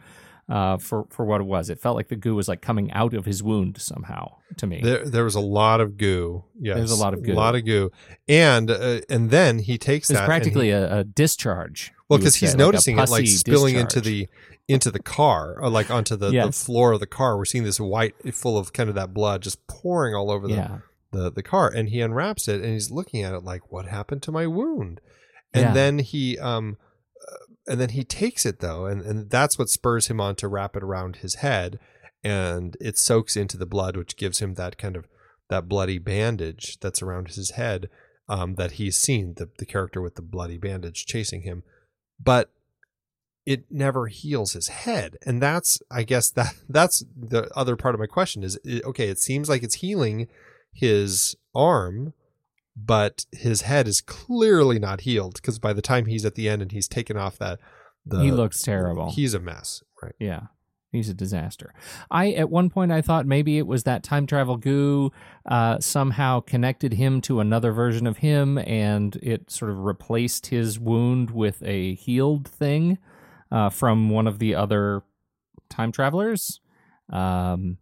Uh, 0.52 0.76
for 0.76 1.06
for 1.08 1.24
what 1.24 1.40
it 1.40 1.44
was, 1.44 1.70
it 1.70 1.80
felt 1.80 1.96
like 1.96 2.08
the 2.08 2.16
goo 2.16 2.34
was 2.34 2.46
like 2.46 2.60
coming 2.60 2.92
out 2.92 3.14
of 3.14 3.24
his 3.24 3.42
wound 3.42 3.80
somehow 3.80 4.30
to 4.58 4.66
me. 4.66 4.82
There, 4.82 5.02
there 5.02 5.24
was 5.24 5.34
a 5.34 5.40
lot 5.40 5.80
of 5.80 5.96
goo. 5.96 6.44
Yes, 6.60 6.76
There's 6.76 6.90
a 6.90 7.02
lot 7.02 7.14
of 7.14 7.22
goo. 7.22 7.32
A 7.32 7.34
lot 7.34 7.54
of 7.54 7.64
goo, 7.64 7.90
and 8.28 8.70
uh, 8.70 9.00
and 9.08 9.30
then 9.30 9.60
he 9.60 9.78
takes 9.78 10.10
It's 10.10 10.20
practically 10.20 10.66
he, 10.66 10.72
a, 10.72 10.98
a 10.98 11.04
discharge. 11.04 11.92
well 12.10 12.18
because 12.18 12.36
he's 12.36 12.50
say, 12.50 12.58
like 12.58 12.66
noticing 12.66 12.98
it 12.98 13.08
like 13.08 13.26
spilling 13.28 13.76
into 13.76 14.02
the 14.02 14.28
into 14.68 14.90
the 14.90 15.02
car, 15.02 15.56
or 15.58 15.70
like 15.70 15.90
onto 15.90 16.16
the, 16.16 16.30
the 16.30 16.52
floor 16.52 16.92
of 16.92 17.00
the 17.00 17.06
car. 17.06 17.38
We're 17.38 17.46
seeing 17.46 17.64
this 17.64 17.80
white 17.80 18.14
full 18.34 18.58
of 18.58 18.74
kind 18.74 18.90
of 18.90 18.94
that 18.94 19.14
blood 19.14 19.40
just 19.40 19.66
pouring 19.66 20.14
all 20.14 20.30
over 20.30 20.46
the 20.46 20.54
yeah. 20.54 20.78
the, 21.12 21.32
the 21.32 21.42
car, 21.42 21.72
and 21.74 21.88
he 21.88 22.02
unwraps 22.02 22.46
it 22.46 22.60
and 22.60 22.74
he's 22.74 22.90
looking 22.90 23.22
at 23.22 23.32
it 23.32 23.42
like, 23.42 23.72
"What 23.72 23.86
happened 23.86 24.22
to 24.24 24.30
my 24.30 24.46
wound?" 24.46 25.00
And 25.54 25.62
Yeah. 25.62 25.72
then 25.72 25.98
he 26.00 26.38
um, 26.38 26.76
uh, 26.78 26.84
and 27.66 27.80
then 27.80 27.90
he 27.90 28.04
takes 28.04 28.44
it 28.44 28.60
though, 28.60 28.86
and 28.86 29.02
and 29.02 29.30
that's 29.30 29.58
what 29.58 29.68
spurs 29.68 30.08
him 30.08 30.20
on 30.20 30.34
to 30.36 30.48
wrap 30.48 30.76
it 30.76 30.82
around 30.82 31.16
his 31.16 31.36
head, 31.36 31.78
and 32.22 32.76
it 32.80 32.98
soaks 32.98 33.36
into 33.36 33.56
the 33.56 33.66
blood, 33.66 33.96
which 33.96 34.16
gives 34.16 34.40
him 34.40 34.54
that 34.54 34.78
kind 34.78 34.96
of 34.96 35.06
that 35.48 35.68
bloody 35.68 35.98
bandage 35.98 36.78
that's 36.80 37.02
around 37.02 37.28
his 37.28 37.50
head 37.52 37.88
um, 38.28 38.54
that 38.54 38.72
he's 38.72 38.96
seen 38.96 39.34
the 39.36 39.50
the 39.58 39.66
character 39.66 40.00
with 40.00 40.14
the 40.14 40.22
bloody 40.22 40.58
bandage 40.58 41.06
chasing 41.06 41.42
him, 41.42 41.62
but 42.22 42.50
it 43.44 43.64
never 43.70 44.06
heals 44.06 44.52
his 44.52 44.68
head 44.68 45.16
and 45.26 45.42
that's 45.42 45.82
i 45.90 46.02
guess 46.04 46.30
that 46.36 46.54
that's 46.68 47.04
the 47.16 47.50
other 47.56 47.76
part 47.76 47.94
of 47.94 48.00
my 48.00 48.06
question 48.06 48.42
is 48.42 48.58
okay 48.84 49.08
it 49.08 49.18
seems 49.18 49.48
like 49.48 49.62
it's 49.62 49.76
healing 49.76 50.28
his 50.72 51.36
arm 51.54 52.14
but 52.76 53.26
his 53.32 53.62
head 53.62 53.86
is 53.86 54.00
clearly 54.00 54.78
not 54.78 55.02
healed 55.02 55.34
because 55.34 55.58
by 55.58 55.72
the 55.72 55.82
time 55.82 56.06
he's 56.06 56.24
at 56.24 56.34
the 56.34 56.48
end 56.48 56.62
and 56.62 56.72
he's 56.72 56.88
taken 56.88 57.16
off 57.16 57.38
that 57.38 57.58
the 58.06 58.20
he 58.20 58.30
looks 58.30 58.62
terrible. 58.62 59.10
he's 59.12 59.34
a 59.34 59.40
mess 59.40 59.82
right 60.02 60.14
yeah. 60.18 60.42
He's 60.92 61.08
a 61.08 61.14
disaster. 61.14 61.72
I 62.10 62.32
at 62.32 62.50
one 62.50 62.68
point 62.68 62.92
I 62.92 63.00
thought 63.00 63.24
maybe 63.24 63.56
it 63.56 63.66
was 63.66 63.84
that 63.84 64.02
time 64.02 64.26
travel 64.26 64.58
goo 64.58 65.10
uh, 65.46 65.78
somehow 65.80 66.40
connected 66.40 66.92
him 66.92 67.22
to 67.22 67.40
another 67.40 67.72
version 67.72 68.06
of 68.06 68.18
him, 68.18 68.58
and 68.58 69.16
it 69.22 69.50
sort 69.50 69.70
of 69.70 69.78
replaced 69.78 70.48
his 70.48 70.78
wound 70.78 71.30
with 71.30 71.62
a 71.62 71.94
healed 71.94 72.46
thing 72.46 72.98
uh, 73.50 73.70
from 73.70 74.10
one 74.10 74.26
of 74.26 74.38
the 74.38 74.54
other 74.54 75.02
time 75.70 75.92
travelers. 75.92 76.60
Um, 77.10 77.78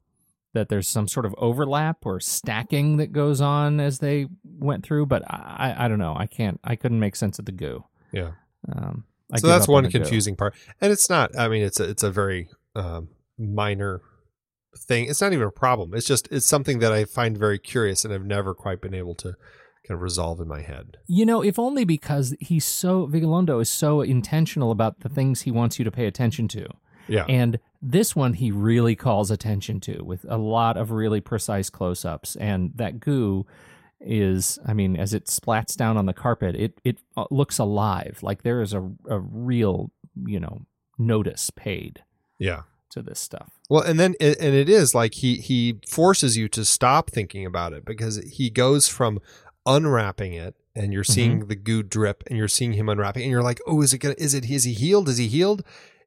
that 0.53 0.69
there's 0.69 0.89
some 0.89 1.07
sort 1.09 1.27
of 1.27 1.35
overlap 1.39 1.99
or 2.05 2.19
stacking 2.21 2.97
that 2.97 3.13
goes 3.13 3.41
on 3.41 3.79
as 3.81 4.01
they 4.01 4.27
went 4.45 4.85
through, 4.85 5.07
but 5.07 5.23
I, 5.31 5.75
I 5.79 5.89
don't 5.89 5.99
know. 6.01 6.15
I 6.17 6.27
can't. 6.27 6.59
I 6.65 6.75
couldn't 6.77 6.99
make 7.01 7.15
sense 7.17 7.39
of 7.39 7.45
the 7.45 7.53
goo. 7.53 7.85
yeah 8.13 8.33
Um, 8.71 9.05
I 9.33 9.39
so 9.39 9.47
that's 9.47 9.65
up 9.65 9.69
on 9.69 9.73
one 9.75 9.85
goo. 9.85 9.91
confusing 9.91 10.35
part 10.37 10.55
and 10.81 10.91
it's 10.91 11.09
not 11.09 11.39
i 11.39 11.47
mean 11.47 11.63
it's 11.63 11.79
a, 11.79 11.85
it's 11.89 12.03
a 12.03 12.11
very 12.11 12.49
um, 12.75 13.09
minor 13.39 14.01
thing 14.77 15.07
it's 15.09 15.21
not 15.21 15.33
even 15.33 15.47
a 15.47 15.51
problem 15.53 15.95
it's 15.95 16.07
just 16.07 16.27
it's 16.33 16.47
something 16.47 16.81
that 16.81 16.93
i 16.93 17.05
find 17.05 17.39
very 17.39 17.59
curious 17.59 18.05
and 18.05 18.13
i've 18.13 18.25
never 18.25 18.55
quite 18.55 18.81
been 18.81 18.95
able 18.95 19.15
to 19.15 19.29
kind 19.87 19.95
of 19.97 20.01
resolve 20.01 20.41
in 20.41 20.49
my 20.49 20.63
head 20.63 20.97
You 21.07 21.25
know, 21.27 21.43
if 21.43 21.59
only 21.59 21.85
because 21.85 22.35
he's 22.41 22.65
so 22.65 23.07
Vigalondo 23.09 23.61
is 23.63 23.71
so 23.71 24.01
intentional 24.03 24.71
about 24.73 25.01
the 25.01 25.09
things 25.09 25.43
he 25.43 25.51
wants 25.51 25.79
you 25.79 25.85
to 25.85 25.91
pay 25.91 26.07
attention 26.07 26.49
to. 26.49 26.67
yeah 27.09 27.25
And 27.29 27.59
this 27.83 28.15
one 28.15 28.35
he 28.35 28.51
really 28.51 28.95
calls 28.95 29.31
attention 29.31 29.81
to 29.81 30.03
with 30.05 30.25
a 30.29 30.37
lot 30.37 30.77
of 30.77 30.91
really 30.91 31.21
precise 31.21 31.71
close-ups 31.71 32.37
and 32.37 32.73
that 32.75 33.01
goo 33.01 33.47
is 34.01 34.59
I 34.67 34.73
mean 34.73 34.97
as 34.97 35.15
it 35.15 35.27
splats 35.27 35.77
down 35.77 35.97
on 35.97 36.07
the 36.07 36.13
carpet 36.13 36.57
it 36.57 36.81
it 36.85 36.99
uh, 37.17 37.25
looks 37.31 37.59
alive 37.59 38.19
like 38.23 38.43
there 38.43 38.63
is 38.63 38.73
a 38.73 38.91
a 39.09 39.19
real, 39.19 39.91
you 40.27 40.41
know, 40.41 40.63
notice 40.99 41.51
paid 41.51 42.03
yeah 42.39 42.63
to 42.91 43.03
this 43.03 43.21
stuff. 43.21 43.53
Well, 43.69 43.83
and 43.83 43.99
then 43.99 44.15
and 44.21 44.55
it 44.55 44.69
is 44.69 44.95
like 44.95 45.15
he 45.15 45.37
he 45.37 45.81
forces 45.89 46.37
you 46.37 46.49
to 46.49 46.65
stop 46.65 47.11
thinking 47.11 47.47
about 47.47 47.73
it 47.73 47.85
because 47.85 48.17
he 48.17 48.51
goes 48.51 48.89
from 48.89 49.21
unwrapping 49.67 50.33
it 50.33 50.57
and 50.75 50.93
you're 50.93 51.05
seeing 51.05 51.47
the 51.47 51.57
goo 51.57 51.83
drip 51.83 52.25
and 52.27 52.39
you're 52.39 52.49
seeing 52.49 52.73
him 52.73 52.89
unwrapping 52.89 53.23
and 53.23 53.31
you're 53.31 53.43
like, 53.43 53.61
"Oh, 53.67 53.83
is 53.83 53.93
it 53.93 53.99
gonna 53.99 54.15
is 54.19 54.35
it 54.35 54.49
is 54.51 54.65
he 54.65 54.73
healed? 54.73 55.09
Is 55.09 55.19
he 55.19 55.29
healed?" 55.29 55.63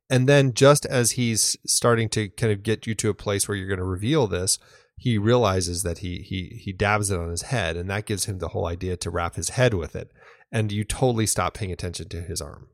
And 0.10 0.28
then 0.28 0.54
just 0.54 0.86
as 0.86 1.12
he's 1.12 1.58
starting 1.66 2.10
to 2.10 2.30
kind 2.30 2.52
of 2.52 2.64
get 2.64 2.86
you 2.86 2.94
to 2.96 3.10
a 3.10 3.16
place 3.16 3.48
where 3.48 3.58
you're 3.58 3.68
going 3.68 3.80
to 3.80 3.84
reveal 3.84 4.28
this, 4.28 4.60
he 4.98 5.18
realizes 5.18 5.84
that 5.84 6.00
he 6.00 6.20
he 6.20 6.60
he 6.62 6.72
dabs 6.72 7.10
it 7.10 7.20
on 7.20 7.30
his 7.30 7.44
head 7.44 7.76
and 7.76 7.90
that 7.90 8.06
gives 8.06 8.26
him 8.26 8.40
the 8.40 8.50
whole 8.50 8.68
idea 8.68 8.96
to 8.98 9.10
wrap 9.10 9.36
his 9.36 9.50
head 9.50 9.74
with 9.74 9.96
it. 9.96 10.12
And 10.52 10.72
you 10.72 10.84
totally 10.84 11.26
stop 11.26 11.56
paying 11.56 11.72
attention 11.72 12.10
to 12.10 12.22
his 12.22 12.42
arm. 12.42 12.68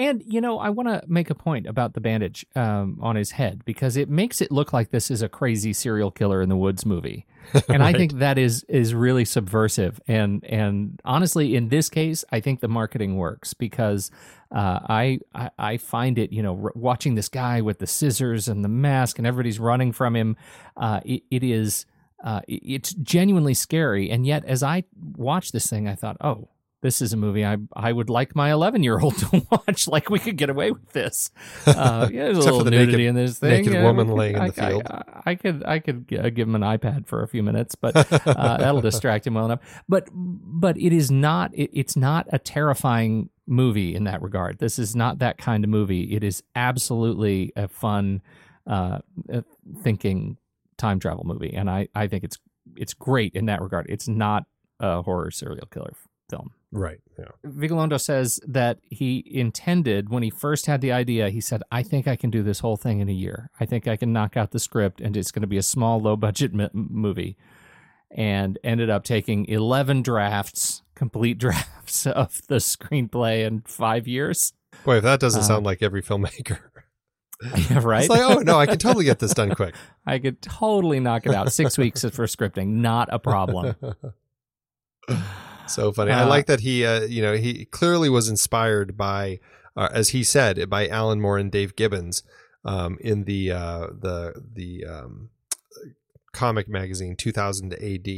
And 0.00 0.22
you 0.26 0.40
know, 0.40 0.58
I 0.58 0.70
want 0.70 0.88
to 0.88 1.02
make 1.06 1.28
a 1.28 1.34
point 1.34 1.66
about 1.66 1.92
the 1.92 2.00
bandage 2.00 2.46
um, 2.56 2.98
on 3.02 3.16
his 3.16 3.32
head 3.32 3.62
because 3.66 3.98
it 3.98 4.08
makes 4.08 4.40
it 4.40 4.50
look 4.50 4.72
like 4.72 4.90
this 4.90 5.10
is 5.10 5.20
a 5.20 5.28
crazy 5.28 5.74
serial 5.74 6.10
killer 6.10 6.40
in 6.40 6.48
the 6.48 6.56
woods 6.56 6.86
movie, 6.86 7.26
and 7.68 7.82
I 7.82 7.92
think 7.92 8.14
that 8.14 8.38
is 8.38 8.64
is 8.64 8.94
really 8.94 9.26
subversive. 9.26 10.00
And 10.08 10.42
and 10.46 10.98
honestly, 11.04 11.54
in 11.54 11.68
this 11.68 11.90
case, 11.90 12.24
I 12.32 12.40
think 12.40 12.60
the 12.60 12.68
marketing 12.68 13.18
works 13.18 13.52
because 13.52 14.10
uh, 14.50 14.80
I, 14.88 15.20
I 15.34 15.50
I 15.58 15.76
find 15.76 16.18
it 16.18 16.32
you 16.32 16.42
know 16.42 16.58
r- 16.64 16.72
watching 16.74 17.14
this 17.14 17.28
guy 17.28 17.60
with 17.60 17.78
the 17.78 17.86
scissors 17.86 18.48
and 18.48 18.64
the 18.64 18.68
mask 18.70 19.18
and 19.18 19.26
everybody's 19.26 19.60
running 19.60 19.92
from 19.92 20.16
him. 20.16 20.34
Uh, 20.78 21.00
it, 21.04 21.24
it 21.30 21.44
is 21.44 21.84
uh, 22.24 22.40
it- 22.48 22.62
it's 22.64 22.94
genuinely 22.94 23.52
scary, 23.54 24.10
and 24.10 24.24
yet 24.26 24.46
as 24.46 24.62
I 24.62 24.84
watched 25.16 25.52
this 25.52 25.66
thing, 25.68 25.86
I 25.86 25.94
thought, 25.94 26.16
oh 26.22 26.48
this 26.82 27.02
is 27.02 27.12
a 27.12 27.16
movie 27.16 27.44
I 27.44 27.58
I 27.74 27.92
would 27.92 28.08
like 28.08 28.34
my 28.34 28.50
11 28.52 28.82
year 28.82 28.98
old 28.98 29.16
to 29.18 29.46
watch. 29.50 29.86
Like 29.86 30.08
we 30.10 30.18
could 30.18 30.36
get 30.36 30.48
away 30.50 30.70
with 30.70 30.92
this. 30.92 31.30
Uh, 31.66 32.08
yeah, 32.10 32.24
there's 32.24 32.38
a 32.38 32.40
little 32.42 32.64
the 32.64 32.70
nudity 32.70 32.92
naked- 32.92 33.06
in 33.08 33.14
this 33.16 33.38
thing. 33.38 33.50
naked 33.50 33.72
Yeah, 33.74 33.82
woman 33.84 34.08
could- 34.08 34.16
laying 34.16 34.36
in 34.36 34.42
I, 34.42 34.46
the 34.48 34.52
field. 34.52 34.82
I, 34.86 35.02
I 35.26 35.34
could 35.34 35.64
I 35.64 35.78
could 35.78 36.06
uh, 36.18 36.30
give 36.30 36.48
him 36.48 36.54
an 36.54 36.62
iPad 36.62 37.06
for 37.06 37.22
a 37.22 37.28
few 37.28 37.42
minutes, 37.42 37.74
but 37.74 37.94
uh, 38.26 38.56
that'll 38.56 38.80
distract 38.80 39.26
him 39.26 39.34
well 39.34 39.44
enough. 39.46 39.60
But 39.88 40.08
but 40.12 40.76
it 40.78 40.92
is 40.92 41.10
not. 41.10 41.54
It, 41.54 41.70
it's 41.72 41.96
not 41.96 42.26
a 42.32 42.38
terrifying 42.38 43.28
movie 43.46 43.94
in 43.94 44.04
that 44.04 44.22
regard. 44.22 44.58
This 44.58 44.78
is 44.78 44.94
not 44.96 45.18
that 45.18 45.36
kind 45.38 45.64
of 45.64 45.70
movie. 45.70 46.14
It 46.14 46.22
is 46.24 46.42
absolutely 46.54 47.52
a 47.56 47.68
fun, 47.68 48.22
uh, 48.66 48.98
uh, 49.32 49.42
thinking 49.82 50.36
time 50.78 50.98
travel 51.00 51.24
movie, 51.26 51.52
and 51.54 51.68
I 51.68 51.88
I 51.94 52.06
think 52.06 52.24
it's 52.24 52.38
it's 52.76 52.94
great 52.94 53.34
in 53.34 53.46
that 53.46 53.60
regard. 53.60 53.86
It's 53.88 54.08
not 54.08 54.44
a 54.78 55.02
horror 55.02 55.30
serial 55.30 55.66
killer 55.70 55.92
film. 56.30 56.52
Right. 56.72 57.00
Yeah. 57.18 57.24
Vigalondo 57.44 58.00
says 58.00 58.38
that 58.46 58.78
he 58.88 59.24
intended 59.26 60.08
when 60.08 60.22
he 60.22 60.30
first 60.30 60.66
had 60.66 60.80
the 60.80 60.92
idea, 60.92 61.28
he 61.30 61.40
said, 61.40 61.62
I 61.72 61.82
think 61.82 62.06
I 62.06 62.14
can 62.16 62.30
do 62.30 62.42
this 62.44 62.60
whole 62.60 62.76
thing 62.76 63.00
in 63.00 63.08
a 63.08 63.12
year. 63.12 63.50
I 63.58 63.66
think 63.66 63.88
I 63.88 63.96
can 63.96 64.12
knock 64.12 64.36
out 64.36 64.52
the 64.52 64.60
script 64.60 65.00
and 65.00 65.16
it's 65.16 65.32
going 65.32 65.42
to 65.42 65.48
be 65.48 65.56
a 65.58 65.62
small, 65.62 66.00
low 66.00 66.14
budget 66.16 66.52
m- 66.54 66.70
movie. 66.72 67.36
And 68.12 68.58
ended 68.64 68.88
up 68.90 69.04
taking 69.04 69.46
11 69.46 70.02
drafts, 70.02 70.82
complete 70.94 71.38
drafts 71.44 72.06
of 72.06 72.40
the 72.48 72.56
screenplay 72.56 73.44
in 73.46 73.62
five 73.66 74.06
years. 74.08 74.52
Boy, 74.84 74.96
if 74.98 75.02
that 75.02 75.20
doesn't 75.20 75.40
Uh, 75.42 75.44
sound 75.44 75.66
like 75.66 75.82
every 75.82 76.02
filmmaker. 76.02 76.58
Yeah, 77.70 77.80
right. 77.82 78.00
It's 78.02 78.10
like, 78.10 78.20
oh 78.20 78.40
no, 78.40 78.58
I 78.58 78.66
can 78.66 78.76
totally 78.76 79.06
get 79.06 79.18
this 79.18 79.32
done 79.32 79.54
quick. 79.54 79.74
I 80.06 80.18
could 80.18 80.42
totally 80.42 81.00
knock 81.00 81.24
it 81.24 81.32
out. 81.34 81.50
Six 81.50 81.78
weeks 81.78 82.02
for 82.02 82.26
scripting, 82.26 82.66
not 82.82 83.08
a 83.10 83.18
problem. 83.18 83.74
So 85.70 85.92
funny. 85.92 86.12
I 86.12 86.22
Uh, 86.24 86.28
like 86.28 86.46
that 86.46 86.60
he, 86.60 86.84
uh, 86.84 87.02
you 87.02 87.22
know, 87.22 87.34
he 87.36 87.64
clearly 87.66 88.08
was 88.08 88.28
inspired 88.28 88.96
by, 88.96 89.40
uh, 89.76 89.88
as 89.92 90.10
he 90.10 90.22
said, 90.24 90.68
by 90.68 90.88
Alan 90.88 91.20
Moore 91.20 91.38
and 91.38 91.50
Dave 91.50 91.76
Gibbons 91.76 92.22
um, 92.64 92.98
in 93.00 93.24
the 93.24 93.52
uh, 93.52 93.86
the 93.98 94.34
the 94.54 94.84
um, 94.86 95.30
comic 96.32 96.68
magazine 96.68 97.16
2000 97.16 97.74
AD. 97.74 98.08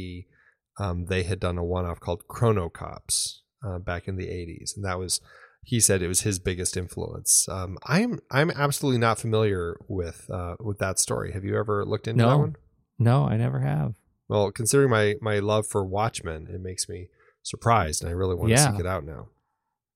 Um, 0.79 1.05
they 1.05 1.21
had 1.23 1.39
done 1.39 1.57
a 1.59 1.63
one-off 1.63 1.99
called 1.99 2.23
Chronocops 2.27 3.39
uh, 3.63 3.77
back 3.77 4.07
in 4.07 4.15
the 4.15 4.25
80s, 4.25 4.75
and 4.75 4.83
that 4.83 4.97
was 4.97 5.21
he 5.65 5.79
said 5.79 6.01
it 6.01 6.07
was 6.07 6.21
his 6.21 6.39
biggest 6.39 6.75
influence. 6.75 7.47
Um, 7.47 7.77
I'm 7.85 8.19
I'm 8.31 8.49
absolutely 8.51 8.99
not 8.99 9.19
familiar 9.19 9.77
with 9.87 10.29
uh, 10.31 10.55
with 10.59 10.79
that 10.79 10.99
story. 10.99 11.31
Have 11.33 11.43
you 11.45 11.57
ever 11.57 11.85
looked 11.85 12.07
into 12.07 12.23
No. 12.23 12.29
that 12.29 12.37
one? 12.37 12.55
No, 12.99 13.25
I 13.25 13.37
never 13.37 13.59
have. 13.59 13.95
Well, 14.27 14.51
considering 14.51 14.89
my 14.89 15.15
my 15.21 15.39
love 15.39 15.67
for 15.67 15.85
Watchmen, 15.85 16.47
it 16.49 16.59
makes 16.61 16.89
me 16.89 17.09
surprised, 17.43 18.01
and 18.01 18.09
I 18.09 18.13
really 18.13 18.35
want 18.35 18.51
to 18.51 18.57
seek 18.57 18.79
it 18.79 18.87
out 18.87 19.05
now. 19.05 19.27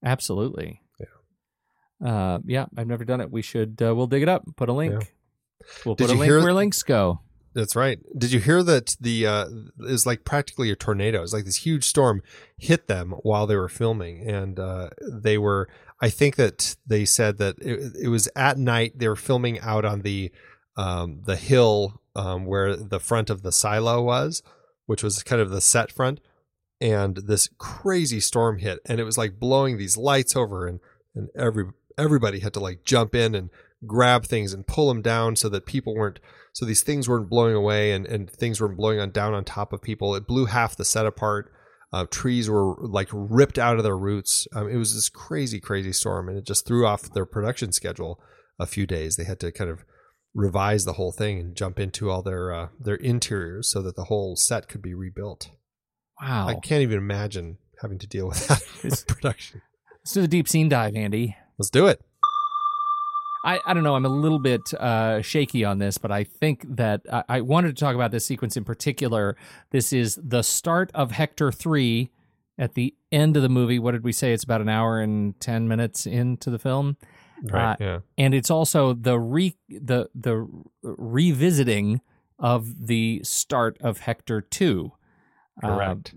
Absolutely. 0.05 0.81
Yeah. 0.99 2.07
Uh, 2.07 2.39
yeah, 2.45 2.65
I've 2.77 2.87
never 2.87 3.03
done 3.05 3.21
it. 3.21 3.31
We 3.31 3.41
should. 3.41 3.81
Uh, 3.81 3.95
we'll 3.95 4.07
dig 4.07 4.21
it 4.23 4.29
up. 4.29 4.43
Put 4.55 4.69
a 4.69 4.73
link. 4.73 4.93
Yeah. 4.93 5.07
We'll 5.85 5.95
Did 5.95 6.07
put 6.07 6.15
a 6.15 6.19
link 6.19 6.31
hear- 6.31 6.41
where 6.41 6.53
links 6.53 6.83
go. 6.83 7.21
That's 7.53 7.75
right. 7.75 7.97
Did 8.15 8.31
you 8.31 8.39
hear 8.39 8.61
that 8.61 8.95
the 9.01 9.25
uh, 9.25 9.45
is 9.79 10.05
like 10.05 10.23
practically 10.23 10.69
a 10.69 10.75
tornado? 10.75 11.23
It's 11.23 11.33
like 11.33 11.45
this 11.45 11.65
huge 11.65 11.85
storm 11.85 12.21
hit 12.55 12.85
them 12.87 13.13
while 13.23 13.47
they 13.47 13.55
were 13.55 13.67
filming, 13.69 14.29
and 14.29 14.59
uh, 14.59 14.89
they 15.11 15.39
were. 15.39 15.67
I 15.99 16.11
think 16.11 16.35
that 16.35 16.75
they 16.85 17.03
said 17.03 17.39
that 17.39 17.55
it, 17.59 17.93
it 18.03 18.07
was 18.09 18.29
at 18.35 18.59
night. 18.59 18.99
They 18.99 19.07
were 19.07 19.15
filming 19.15 19.59
out 19.61 19.85
on 19.85 20.03
the 20.03 20.31
um, 20.77 21.21
the 21.25 21.35
hill 21.35 21.99
um, 22.15 22.45
where 22.45 22.75
the 22.75 22.99
front 22.99 23.31
of 23.31 23.41
the 23.41 23.51
silo 23.51 24.03
was, 24.03 24.43
which 24.85 25.01
was 25.01 25.23
kind 25.23 25.41
of 25.41 25.49
the 25.49 25.61
set 25.61 25.91
front, 25.91 26.19
and 26.79 27.17
this 27.17 27.49
crazy 27.57 28.19
storm 28.19 28.59
hit, 28.59 28.79
and 28.85 28.99
it 28.99 29.03
was 29.03 29.17
like 29.17 29.39
blowing 29.39 29.77
these 29.77 29.97
lights 29.97 30.35
over, 30.35 30.67
and 30.67 30.79
and 31.15 31.29
every 31.35 31.65
everybody 31.97 32.39
had 32.39 32.53
to 32.53 32.59
like 32.59 32.83
jump 32.83 33.15
in 33.15 33.33
and 33.35 33.49
grab 33.85 34.25
things 34.25 34.53
and 34.53 34.67
pull 34.67 34.87
them 34.87 35.01
down 35.01 35.35
so 35.35 35.49
that 35.49 35.65
people 35.65 35.95
weren't 35.95 36.19
so 36.53 36.65
these 36.65 36.81
things 36.81 37.07
weren't 37.07 37.29
blowing 37.29 37.53
away 37.55 37.91
and, 37.91 38.05
and 38.07 38.29
things 38.29 38.59
weren't 38.59 38.77
blowing 38.77 38.99
on 38.99 39.11
down 39.11 39.33
on 39.33 39.43
top 39.43 39.73
of 39.73 39.81
people. 39.81 40.15
It 40.15 40.27
blew 40.27 40.45
half 40.45 40.75
the 40.75 40.85
set 40.85 41.05
apart. 41.05 41.51
Uh, 41.93 42.05
trees 42.09 42.49
were 42.49 42.75
like 42.79 43.09
ripped 43.11 43.57
out 43.57 43.77
of 43.77 43.83
their 43.83 43.97
roots. 43.97 44.47
Um, 44.53 44.67
it 44.67 44.75
was 44.77 44.93
this 44.93 45.09
crazy 45.09 45.59
crazy 45.59 45.93
storm 45.93 46.29
and 46.29 46.37
it 46.37 46.45
just 46.45 46.65
threw 46.65 46.85
off 46.85 47.13
their 47.13 47.25
production 47.25 47.71
schedule 47.71 48.19
a 48.59 48.65
few 48.65 48.85
days. 48.85 49.15
They 49.15 49.23
had 49.23 49.39
to 49.41 49.51
kind 49.51 49.69
of 49.69 49.83
revise 50.33 50.85
the 50.85 50.93
whole 50.93 51.11
thing 51.11 51.39
and 51.39 51.55
jump 51.55 51.79
into 51.79 52.09
all 52.09 52.21
their 52.21 52.51
uh, 52.53 52.67
their 52.79 52.95
interiors 52.95 53.69
so 53.69 53.81
that 53.81 53.95
the 53.95 54.05
whole 54.05 54.35
set 54.35 54.67
could 54.67 54.81
be 54.81 54.93
rebuilt 54.93 55.51
Wow. 56.21 56.47
i 56.47 56.55
can't 56.55 56.81
even 56.81 56.97
imagine 56.97 57.57
having 57.81 57.99
to 57.99 58.07
deal 58.07 58.27
with 58.27 58.47
that 58.47 58.63
with 58.83 59.07
production 59.07 59.61
Let's 60.03 60.13
do 60.13 60.21
the 60.21 60.27
deep 60.29 60.47
scene 60.47 60.69
dive, 60.69 60.95
Andy. 60.95 61.35
let's 61.57 61.69
do 61.69 61.87
it 61.87 62.01
I, 63.45 63.61
I 63.65 63.73
don't 63.73 63.83
know. 63.83 63.95
I'm 63.95 64.05
a 64.05 64.09
little 64.09 64.39
bit 64.39 64.73
uh, 64.73 65.21
shaky 65.21 65.63
on 65.63 65.77
this, 65.79 65.97
but 65.97 66.11
I 66.11 66.25
think 66.25 66.65
that 66.75 67.01
I, 67.09 67.23
I 67.29 67.41
wanted 67.41 67.77
to 67.77 67.79
talk 67.79 67.95
about 67.95 68.11
this 68.11 68.25
sequence 68.25 68.57
in 68.57 68.65
particular. 68.65 69.37
This 69.69 69.93
is 69.93 70.19
the 70.21 70.41
start 70.41 70.91
of 70.93 71.11
Hector 71.11 71.49
3 71.51 72.11
at 72.57 72.73
the 72.73 72.93
end 73.09 73.37
of 73.37 73.43
the 73.43 73.49
movie. 73.49 73.79
What 73.79 73.91
did 73.91 74.03
we 74.03 74.11
say? 74.11 74.33
It's 74.33 74.43
about 74.43 74.59
an 74.59 74.67
hour 74.67 74.99
and 74.99 75.39
10 75.39 75.65
minutes 75.65 76.05
into 76.05 76.49
the 76.49 76.59
film. 76.59 76.97
right 77.43 77.73
Uh, 77.73 77.75
yeah 77.79 77.99
And 78.17 78.33
it's 78.33 78.49
also 78.51 78.91
the 78.93 79.17
re 79.17 79.55
the 79.69 80.09
the 80.13 80.45
revisiting 80.81 82.01
of 82.39 82.87
the 82.87 83.21
start 83.23 83.77
of 83.81 83.99
Hector 83.99 84.41
2. 84.41 84.91
Correct 85.61 86.13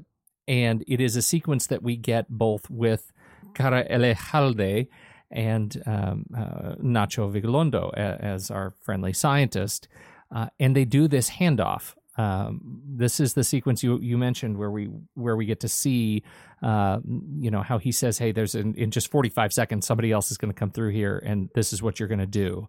and 0.50 0.82
it 0.88 1.00
is 1.00 1.14
a 1.14 1.22
sequence 1.22 1.68
that 1.68 1.80
we 1.80 1.96
get 1.96 2.28
both 2.28 2.68
with 2.68 3.12
Karra 3.54 3.88
Elejalde 3.88 4.88
and 5.30 5.80
um, 5.86 6.26
uh, 6.36 6.74
Nacho 6.82 7.30
Vigalondo 7.32 7.94
as 7.94 8.50
our 8.50 8.72
friendly 8.82 9.12
scientist, 9.12 9.86
uh, 10.34 10.48
and 10.58 10.74
they 10.74 10.84
do 10.84 11.06
this 11.06 11.30
handoff. 11.30 11.94
Um, 12.16 12.82
this 12.84 13.20
is 13.20 13.34
the 13.34 13.44
sequence 13.44 13.84
you 13.84 14.00
you 14.00 14.18
mentioned 14.18 14.58
where 14.58 14.72
we 14.72 14.90
where 15.14 15.36
we 15.36 15.46
get 15.46 15.60
to 15.60 15.68
see, 15.68 16.24
uh, 16.62 16.98
you 17.38 17.52
know, 17.52 17.62
how 17.62 17.78
he 17.78 17.92
says, 17.92 18.18
"Hey, 18.18 18.32
there's 18.32 18.56
in, 18.56 18.74
in 18.74 18.90
just 18.90 19.08
45 19.08 19.52
seconds 19.52 19.86
somebody 19.86 20.10
else 20.10 20.32
is 20.32 20.36
going 20.36 20.52
to 20.52 20.58
come 20.58 20.72
through 20.72 20.90
here, 20.90 21.22
and 21.24 21.48
this 21.54 21.72
is 21.72 21.80
what 21.80 22.00
you're 22.00 22.08
going 22.08 22.18
to 22.18 22.26
do." 22.26 22.68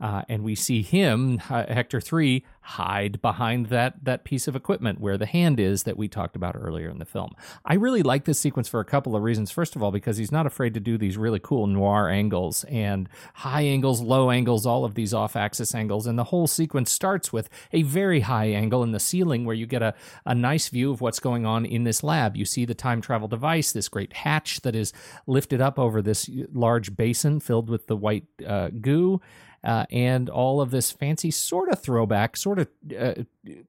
Uh, 0.00 0.22
and 0.28 0.42
we 0.42 0.54
see 0.54 0.82
him, 0.82 1.38
Hector 1.38 2.00
Three, 2.00 2.44
hide 2.62 3.20
behind 3.20 3.66
that 3.66 4.04
that 4.04 4.24
piece 4.24 4.48
of 4.48 4.56
equipment 4.56 5.00
where 5.00 5.18
the 5.18 5.26
hand 5.26 5.60
is 5.60 5.82
that 5.82 5.96
we 5.96 6.08
talked 6.08 6.36
about 6.36 6.56
earlier 6.56 6.88
in 6.88 6.98
the 6.98 7.04
film. 7.04 7.32
I 7.64 7.74
really 7.74 8.02
like 8.02 8.24
this 8.24 8.38
sequence 8.38 8.68
for 8.68 8.80
a 8.80 8.84
couple 8.84 9.14
of 9.14 9.22
reasons. 9.22 9.50
First 9.50 9.76
of 9.76 9.82
all, 9.82 9.90
because 9.90 10.16
he's 10.16 10.32
not 10.32 10.46
afraid 10.46 10.72
to 10.74 10.80
do 10.80 10.96
these 10.96 11.16
really 11.16 11.40
cool 11.40 11.66
noir 11.66 12.08
angles 12.08 12.64
and 12.64 13.08
high 13.34 13.62
angles, 13.62 14.00
low 14.00 14.30
angles, 14.30 14.64
all 14.64 14.84
of 14.84 14.94
these 14.94 15.12
off-axis 15.12 15.74
angles, 15.74 16.06
and 16.06 16.18
the 16.18 16.24
whole 16.24 16.46
sequence 16.46 16.90
starts 16.90 17.32
with 17.32 17.50
a 17.72 17.82
very 17.82 18.20
high 18.20 18.46
angle 18.46 18.82
in 18.82 18.92
the 18.92 19.00
ceiling 19.00 19.44
where 19.44 19.56
you 19.56 19.66
get 19.66 19.82
a, 19.82 19.94
a 20.24 20.34
nice 20.34 20.68
view 20.68 20.92
of 20.92 21.00
what's 21.00 21.20
going 21.20 21.44
on 21.44 21.66
in 21.66 21.84
this 21.84 22.02
lab. 22.02 22.36
You 22.36 22.44
see 22.44 22.64
the 22.64 22.74
time 22.74 23.00
travel 23.00 23.28
device, 23.28 23.72
this 23.72 23.88
great 23.88 24.12
hatch 24.12 24.62
that 24.62 24.74
is 24.74 24.92
lifted 25.26 25.60
up 25.60 25.78
over 25.78 26.00
this 26.00 26.30
large 26.52 26.96
basin 26.96 27.40
filled 27.40 27.68
with 27.68 27.86
the 27.86 27.96
white 27.96 28.24
uh, 28.46 28.70
goo 28.80 29.20
uh, 29.64 29.86
and 29.90 30.28
all 30.28 30.60
of 30.60 30.70
this 30.70 30.90
fancy 30.90 31.30
sort 31.30 31.68
of 31.68 31.80
throwback, 31.80 32.36
sort 32.36 32.58
of 32.58 32.68
uh, 32.98 33.14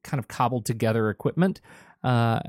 kind 0.04 0.20
of 0.20 0.28
cobbled 0.28 0.66
together 0.66 1.10
equipment 1.10 1.62
uh, 2.04 2.40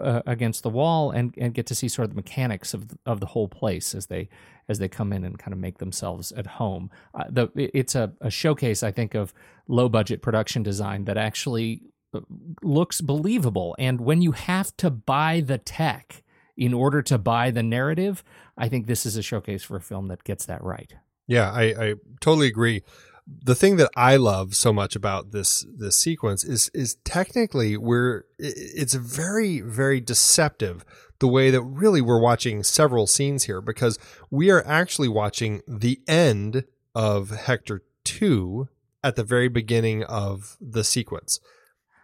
uh, 0.00 0.22
against 0.26 0.62
the 0.62 0.70
wall, 0.70 1.10
and, 1.10 1.34
and 1.36 1.54
get 1.54 1.66
to 1.66 1.74
see 1.74 1.88
sort 1.88 2.04
of 2.04 2.10
the 2.10 2.16
mechanics 2.16 2.74
of 2.74 2.86
of 3.06 3.20
the 3.20 3.26
whole 3.26 3.48
place 3.48 3.94
as 3.94 4.06
they 4.06 4.28
as 4.68 4.78
they 4.78 4.88
come 4.88 5.12
in 5.12 5.24
and 5.24 5.38
kind 5.38 5.52
of 5.52 5.58
make 5.58 5.78
themselves 5.78 6.32
at 6.32 6.46
home. 6.46 6.90
Uh, 7.14 7.24
the 7.28 7.50
it's 7.56 7.94
a, 7.94 8.12
a 8.20 8.30
showcase, 8.30 8.82
I 8.82 8.92
think, 8.92 9.14
of 9.14 9.34
low 9.66 9.88
budget 9.88 10.22
production 10.22 10.62
design 10.62 11.04
that 11.06 11.16
actually 11.16 11.82
uh, 12.14 12.20
looks 12.62 13.00
believable. 13.00 13.74
And 13.78 14.00
when 14.00 14.22
you 14.22 14.32
have 14.32 14.76
to 14.78 14.90
buy 14.90 15.40
the 15.40 15.58
tech 15.58 16.22
in 16.56 16.74
order 16.74 17.02
to 17.02 17.18
buy 17.18 17.50
the 17.50 17.62
narrative, 17.62 18.22
I 18.56 18.68
think 18.68 18.86
this 18.86 19.06
is 19.06 19.16
a 19.16 19.22
showcase 19.22 19.62
for 19.62 19.76
a 19.76 19.80
film 19.80 20.08
that 20.08 20.22
gets 20.24 20.46
that 20.46 20.62
right. 20.62 20.94
Yeah, 21.32 21.50
I, 21.50 21.62
I 21.62 21.94
totally 22.20 22.46
agree. 22.46 22.82
The 23.26 23.54
thing 23.54 23.76
that 23.76 23.90
I 23.96 24.16
love 24.16 24.54
so 24.54 24.70
much 24.70 24.94
about 24.94 25.30
this 25.30 25.64
this 25.74 25.96
sequence 25.96 26.44
is 26.44 26.70
is 26.74 26.96
technically 27.04 27.78
we're 27.78 28.24
it's 28.38 28.92
very 28.94 29.60
very 29.60 29.98
deceptive 30.00 30.84
the 31.20 31.28
way 31.28 31.50
that 31.50 31.62
really 31.62 32.02
we're 32.02 32.20
watching 32.20 32.62
several 32.62 33.06
scenes 33.06 33.44
here 33.44 33.62
because 33.62 33.98
we 34.30 34.50
are 34.50 34.62
actually 34.66 35.08
watching 35.08 35.62
the 35.66 36.00
end 36.06 36.64
of 36.94 37.30
Hector 37.30 37.82
2 38.04 38.68
at 39.02 39.16
the 39.16 39.24
very 39.24 39.48
beginning 39.48 40.02
of 40.02 40.58
the 40.60 40.84
sequence. 40.84 41.40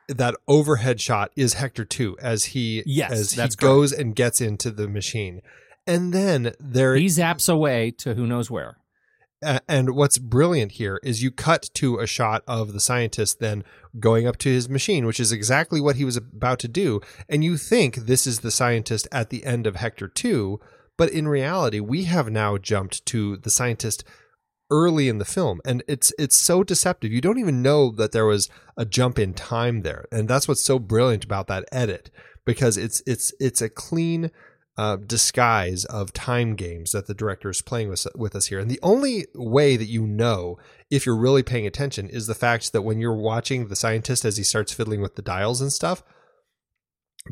That 0.08 0.36
overhead 0.46 1.02
shot 1.02 1.32
is 1.36 1.54
Hector 1.54 1.84
2 1.84 2.16
as 2.22 2.46
he 2.46 2.82
Yes, 2.86 3.10
as 3.12 3.32
he 3.32 3.48
goes 3.56 3.92
and 3.92 4.14
gets 4.14 4.40
into 4.40 4.70
the 4.70 4.88
machine. 4.88 5.42
And 5.86 6.14
then 6.14 6.54
there 6.58 6.94
He 6.94 7.06
zaps 7.06 7.52
away 7.52 7.90
to 7.98 8.14
who 8.14 8.26
knows 8.26 8.50
where. 8.50 8.78
And 9.43 9.95
what's 9.95 10.18
brilliant 10.18 10.72
here 10.72 11.01
is 11.03 11.22
you 11.22 11.30
cut 11.30 11.70
to 11.74 11.99
a 11.99 12.07
shot 12.07 12.43
of 12.47 12.72
the 12.72 12.80
scientist 12.80 13.39
then 13.39 13.64
going 14.01 14.26
up 14.26 14.36
to 14.39 14.49
his 14.49 14.68
machine, 14.68 15.07
which 15.07 15.20
is 15.20 15.32
exactly 15.32 15.80
what 15.80 15.97
he 15.97 16.05
was 16.05 16.16
about 16.16 16.59
to 16.61 16.68
do. 16.68 17.01
And 17.28 17.45
you 17.45 17.57
think 17.57 17.97
this 17.97 18.26
is 18.26 18.41
the 18.41 18.51
scientist 18.51 19.07
at 19.12 19.30
the 19.30 19.45
end 19.45 19.66
of 19.66 19.76
Hector 19.76 20.09
2, 20.09 20.61
but 20.97 21.11
in 21.11 21.28
reality, 21.28 21.80
we 21.80 22.05
have 22.05 22.30
now 22.30 22.59
jumped 22.59 23.07
to 23.07 23.36
the 23.36 23.51
scientist 23.51 24.05
early 24.70 25.09
in 25.09 25.18
the 25.18 25.24
film. 25.24 25.61
And 25.64 25.82
it's 25.86 26.12
it's 26.18 26.36
so 26.36 26.62
deceptive. 26.62 27.12
You 27.12 27.20
don't 27.20 27.39
even 27.39 27.62
know 27.62 27.91
that 27.93 28.12
there 28.12 28.26
was 28.26 28.51
a 28.76 28.84
jump 28.84 29.18
in 29.18 29.34
time 29.34 29.82
there. 29.82 30.07
And 30.12 30.28
that's 30.28 30.49
what's 30.49 30.64
so 30.64 30.78
brilliant 30.78 31.24
about 31.24 31.47
that 31.47 31.64
edit 31.72 32.11
because 32.45 32.76
it's 32.76 33.03
it's 33.07 33.32
it's 33.39 33.62
a 33.62 33.68
clean 33.68 34.30
uh, 34.78 34.96
disguise 34.96 35.84
of 35.86 36.12
time 36.12 36.54
games 36.54 36.92
that 36.92 37.06
the 37.08 37.12
director 37.14 37.50
is 37.50 37.60
playing 37.60 37.88
with, 37.88 38.06
with 38.14 38.34
us 38.36 38.46
here. 38.46 38.60
And 38.60 38.70
the 38.70 38.78
only 38.80 39.26
way 39.34 39.76
that 39.76 39.88
you 39.88 40.06
know 40.06 40.56
if 40.88 41.04
you're 41.04 41.18
really 41.18 41.42
paying 41.42 41.66
attention 41.66 42.08
is 42.08 42.28
the 42.28 42.34
fact 42.34 42.72
that 42.72 42.82
when 42.82 43.00
you're 43.00 43.16
watching 43.20 43.66
the 43.66 43.76
scientist 43.76 44.24
as 44.24 44.36
he 44.36 44.44
starts 44.44 44.72
fiddling 44.72 45.00
with 45.02 45.16
the 45.16 45.22
dials 45.22 45.60
and 45.60 45.72
stuff, 45.72 46.02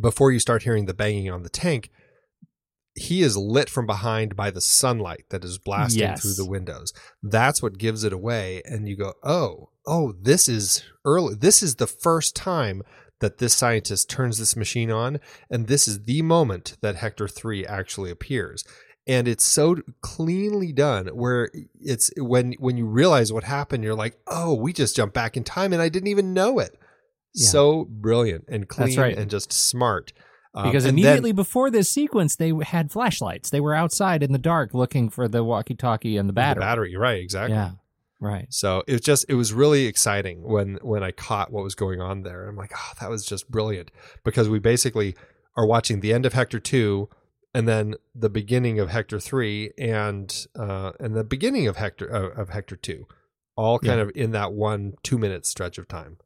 before 0.03 0.33
you 0.33 0.41
start 0.41 0.65
hearing 0.65 0.87
the 0.87 0.93
banging 0.93 1.31
on 1.31 1.45
the 1.45 1.49
tank, 1.49 1.91
he 2.95 3.23
is 3.23 3.37
lit 3.37 3.71
from 3.71 3.87
behind 3.87 4.35
by 4.35 4.51
the 4.51 4.61
sunlight 4.61 5.25
that 5.31 5.45
is 5.45 5.59
blasting 5.59 6.01
Yes. 6.01 6.23
through 6.23 6.35
the 6.35 6.51
windows. 6.51 6.93
That's 7.23 7.63
what 7.63 7.79
gives 7.79 8.03
it 8.05 8.13
away. 8.13 8.63
And 8.65 8.89
you 8.89 8.97
go, 8.97 9.15
oh, 9.23 9.71
oh, 9.87 10.15
this 10.21 10.49
is 10.49 10.83
early. 11.05 11.35
This 11.37 11.63
is 11.63 11.77
the 11.77 11.87
first 11.87 12.35
time 12.35 12.83
that 13.21 13.39
this 13.39 13.55
scientist 13.55 14.11
turns 14.11 14.39
this 14.39 14.57
machine 14.57 14.91
on. 14.91 15.21
And 15.51 15.67
this 15.67 15.89
is 15.89 16.05
the 16.05 16.23
moment 16.23 16.77
that 16.83 16.97
Hector 16.97 17.29
3 17.29 17.65
actually 17.67 18.11
appears. 18.11 18.65
and 19.09 19.29
it's 19.29 19.45
so 19.45 19.77
cleanly 20.01 20.73
done 20.73 21.07
where 21.09 21.49
it's 21.81 22.11
when 22.17 22.55
when 22.59 22.77
you 22.77 22.85
realize 22.87 23.33
what 23.33 23.45
happened 23.45 23.85
you're 23.85 23.95
like 23.95 24.17
oh 24.27 24.53
we 24.55 24.73
just 24.73 24.97
jumped 24.97 25.15
back 25.15 25.37
in 25.37 25.45
time 25.45 25.73
and 25.73 25.81
i 25.81 25.89
didn't 25.89 26.09
even 26.09 26.35
know 26.35 26.59
it 26.59 26.77
Yeah. 27.33 27.49
so 27.49 27.85
brilliant 27.89 28.45
and 28.49 28.67
clean 28.69 28.99
right. 28.99 29.17
and 29.17 29.31
just 29.31 29.53
smart 29.53 30.13
Um, 30.57 30.65
Because 30.67 30.85
immediately 30.87 31.31
then, 31.31 31.37
before 31.37 31.71
this 31.71 31.89
sequence, 31.89 32.35
they 32.37 32.53
had 32.75 32.91
flashlights. 32.91 33.51
They 33.51 33.61
were 33.61 33.75
outside 33.83 34.23
in 34.25 34.33
the 34.33 34.39
dark 34.53 34.73
looking 34.75 35.11
for 35.11 35.29
the 35.29 35.45
walkie-talkie 35.45 36.17
and 36.17 36.29
the 36.29 36.33
battery. 36.33 36.63
the 36.63 36.67
battery 36.67 36.97
right 36.97 37.21
exactly 37.23 37.55
Yeah, 37.55 37.73
right. 38.21 38.47
so 38.51 38.83
it 38.87 38.93
was 38.93 39.01
just 39.03 39.25
it 39.29 39.35
was 39.35 39.53
really 39.53 39.87
exciting 39.87 40.43
when 40.43 40.79
when 40.83 41.03
i 41.03 41.11
caught 41.11 41.53
what 41.53 41.63
was 41.65 41.75
going 41.75 42.01
on 42.01 42.23
there 42.23 42.49
i'm 42.49 42.57
like 42.57 42.73
oh 42.77 42.93
that 43.01 43.11
was 43.11 43.25
just 43.27 43.51
brilliant 43.51 43.91
because 44.25 44.49
we 44.49 44.59
basically 44.59 45.15
are 45.57 45.67
watching 45.67 46.01
the 46.01 46.13
end 46.13 46.25
of 46.27 46.33
hector 46.33 46.59
2 46.61 47.09
and 47.55 47.67
then 47.67 47.95
the 48.15 48.29
beginning 48.31 48.79
of 48.79 48.91
hector 48.91 49.19
3 49.21 49.73
and 49.79 50.47
uh 50.59 50.93
and 51.01 51.15
the 51.15 51.25
beginning 51.25 51.67
of 51.67 51.77
hector 51.77 52.13
uh, 52.15 52.41
of 52.41 52.51
hector 52.51 52.77
2 52.77 53.07
all 53.57 53.79
kind 53.79 53.97
Yeah. 53.99 54.03
of 54.05 54.13
in 54.15 54.33
that 54.33 54.53
one 54.53 54.95
two 55.03 55.19
minute 55.19 55.47
stretch 55.47 55.79
of 55.79 55.89
time 55.89 56.19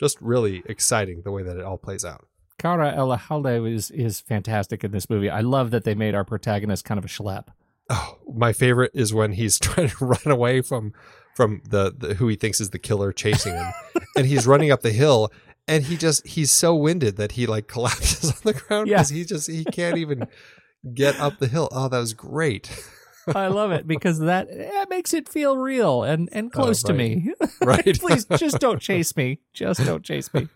just 0.00 0.20
really 0.20 0.62
exciting 0.66 1.22
the 1.22 1.30
way 1.32 1.42
that 1.42 1.56
it 1.56 1.64
all 1.64 1.78
plays 1.78 2.04
out 2.04 2.26
Karra 2.58 2.92
Elejalde 2.96 3.72
is 3.72 3.90
is 3.92 4.20
fantastic 4.20 4.82
in 4.82 4.90
this 4.90 5.08
movie. 5.08 5.30
I 5.30 5.42
love 5.42 5.70
that 5.70 5.84
they 5.84 5.94
made 5.94 6.16
our 6.16 6.24
protagonist 6.24 6.84
kind 6.84 6.98
of 6.98 7.04
a 7.04 7.08
schlep. 7.08 7.44
oh 7.88 8.18
my 8.34 8.52
favorite 8.52 8.90
is 8.94 9.14
when 9.14 9.32
he's 9.32 9.58
trying 9.66 9.88
to 9.90 10.04
run 10.04 10.20
away 10.26 10.60
from 10.60 10.92
from 11.38 11.62
the, 11.68 11.94
the 11.96 12.14
who 12.14 12.26
he 12.26 12.34
thinks 12.34 12.60
is 12.60 12.70
the 12.70 12.80
killer 12.80 13.12
chasing 13.12 13.54
him 13.54 13.66
and 14.16 14.26
he's 14.26 14.44
running 14.44 14.72
up 14.72 14.80
the 14.82 14.90
hill 14.90 15.30
and 15.68 15.84
he 15.84 15.96
just 15.96 16.26
he's 16.26 16.50
so 16.50 16.74
winded 16.74 17.16
that 17.16 17.30
he 17.32 17.46
like 17.46 17.68
collapses 17.74 18.32
on 18.32 18.38
the 18.42 18.54
ground 18.54 18.88
Yeah. 18.88 18.96
because 18.96 19.10
he 19.10 19.24
just 19.24 19.48
he 19.48 19.64
can't 19.64 19.96
even 19.98 20.26
get 20.94 21.14
up 21.20 21.38
the 21.38 21.46
hill 21.46 21.68
oh 21.70 21.88
that 21.88 21.98
was 22.00 22.12
great 22.12 22.68
I 23.36 23.48
love 23.48 23.72
it 23.72 23.86
because 23.86 24.20
that 24.20 24.48
it 24.50 24.88
makes 24.88 25.12
it 25.12 25.28
feel 25.28 25.58
real 25.58 26.02
and 26.02 26.30
and 26.32 26.50
close 26.50 26.82
to 26.84 26.92
Oh, 26.92 26.96
right. 26.96 27.16
me. 27.16 27.32
Right. 27.60 28.00
Please 28.00 28.24
just 28.38 28.58
don't 28.58 28.80
chase 28.80 29.14
me. 29.16 29.40
Just 29.52 29.84
don't 29.84 30.02
chase 30.02 30.32
me. 30.32 30.48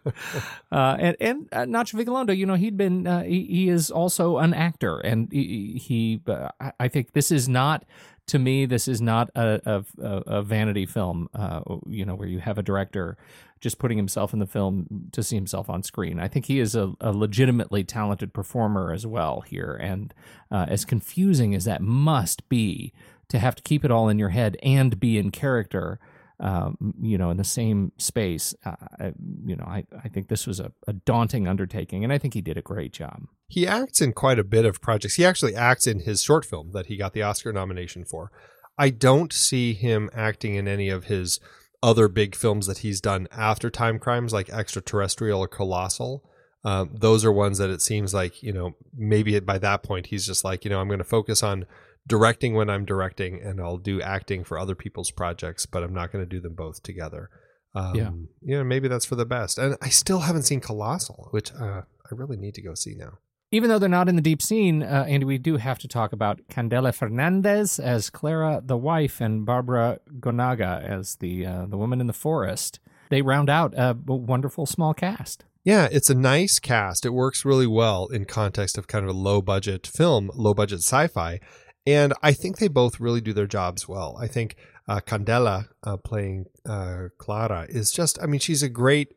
Uh, 0.71 0.97
and 0.99 1.17
and 1.21 1.49
uh, 1.53 1.67
Nacho 1.67 2.03
Vigalondo, 2.03 2.35
you 2.35 2.47
know, 2.47 2.55
he'd 2.55 2.79
been 2.79 3.07
uh, 3.07 3.25
he, 3.25 3.45
he 3.45 3.69
is 3.69 3.91
also 3.91 4.39
an 4.39 4.55
actor, 4.55 4.99
and 5.01 5.29
he, 5.31 5.79
he 5.87 6.23
uh, 6.27 6.49
I 6.81 6.89
think 6.89 7.13
this 7.13 7.31
is 7.31 7.47
not. 7.47 7.85
To 8.29 8.39
me, 8.39 8.67
this 8.67 8.89
is 8.89 9.01
not 9.01 9.31
a 9.35 9.61
a, 9.67 9.85
a- 10.27 10.43
vanity 10.43 10.87
film, 10.87 11.29
uh, 11.35 11.61
you 11.87 12.05
know, 12.05 12.15
where 12.15 12.29
you 12.29 12.39
have 12.41 12.59
a 12.59 12.63
director 12.63 13.17
just 13.61 13.79
putting 13.79 13.97
himself 13.97 14.33
in 14.33 14.41
the 14.41 14.47
film 14.47 15.09
to 15.13 15.23
see 15.23 15.37
himself 15.37 15.71
on 15.71 15.83
screen. 15.83 16.19
I 16.19 16.27
think 16.29 16.47
he 16.47 16.59
is 16.59 16.75
a, 16.75 16.93
a 17.01 17.13
legitimately 17.13 17.85
talented 17.85 18.33
performer 18.33 18.93
as 18.93 19.07
well 19.07 19.43
here, 19.43 19.79
and 19.81 20.13
uh, 20.51 20.67
as 20.69 20.85
confusing 20.85 21.55
as 21.55 21.65
that 21.65 21.81
must 21.81 22.49
be 22.49 22.93
to 23.29 23.39
have 23.39 23.55
to 23.55 23.63
keep 23.63 23.85
it 23.85 23.91
all 23.91 24.09
in 24.09 24.19
your 24.19 24.31
head 24.31 24.57
and 24.63 24.99
be 24.99 25.17
in 25.19 25.31
character, 25.31 25.99
um, 26.43 26.77
you 27.01 27.17
know, 27.17 27.31
in 27.31 27.37
the 27.39 27.45
same 27.45 27.93
space. 27.99 28.55
Uh, 28.67 29.13
you 29.47 29.57
know, 29.57 29.65
I, 29.65 29.85
I 30.05 30.09
think 30.09 30.29
this 30.29 30.47
was 30.47 30.61
a, 30.61 30.73
a 30.87 30.93
daunting 30.93 31.47
undertaking, 31.49 32.05
and 32.05 32.13
I 32.13 32.19
think 32.19 32.35
he 32.35 32.43
did 32.43 32.59
a 32.59 32.63
great 32.63 32.93
job. 32.93 33.23
he 33.49 33.67
acts 33.67 34.01
in 34.01 34.13
quite 34.13 34.39
a 34.39 34.45
bit 34.45 34.65
of 34.65 34.81
projects 34.81 35.15
he 35.17 35.25
actually 35.25 35.55
acts 35.55 35.87
in 35.87 36.01
his 36.01 36.23
short 36.23 36.45
film 36.45 36.73
that 36.73 36.87
he 36.87 36.97
got 36.97 37.13
the 37.13 37.23
oscar 37.23 37.53
nomination 37.53 38.05
for 38.05 38.31
i 38.79 38.89
don't 38.91 39.33
see 39.33 39.75
him 39.75 40.09
acting 40.15 40.55
in 40.55 40.67
any 40.67 40.89
of 40.89 41.05
his 41.05 41.39
other 41.83 42.09
big 42.09 42.35
films 42.35 42.67
that 42.67 42.79
he's 42.79 43.01
done 43.01 43.29
after 43.31 43.69
time 43.71 43.99
crimes 43.99 44.33
like 44.33 44.49
extraterrestrial 44.51 45.41
or 45.41 45.49
colossal 45.49 46.25
um, 46.65 46.91
those 46.95 47.25
are 47.25 47.33
ones 47.33 47.59
that 47.59 47.71
it 47.71 47.83
seems 47.83 48.15
like 48.15 48.43
you 48.43 48.53
know 48.53 48.75
maybe 48.97 49.39
by 49.41 49.59
that 49.59 49.83
point 49.83 50.07
he's 50.07 50.27
just 50.27 50.45
like 50.45 50.65
you 50.65 50.71
know 50.71 50.81
i'm 50.81 50.89
going 50.89 50.99
to 50.99 51.05
focus 51.05 51.43
on 51.43 51.67
directing 52.07 52.55
when 52.55 52.69
i'm 52.69 52.85
directing 52.85 53.41
and 53.41 53.61
i'll 53.61 53.77
do 53.79 54.01
acting 54.03 54.43
for 54.45 54.59
other 54.59 54.75
people's 54.75 55.11
projects 55.11 55.67
but 55.67 55.83
i'm 55.83 55.95
not 55.95 56.11
going 56.13 56.25
to 56.25 56.29
do 56.29 56.41
them 56.41 56.55
both 56.55 56.83
together 56.83 57.31
um, 57.75 57.95
Yeah. 57.95 58.11
you 58.43 58.57
know 58.59 58.65
maybe 58.65 58.89
that's 58.89 59.05
for 59.07 59.15
the 59.17 59.25
best 59.27 59.59
and 59.59 59.77
i 59.81 59.89
still 59.89 60.21
haven't 60.21 60.43
seen 60.43 60.61
colossal 60.61 61.29
which 61.31 61.53
uh, 61.55 61.83
i 62.11 62.11
really 62.11 62.37
need 62.37 62.55
to 62.55 62.63
go 62.63 62.75
see 62.75 62.95
now 62.97 63.19
Even 63.55 63.69
though 63.69 63.79
they're 63.79 63.89
not 64.01 64.09
in 64.09 64.17
the 64.17 64.23
deep 64.23 64.41
scene, 64.41 64.83
uh, 64.83 65.05
Andy, 65.07 65.27
we 65.27 65.37
do 65.39 65.59
have 65.59 65.79
to 65.81 65.89
talk 65.89 66.15
about 66.15 66.41
Candela 66.49 66.91
Fernandez 66.95 67.79
as 67.79 68.09
Clara, 68.09 68.63
the 68.65 68.79
wife, 68.79 69.21
and 69.21 69.45
Barbara 69.45 69.99
Goenaga 70.25 70.83
as 70.83 71.17
the 71.17 71.45
uh, 71.45 71.67
the 71.67 71.77
woman 71.77 72.01
in 72.01 72.07
the 72.07 72.15
forest. 72.27 72.81
They 73.11 73.21
round 73.21 73.51
out 73.51 73.75
a 73.77 73.95
wonderful 74.07 74.65
small 74.65 74.95
cast. 74.95 75.45
Yeah, 75.65 75.87
it's 75.93 76.09
a 76.11 76.15
nice 76.15 76.59
cast. 76.59 77.05
It 77.05 77.11
works 77.13 77.45
really 77.45 77.67
well 77.67 78.07
in 78.09 78.25
context 78.25 78.79
of 78.79 78.87
kind 78.87 79.05
of 79.05 79.15
a 79.15 79.19
low 79.29 79.43
budget 79.43 79.87
film, 79.87 80.31
low 80.35 80.55
budget 80.55 80.79
sci-fi, 80.81 81.39
and 81.87 82.13
I 82.23 82.33
think 82.33 82.59
they 82.59 82.69
both 82.69 83.01
really 83.01 83.21
do 83.21 83.33
their 83.33 83.47
jobs 83.47 83.89
well. 83.89 84.17
I 84.21 84.27
think 84.27 84.57
uh, 84.89 85.01
Candela 85.01 85.69
uh, 85.83 85.97
playing 85.97 86.47
uh, 86.67 87.09
Clara 87.19 87.67
is 87.69 87.91
just, 87.93 88.19
I 88.23 88.27
mean, 88.27 88.41
she's 88.41 88.63
a 88.63 88.69
great, 88.69 89.17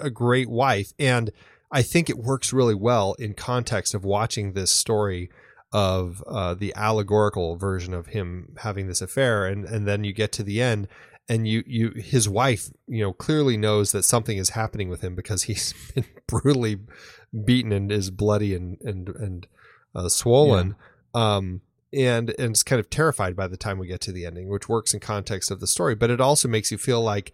a 0.00 0.10
great 0.10 0.48
wife, 0.48 0.92
and 0.98 1.30
I 1.70 1.82
think 1.82 2.08
it 2.08 2.18
works 2.18 2.52
really 2.52 2.74
well 2.74 3.14
in 3.14 3.34
context 3.34 3.94
of 3.94 4.04
watching 4.04 4.52
this 4.52 4.70
story 4.70 5.30
of 5.72 6.22
uh, 6.28 6.54
the 6.54 6.72
allegorical 6.76 7.56
version 7.56 7.92
of 7.92 8.06
him 8.08 8.54
having 8.58 8.86
this 8.86 9.02
affair, 9.02 9.46
and 9.46 9.64
and 9.64 9.88
then 9.88 10.04
you 10.04 10.12
get 10.12 10.30
to 10.32 10.44
the 10.44 10.62
end, 10.62 10.86
and 11.28 11.48
you 11.48 11.64
you 11.66 11.90
his 11.96 12.28
wife 12.28 12.70
you 12.86 13.02
know 13.02 13.12
clearly 13.12 13.56
knows 13.56 13.90
that 13.90 14.04
something 14.04 14.38
is 14.38 14.50
happening 14.50 14.88
with 14.88 15.02
him 15.02 15.16
because 15.16 15.44
he's 15.44 15.74
been 15.94 16.04
brutally 16.28 16.78
beaten 17.44 17.72
and 17.72 17.90
is 17.90 18.10
bloody 18.10 18.54
and 18.54 18.78
and 18.82 19.08
and 19.08 19.46
uh, 19.94 20.08
swollen. 20.08 20.76
Um 21.12 21.60
and 21.94 22.34
and 22.38 22.54
is 22.54 22.62
kind 22.62 22.80
of 22.80 22.90
terrified 22.90 23.36
by 23.36 23.46
the 23.46 23.56
time 23.56 23.78
we 23.78 23.86
get 23.86 24.00
to 24.00 24.12
the 24.12 24.26
ending 24.26 24.48
which 24.48 24.68
works 24.68 24.92
in 24.92 25.00
context 25.00 25.50
of 25.50 25.60
the 25.60 25.66
story 25.66 25.94
but 25.94 26.10
it 26.10 26.20
also 26.20 26.48
makes 26.48 26.70
you 26.70 26.78
feel 26.78 27.00
like 27.00 27.32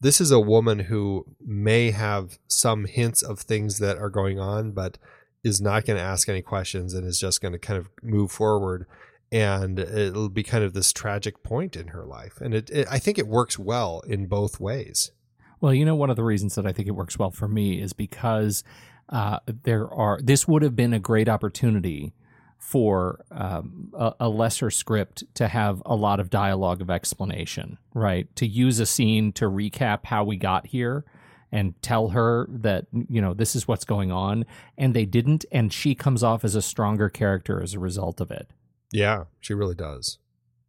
this 0.00 0.20
is 0.20 0.30
a 0.30 0.40
woman 0.40 0.80
who 0.80 1.24
may 1.44 1.90
have 1.90 2.38
some 2.46 2.84
hints 2.84 3.22
of 3.22 3.40
things 3.40 3.78
that 3.78 3.98
are 3.98 4.10
going 4.10 4.38
on 4.38 4.72
but 4.72 4.98
is 5.42 5.60
not 5.60 5.84
going 5.84 5.96
to 5.96 6.02
ask 6.02 6.28
any 6.28 6.42
questions 6.42 6.92
and 6.94 7.06
is 7.06 7.20
just 7.20 7.40
going 7.40 7.52
to 7.52 7.58
kind 7.58 7.78
of 7.78 7.88
move 8.02 8.30
forward 8.30 8.86
and 9.32 9.78
it'll 9.78 10.28
be 10.28 10.42
kind 10.42 10.62
of 10.62 10.72
this 10.72 10.92
tragic 10.92 11.42
point 11.42 11.76
in 11.76 11.88
her 11.88 12.04
life 12.04 12.40
and 12.40 12.54
it, 12.54 12.70
it 12.70 12.86
i 12.90 12.98
think 12.98 13.18
it 13.18 13.26
works 13.26 13.58
well 13.58 14.00
in 14.06 14.26
both 14.26 14.60
ways 14.60 15.10
Well, 15.60 15.72
you 15.72 15.84
know, 15.84 15.94
one 15.94 16.10
of 16.10 16.16
the 16.16 16.24
reasons 16.24 16.54
that 16.56 16.66
I 16.66 16.72
think 16.72 16.88
it 16.88 16.92
works 16.92 17.18
well 17.18 17.30
for 17.30 17.48
me 17.48 17.80
is 17.80 17.92
because 17.92 18.62
uh, 19.08 19.38
there 19.46 19.92
are. 19.92 20.20
This 20.22 20.46
would 20.46 20.62
have 20.62 20.76
been 20.76 20.92
a 20.92 20.98
great 20.98 21.28
opportunity 21.28 22.12
for 22.58 23.24
um, 23.30 23.92
a, 23.94 24.12
a 24.20 24.28
lesser 24.28 24.70
script 24.70 25.22
to 25.34 25.48
have 25.48 25.82
a 25.86 25.94
lot 25.94 26.18
of 26.20 26.30
dialogue 26.30 26.80
of 26.80 26.90
explanation, 26.90 27.78
right? 27.94 28.34
To 28.36 28.46
use 28.46 28.80
a 28.80 28.86
scene 28.86 29.32
to 29.34 29.44
recap 29.44 30.06
how 30.06 30.24
we 30.24 30.36
got 30.36 30.66
here 30.66 31.04
and 31.52 31.80
tell 31.80 32.08
her 32.08 32.48
that 32.50 32.86
you 33.08 33.20
know 33.20 33.32
this 33.34 33.54
is 33.54 33.68
what's 33.68 33.84
going 33.84 34.10
on, 34.10 34.44
and 34.76 34.94
they 34.94 35.06
didn't, 35.06 35.44
and 35.52 35.72
she 35.72 35.94
comes 35.94 36.22
off 36.24 36.44
as 36.44 36.54
a 36.56 36.62
stronger 36.62 37.08
character 37.08 37.62
as 37.62 37.72
a 37.74 37.78
result 37.78 38.20
of 38.20 38.30
it. 38.30 38.50
yeah 38.92 39.24
she 39.40 39.54
really 39.54 39.74
does 39.74 40.18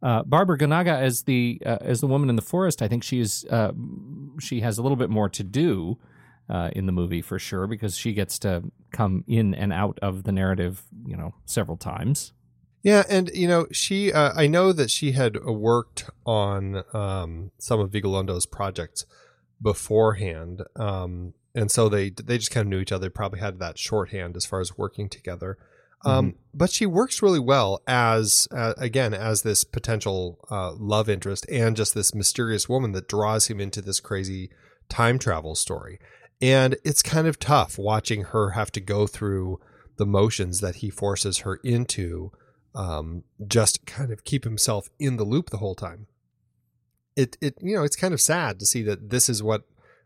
Uh, 0.00 0.22
Barbara 0.22 0.56
Goenaga 0.56 0.96
as 0.96 1.22
the 1.24 1.60
uh, 1.66 1.78
as 1.80 2.00
the 2.00 2.06
woman 2.06 2.30
in 2.30 2.36
the 2.36 2.42
forest, 2.42 2.80
I 2.80 2.86
think 2.88 3.02
she's 3.02 3.44
uh, 3.46 3.72
she 4.38 4.60
has 4.60 4.78
a 4.78 4.82
little 4.82 4.96
bit 4.96 5.10
more 5.10 5.28
to 5.30 5.42
do 5.42 5.98
uh, 6.48 6.70
in 6.72 6.86
the 6.86 6.92
movie 6.92 7.22
for 7.22 7.38
sure 7.38 7.66
because 7.66 7.96
she 7.96 8.12
gets 8.12 8.38
to 8.40 8.64
come 8.92 9.24
in 9.26 9.54
and 9.54 9.72
out 9.72 9.98
of 10.00 10.24
the 10.24 10.32
narrative, 10.32 10.82
you 11.04 11.16
know, 11.16 11.34
several 11.44 11.76
times. 11.76 12.32
Yeah, 12.82 13.02
and 13.08 13.30
you 13.34 13.48
know, 13.48 13.66
she 13.72 14.12
uh, 14.12 14.32
I 14.34 14.46
know 14.46 14.72
that 14.72 14.90
she 14.90 15.12
had 15.12 15.44
worked 15.44 16.08
on 16.24 16.84
um, 16.94 17.50
some 17.58 17.80
of 17.80 17.90
Vigalondo's 17.90 18.46
projects 18.46 19.04
beforehand, 19.60 20.62
um, 20.76 21.34
and 21.54 21.70
so 21.70 21.88
they 21.88 22.10
they 22.10 22.38
just 22.38 22.50
kind 22.50 22.66
of 22.66 22.68
knew 22.68 22.78
each 22.78 22.92
other. 22.92 23.10
Probably 23.10 23.40
had 23.40 23.58
that 23.58 23.78
shorthand 23.78 24.36
as 24.36 24.46
far 24.46 24.60
as 24.60 24.78
working 24.78 25.08
together. 25.08 25.58
Um, 26.04 26.36
But 26.54 26.70
she 26.70 26.86
works 26.86 27.22
really 27.22 27.40
well 27.40 27.82
as 27.88 28.46
uh, 28.52 28.74
again 28.78 29.12
as 29.12 29.42
this 29.42 29.64
potential 29.64 30.38
uh, 30.48 30.72
love 30.74 31.08
interest 31.08 31.44
and 31.50 31.76
just 31.76 31.94
this 31.94 32.14
mysterious 32.14 32.68
woman 32.68 32.92
that 32.92 33.08
draws 33.08 33.48
him 33.48 33.60
into 33.60 33.82
this 33.82 33.98
crazy 33.98 34.50
time 34.88 35.18
travel 35.18 35.56
story. 35.56 35.98
And 36.40 36.76
it's 36.84 37.02
kind 37.02 37.26
of 37.26 37.38
tough 37.38 37.78
watching 37.78 38.24
her 38.24 38.50
have 38.50 38.70
to 38.72 38.80
go 38.80 39.06
through 39.06 39.60
the 39.96 40.06
motions 40.06 40.60
that 40.60 40.76
he 40.76 40.90
forces 40.90 41.38
her 41.38 41.56
into 41.64 42.32
um, 42.74 43.24
just 43.46 43.84
kind 43.86 44.12
of 44.12 44.24
keep 44.24 44.44
himself 44.44 44.88
in 44.98 45.16
the 45.16 45.24
loop 45.24 45.50
the 45.50 45.58
whole 45.58 45.74
time. 45.74 46.06
It 47.16 47.36
it 47.40 47.56
you 47.60 47.74
know 47.74 47.82
it's 47.82 47.96
kind 47.96 48.14
of 48.14 48.20
sad 48.20 48.60
to 48.60 48.66
see 48.66 48.82
that 48.84 49.10
this 49.10 49.28
is 49.28 49.42
what 49.42 49.64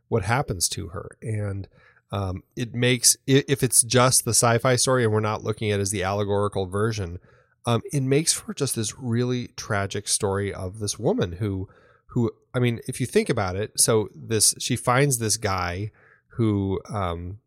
what 0.08 0.24
happens 0.24 0.68
to 0.70 0.88
her, 0.88 1.16
and 1.20 1.68
um, 2.10 2.42
it 2.56 2.74
makes 2.74 3.16
if 3.26 3.62
it's 3.62 3.82
just 3.82 4.24
the 4.24 4.30
sci-fi 4.30 4.76
story 4.76 5.04
and 5.04 5.12
we're 5.12 5.20
not 5.20 5.44
looking 5.44 5.70
at 5.70 5.78
it 5.78 5.82
as 5.82 5.90
the 5.90 6.02
allegorical 6.02 6.66
version, 6.66 7.18
um, 7.66 7.82
it 7.92 8.02
makes 8.02 8.32
for 8.32 8.54
just 8.54 8.74
this 8.74 8.98
really 8.98 9.48
tragic 9.56 10.08
story 10.08 10.52
of 10.52 10.78
this 10.78 10.98
woman 10.98 11.32
who 11.32 11.68
who 12.06 12.30
I 12.54 12.58
mean 12.58 12.80
if 12.88 13.00
you 13.00 13.06
think 13.06 13.28
about 13.28 13.56
it, 13.56 13.78
so 13.78 14.08
this 14.14 14.54
she 14.58 14.76
finds 14.76 15.18
this 15.18 15.36
guy 15.36 15.90
who 16.36 16.80
um, 16.92 17.38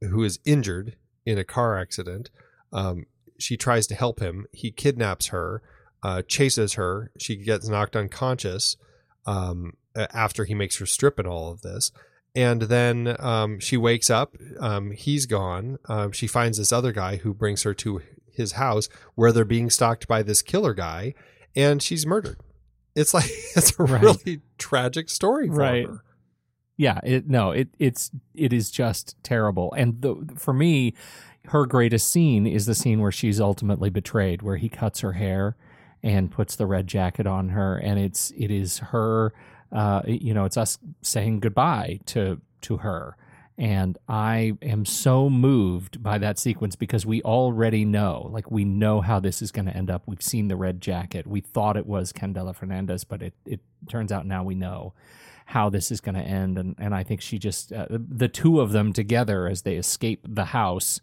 who 0.00 0.22
is 0.24 0.38
injured 0.44 0.96
in 1.26 1.38
a 1.38 1.44
car 1.44 1.78
accident. 1.78 2.30
Um, 2.72 3.06
she 3.38 3.56
tries 3.56 3.86
to 3.88 3.94
help 3.94 4.20
him. 4.20 4.46
He 4.52 4.70
kidnaps 4.70 5.28
her, 5.28 5.62
uh, 6.02 6.22
chases 6.22 6.74
her. 6.74 7.10
She 7.18 7.36
gets 7.36 7.68
knocked 7.68 7.96
unconscious 7.96 8.76
um, 9.26 9.74
after 9.96 10.44
he 10.44 10.54
makes 10.54 10.76
her 10.78 10.86
strip 10.86 11.18
and 11.18 11.26
all 11.28 11.50
of 11.50 11.62
this. 11.62 11.90
And 12.36 12.62
then 12.62 13.16
um, 13.20 13.60
she 13.60 13.76
wakes 13.76 14.10
up. 14.10 14.36
Um, 14.60 14.90
he's 14.90 15.26
gone. 15.26 15.78
Um, 15.88 16.12
she 16.12 16.26
finds 16.26 16.58
this 16.58 16.72
other 16.72 16.92
guy 16.92 17.16
who 17.16 17.32
brings 17.32 17.62
her 17.62 17.74
to 17.74 18.02
his 18.32 18.52
house 18.52 18.88
where 19.14 19.30
they're 19.32 19.44
being 19.44 19.70
stalked 19.70 20.08
by 20.08 20.22
this 20.22 20.42
killer 20.42 20.74
guy, 20.74 21.14
and 21.54 21.80
she's 21.82 22.04
murdered. 22.04 22.38
It's 22.96 23.14
like 23.14 23.24
it's 23.56 23.78
a 23.78 23.84
Right. 23.84 24.02
really 24.02 24.40
tragic 24.58 25.08
story 25.08 25.48
for 25.48 25.54
Right. 25.54 25.86
her. 25.86 26.02
Yeah, 26.76 27.00
it 27.04 27.28
no, 27.28 27.52
it 27.52 27.68
it's 27.78 28.10
it 28.34 28.52
is 28.52 28.70
just 28.70 29.16
terrible. 29.22 29.72
And 29.76 30.02
the, 30.02 30.16
for 30.36 30.52
me, 30.52 30.94
her 31.46 31.66
greatest 31.66 32.08
scene 32.10 32.46
is 32.46 32.66
the 32.66 32.74
scene 32.74 33.00
where 33.00 33.12
she's 33.12 33.40
ultimately 33.40 33.90
betrayed, 33.90 34.42
where 34.42 34.56
he 34.56 34.68
cuts 34.68 35.00
her 35.00 35.12
hair 35.12 35.56
and 36.02 36.30
puts 36.30 36.56
the 36.56 36.66
red 36.66 36.86
jacket 36.86 37.26
on 37.26 37.50
her, 37.50 37.76
and 37.78 37.98
it's 38.00 38.32
it 38.36 38.50
is 38.50 38.78
her, 38.78 39.32
uh, 39.72 40.02
you 40.06 40.34
know, 40.34 40.44
it's 40.44 40.56
us 40.56 40.78
saying 41.02 41.40
goodbye 41.40 42.00
to 42.06 42.40
to 42.62 42.78
her. 42.78 43.16
And 43.56 43.96
I 44.08 44.54
am 44.62 44.84
so 44.84 45.30
moved 45.30 46.02
by 46.02 46.18
that 46.18 46.38
sequence 46.38 46.74
because 46.74 47.06
we 47.06 47.22
already 47.22 47.84
know, 47.84 48.28
like 48.32 48.50
we 48.50 48.64
know 48.64 49.00
how 49.00 49.20
this 49.20 49.40
is 49.40 49.52
going 49.52 49.66
to 49.66 49.76
end 49.76 49.90
up. 49.90 50.02
We've 50.06 50.22
seen 50.22 50.48
the 50.48 50.56
red 50.56 50.80
jacket. 50.80 51.26
We 51.26 51.40
thought 51.40 51.76
it 51.76 51.86
was 51.86 52.12
Candela 52.12 52.54
Fernandez, 52.54 53.04
but 53.04 53.22
it 53.22 53.34
it 53.46 53.60
turns 53.88 54.10
out 54.10 54.26
now 54.26 54.42
we 54.42 54.56
know 54.56 54.94
how 55.46 55.68
this 55.68 55.92
is 55.92 56.00
going 56.00 56.14
to 56.14 56.22
end 56.22 56.58
and 56.58 56.74
and 56.78 56.94
I 56.94 57.02
think 57.02 57.20
she 57.20 57.38
just 57.38 57.72
uh, 57.72 57.86
the 57.90 58.28
two 58.28 58.60
of 58.60 58.72
them 58.72 58.92
together 58.92 59.46
as 59.46 59.62
they 59.62 59.76
escape 59.76 60.26
the 60.26 60.46
house 60.46 61.00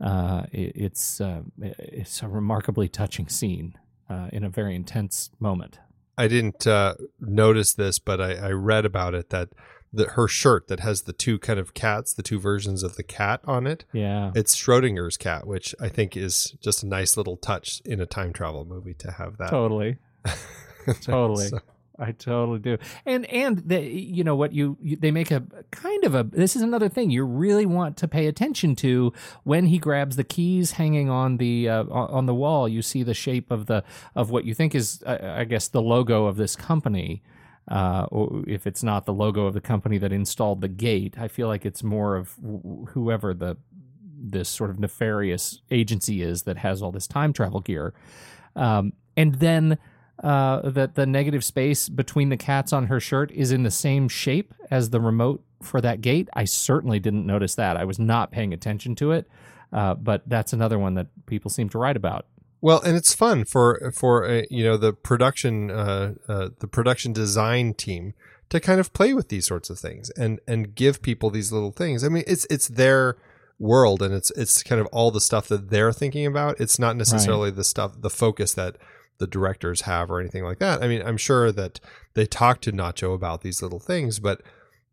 uh, 0.00 0.44
it, 0.52 0.72
it's 0.74 1.20
uh, 1.20 1.42
it's 1.60 2.22
a 2.22 2.28
remarkably 2.28 2.88
touching 2.88 3.28
scene 3.28 3.74
uh, 4.08 4.28
in 4.32 4.44
a 4.44 4.48
very 4.48 4.74
intense 4.74 5.30
moment. 5.38 5.78
I 6.16 6.28
didn't 6.28 6.66
uh, 6.66 6.94
notice 7.20 7.74
this, 7.74 7.98
but 7.98 8.20
I, 8.20 8.34
I 8.34 8.50
read 8.50 8.84
about 8.84 9.14
it 9.14 9.30
that 9.30 9.48
the, 9.94 10.04
her 10.10 10.28
shirt 10.28 10.68
that 10.68 10.80
has 10.80 11.02
the 11.02 11.12
two 11.12 11.38
kind 11.38 11.58
of 11.58 11.74
cats, 11.74 12.12
the 12.14 12.22
two 12.22 12.38
versions 12.38 12.82
of 12.82 12.96
the 12.96 13.02
cat 13.02 13.40
on 13.44 13.66
it, 13.66 13.84
Yeah. 13.92 14.32
it's 14.34 14.56
Schrodinger's 14.56 15.16
cat, 15.16 15.46
which 15.46 15.74
I 15.80 15.88
think 15.88 16.16
is 16.16 16.56
just 16.60 16.82
a 16.82 16.86
nice 16.86 17.16
little 17.16 17.36
touch 17.36 17.80
in 17.84 18.00
a 18.00 18.06
time 18.06 18.32
travel 18.32 18.64
movie 18.64 18.94
to 18.94 19.12
have 19.12 19.36
that. 19.38 19.50
Totally. 19.50 19.96
Totally. 21.02 21.48
So- 21.48 21.60
I 21.96 22.10
totally 22.10 22.58
do. 22.58 22.76
And 23.06 23.24
and 23.26 23.58
the, 23.58 23.80
you 23.80 24.24
know 24.24 24.34
what 24.34 24.52
you, 24.52 24.76
you 24.82 24.96
they 24.96 25.12
make 25.12 25.30
a 25.30 25.44
kind 25.70 26.02
of 26.02 26.12
a 26.16 26.24
this 26.24 26.56
is 26.56 26.62
another 26.62 26.88
thing 26.88 27.10
you 27.10 27.24
really 27.24 27.66
want 27.66 27.96
to 27.98 28.08
pay 28.08 28.26
attention 28.26 28.74
to 28.76 29.12
when 29.44 29.66
he 29.66 29.78
grabs 29.78 30.16
the 30.16 30.24
keys 30.24 30.72
hanging 30.72 31.08
on 31.08 31.36
the 31.36 31.68
uh, 31.68 31.84
on 31.84 32.26
the 32.26 32.34
wall 32.34 32.68
you 32.68 32.82
see 32.82 33.04
the 33.04 33.14
shape 33.14 33.48
of 33.52 33.66
the 33.66 33.84
of 34.16 34.28
what 34.28 34.44
you 34.44 34.54
think 34.54 34.74
is 34.74 35.04
uh, 35.06 35.18
I 35.38 35.44
guess 35.44 35.68
the 35.68 35.80
logo 35.80 36.26
of 36.26 36.34
this 36.36 36.56
company 36.56 37.22
uh, 37.68 38.06
if 38.46 38.66
it's 38.66 38.82
not 38.82 39.06
the 39.06 39.12
logo 39.12 39.46
of 39.46 39.54
the 39.54 39.60
company 39.60 39.98
that 39.98 40.12
installed 40.12 40.60
the 40.60 40.68
gate 40.68 41.16
I 41.18 41.28
feel 41.28 41.48
like 41.48 41.64
it's 41.64 41.82
more 41.82 42.16
of 42.16 42.34
wh- 42.42 42.90
whoever 42.90 43.34
the 43.34 43.56
this 44.26 44.48
sort 44.48 44.70
of 44.70 44.78
nefarious 44.78 45.60
agency 45.70 46.22
is 46.22 46.42
that 46.42 46.58
has 46.58 46.82
all 46.82 46.92
this 46.92 47.06
time 47.06 47.32
travel 47.32 47.60
gear 47.60 47.94
um, 48.56 48.92
and 49.16 49.36
then 49.36 49.78
uh, 50.22 50.68
that 50.70 50.94
the 50.94 51.06
negative 51.06 51.44
space 51.44 51.88
between 51.88 52.28
the 52.28 52.36
cats 52.36 52.72
on 52.72 52.86
her 52.86 53.00
shirt 53.00 53.32
is 53.32 53.50
in 53.50 53.62
the 53.64 53.70
same 53.70 54.08
shape 54.08 54.54
as 54.70 54.90
the 54.90 55.00
remote 55.00 55.42
for 55.60 55.80
that 55.80 56.00
gate. 56.00 56.28
I 56.34 56.44
certainly 56.44 57.00
didn't 57.00 57.26
notice 57.26 57.54
that. 57.56 57.76
I 57.76 57.84
was 57.84 57.98
not 57.98 58.30
paying 58.30 58.52
attention 58.52 58.94
to 58.96 59.12
it, 59.12 59.28
uh, 59.72 59.94
but 59.94 60.22
that's 60.26 60.52
another 60.52 60.78
one 60.78 60.94
that 60.94 61.08
people 61.26 61.50
seem 61.50 61.68
to 61.70 61.78
write 61.78 61.96
about. 61.96 62.26
Well, 62.60 62.80
and 62.80 62.96
it's 62.96 63.14
fun 63.14 63.44
for 63.44 63.92
for 63.94 64.24
uh, 64.24 64.42
you 64.50 64.64
know 64.64 64.76
the 64.76 64.92
production 64.92 65.70
uh, 65.70 66.14
uh, 66.28 66.48
the 66.58 66.68
production 66.68 67.12
design 67.12 67.74
team 67.74 68.14
to 68.50 68.60
kind 68.60 68.80
of 68.80 68.92
play 68.92 69.12
with 69.12 69.28
these 69.28 69.46
sorts 69.46 69.70
of 69.70 69.78
things 69.78 70.10
and 70.10 70.40
and 70.46 70.74
give 70.74 71.02
people 71.02 71.30
these 71.30 71.52
little 71.52 71.72
things. 71.72 72.04
I 72.04 72.08
mean, 72.08 72.24
it's 72.26 72.46
it's 72.50 72.68
their 72.68 73.16
world 73.58 74.02
and 74.02 74.12
it's 74.14 74.30
it's 74.32 74.62
kind 74.62 74.80
of 74.80 74.86
all 74.88 75.10
the 75.10 75.20
stuff 75.20 75.48
that 75.48 75.70
they're 75.70 75.92
thinking 75.92 76.26
about. 76.26 76.60
It's 76.60 76.78
not 76.78 76.96
necessarily 76.96 77.50
the 77.50 77.64
stuff 77.64 78.00
the 78.00 78.10
focus 78.10 78.54
that 78.54 78.76
the 79.18 79.26
directors 79.26 79.82
have 79.82 80.10
or 80.10 80.20
anything 80.20 80.44
like 80.44 80.58
that. 80.58 80.82
I 80.82 80.88
mean, 80.88 81.02
I'm 81.02 81.16
sure 81.16 81.52
that 81.52 81.80
they 82.14 82.26
talk 82.26 82.60
to 82.62 82.72
Nacho 82.72 83.14
about 83.14 83.42
these 83.42 83.62
little 83.62 83.78
things, 83.78 84.18
but 84.18 84.42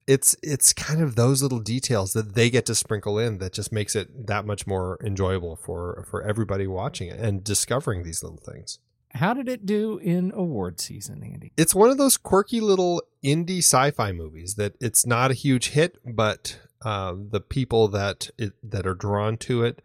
it's 0.08 0.36
it's 0.42 0.74
kind 0.74 1.02
of 1.02 1.16
those 1.16 1.42
little 1.42 1.60
details 1.60 2.14
that 2.14 2.36
they 2.36 2.50
get 2.50 2.66
to 2.66 2.76
sprinkle 2.76 3.20
in 3.20 3.38
that 3.38 3.54
just 3.54 3.72
makes 3.72 3.96
it 3.96 4.28
that 4.28 4.46
much 4.46 4.66
more 4.66 5.00
enjoyable 5.04 5.56
for 5.56 6.06
for 6.10 6.22
everybody 6.24 6.68
watching 6.68 7.10
it 7.10 7.20
and 7.20 7.44
discovering 7.44 8.04
these 8.04 8.24
little 8.24 8.40
things. 8.40 8.80
How 9.14 9.34
did 9.34 9.50
it 9.50 9.66
do 9.66 9.98
in 9.98 10.32
award 10.34 10.80
season, 10.80 11.22
Andy? 11.24 11.52
It's 11.58 11.76
one 11.76 11.90
of 11.90 11.98
those 11.98 12.16
quirky 12.16 12.62
little 12.62 13.02
indie 13.24 13.58
sci-fi 13.58 14.14
movies 14.14 14.56
that 14.56 14.74
it's 14.80 15.06
not 15.06 15.32
a 15.32 15.34
huge 15.34 15.70
hit, 15.72 15.98
but 16.06 16.60
uh, 16.84 17.16
the 17.18 17.42
people 17.42 17.90
that 17.90 18.30
it, 18.38 18.54
that 18.64 18.88
are 18.88 18.94
drawn 18.94 19.38
to 19.38 19.64
it 19.64 19.82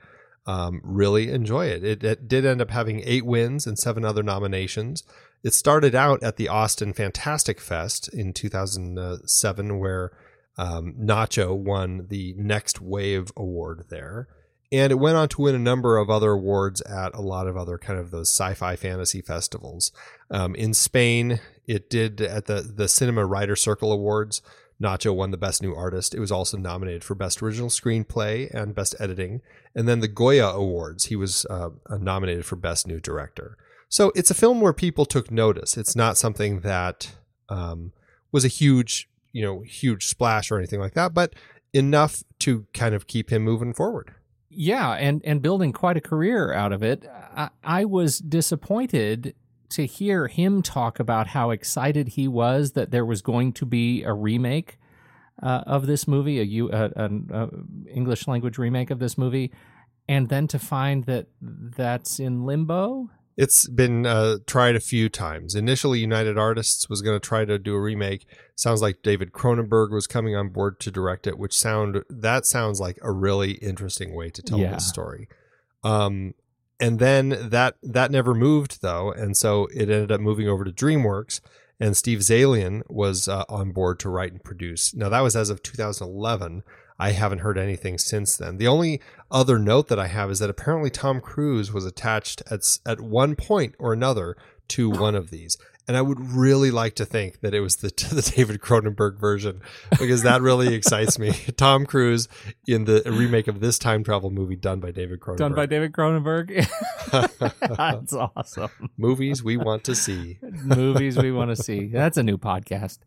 um, 0.47 0.81
really 0.85 1.31
enjoy 1.31 1.67
it. 1.67 1.85
it. 1.85 2.05
It 2.05 2.29
did 2.29 2.47
end 2.47 2.61
up 2.61 2.71
having 2.71 3.03
eight 3.05 3.27
wins 3.27 3.67
and 3.67 3.79
seven 3.79 4.05
other 4.05 4.23
nominations. 4.23 5.03
It 5.43 5.55
started 5.55 5.95
out 5.95 6.23
at 6.23 6.37
the 6.37 6.49
Austin 6.49 6.93
Fantastic 6.93 7.61
Fest 7.61 8.09
in 8.09 8.33
2007, 8.33 9.79
where 9.79 10.13
um, 10.57 10.95
Nacho 10.99 11.55
won 11.57 12.07
the 12.09 12.35
Next 12.37 12.81
Wave 12.81 13.31
Award 13.37 13.87
there. 13.89 14.29
And 14.73 14.91
it 14.91 14.97
went 14.97 15.17
on 15.17 15.29
to 15.29 15.43
win 15.43 15.55
a 15.55 15.61
number 15.61 15.97
of 15.97 16.11
other 16.11 16.33
awards 16.33 16.81
at 16.83 17.15
a 17.15 17.21
lot 17.21 17.47
of 17.47 17.57
other 17.57 17.79
kind 17.79 18.01
of 18.01 18.11
those 18.11 18.31
sci-fi 18.31 18.75
fantasy 18.75 19.21
festivals. 19.21 19.93
Um, 20.31 20.57
in 20.57 20.75
Spain, 20.75 21.41
it 21.69 21.89
did 21.89 22.21
at 22.21 22.47
the 22.47 22.63
the 22.63 22.89
Cinema 22.89 23.25
Writer 23.25 23.55
Circle 23.55 23.93
Awards. 23.93 24.43
Nacho 24.83 25.15
won 25.15 25.31
the 25.31 25.37
Best 25.37 25.63
New 25.63 25.75
Artist. 25.75 26.15
It 26.15 26.21
was 26.21 26.31
also 26.31 26.57
nominated 26.57 27.03
for 27.03 27.15
Best 27.15 27.43
Original 27.43 27.69
Screenplay 27.69 28.53
and 28.53 28.75
Best 28.75 28.95
Editing. 28.99 29.41
And 29.75 29.89
then 29.89 30.01
the 30.01 30.09
Goya 30.09 30.49
Awards, 30.49 31.07
he 31.07 31.17
was 31.17 31.47
uh, 31.49 31.71
nominated 31.89 32.45
for 32.45 32.57
Best 32.57 32.87
New 32.87 33.01
Director. 33.01 33.57
So 33.89 34.13
it's 34.15 34.31
a 34.31 34.35
film 34.35 34.61
where 34.61 34.73
people 34.73 35.07
took 35.07 35.31
notice. 35.31 35.77
It's 35.77 35.97
not 35.97 36.19
something 36.19 36.61
that 36.61 37.15
um, 37.49 37.93
was 38.33 38.45
a 38.45 38.49
huge, 38.49 39.09
you 39.33 39.43
know, 39.43 39.63
huge 39.63 40.07
splash 40.07 40.51
or 40.51 40.59
anything 40.59 40.81
like 40.81 40.95
that, 40.95 41.15
but 41.15 41.35
enough 41.73 42.23
to 42.41 42.67
kind 42.75 42.95
of 42.95 43.07
keep 43.07 43.31
him 43.31 43.43
moving 43.43 43.73
forward. 43.73 44.15
Yeah, 44.49 44.93
and 44.93 45.23
and 45.25 45.43
building 45.43 45.73
quite 45.73 45.97
a 45.97 46.01
career 46.01 46.53
out 46.53 46.73
of 46.73 46.83
it. 46.83 47.05
I, 47.37 47.51
I 47.63 47.85
was 47.85 48.19
disappointed 48.19 49.35
to 49.71 49.87
hear 49.87 50.29
him 50.29 50.63
talk 50.63 50.99
about 51.01 51.29
how 51.29 51.51
excited 51.51 52.09
he 52.09 52.29
was 52.29 52.73
that 52.73 52.91
there 52.91 53.05
was 53.05 53.23
going 53.23 53.53
to 53.55 53.67
be 53.67 54.03
a 54.03 54.13
remake 54.13 54.79
uh, 55.43 55.63
of 55.67 55.87
this 55.87 56.09
movie, 56.09 56.41
a, 56.41 56.45
U, 56.45 56.71
uh, 56.71 56.89
an 56.97 57.29
uh, 57.33 57.47
English 57.91 58.27
language 58.27 58.59
remake 58.59 58.91
of 58.91 58.99
this 58.99 59.19
movie, 59.19 59.53
and 60.09 60.29
then 60.29 60.47
to 60.49 60.59
find 60.59 61.05
that 61.05 61.27
that's 61.41 62.19
in 62.19 62.45
limbo. 62.45 63.11
It's 63.37 63.69
been 63.69 64.07
uh, 64.07 64.39
tried 64.47 64.77
a 64.77 64.81
few 64.81 65.11
times. 65.11 65.55
Initially, 65.55 65.99
United 65.99 66.39
Artists 66.39 66.89
was 66.89 67.03
going 67.03 67.21
to 67.21 67.29
try 67.29 67.45
to 67.45 67.59
do 67.59 67.75
a 67.75 67.81
remake. 67.81 68.27
Sounds 68.55 68.81
like 68.81 69.03
David 69.03 69.33
Cronenberg 69.33 69.91
was 69.93 70.07
coming 70.07 70.35
on 70.35 70.49
board 70.49 70.81
to 70.81 70.91
direct 70.91 71.27
it, 71.27 71.39
which 71.39 71.55
sound 71.55 72.03
that 72.09 72.47
sounds 72.47 72.81
like 72.81 72.99
a 73.03 73.13
really 73.13 73.53
interesting 73.53 74.15
way 74.15 74.31
to 74.31 74.41
tell 74.41 74.59
Yeah. 74.59 74.73
this 74.73 74.89
story. 74.89 75.29
Um, 75.85 76.33
and 76.79 76.99
then 76.99 77.49
that 77.51 77.77
that 77.83 78.11
never 78.11 78.35
moved 78.35 78.83
though, 78.83 79.13
and 79.13 79.37
so 79.37 79.67
it 79.67 79.89
ended 79.91 80.13
up 80.13 80.21
moving 80.21 80.49
over 80.49 80.65
to 80.65 80.73
DreamWorks. 80.73 81.41
And 81.79 81.95
Steve 81.95 82.21
Zaillian 82.21 82.83
was 82.89 83.29
uh, 83.29 83.45
on 83.51 83.73
board 83.73 83.99
to 84.01 84.09
write 84.09 84.33
and 84.33 84.43
produce. 84.43 84.95
Now 84.95 85.11
that 85.11 85.21
was 85.21 85.37
as 85.37 85.51
of 85.51 85.63
2011. 85.63 86.63
I 86.99 87.11
haven't 87.11 87.41
heard 87.41 87.59
anything 87.59 87.99
since 87.99 88.37
then. 88.39 88.57
The 88.57 88.67
only 88.67 89.03
other 89.31 89.59
note 89.59 89.89
that 89.89 89.99
I 89.99 90.07
have 90.07 90.31
is 90.31 90.39
that 90.39 90.49
apparently 90.49 90.89
Tom 90.89 91.21
Cruise 91.21 91.73
was 91.73 91.85
attached 91.85 92.43
at 92.51 92.79
at 92.87 93.01
one 93.01 93.37
point 93.37 93.75
or 93.79 93.93
another 93.93 94.37
to 94.69 94.91
one 94.91 95.15
of 95.15 95.31
these, 95.31 95.59
and 95.89 95.97
I 95.97 96.03
would 96.03 96.19
really 96.21 96.71
like 96.71 96.97
to 96.97 97.05
think 97.05 97.41
that 97.41 97.55
it 97.55 97.61
was 97.61 97.77
the 97.77 97.89
the 98.13 98.33
David 98.35 98.61
Cronenberg 98.61 99.19
version 99.19 99.61
because 99.99 100.23
that 100.23 100.43
really 100.43 100.75
excites 100.75 101.19
me. 101.19 101.31
Tom 101.57 101.87
Cruise 101.87 102.29
in 102.67 102.85
the 102.85 103.03
remake 103.07 103.49
of 103.49 103.61
this 103.61 103.79
time 103.79 104.03
travel 104.03 104.31
movie 104.31 104.57
done 104.57 104.81
by 104.81 104.91
David 104.91 105.21
Cronenberg. 105.21 105.37
Done 105.39 105.55
by 105.55 105.67
David 105.67 105.93
Cronenberg. 105.93 106.67
that's 107.77 108.13
awesome. 108.13 108.71
movies 108.97 109.43
we 109.43 109.57
want 109.57 109.85
to 109.85 109.95
see. 109.95 110.39
movies 110.43 111.17
we 111.17 111.31
want 111.33 111.57
to 111.57 111.63
see. 111.63 111.87
That's 111.87 112.17
a 112.17 112.23
new 112.23 112.39
podcast. 112.39 112.99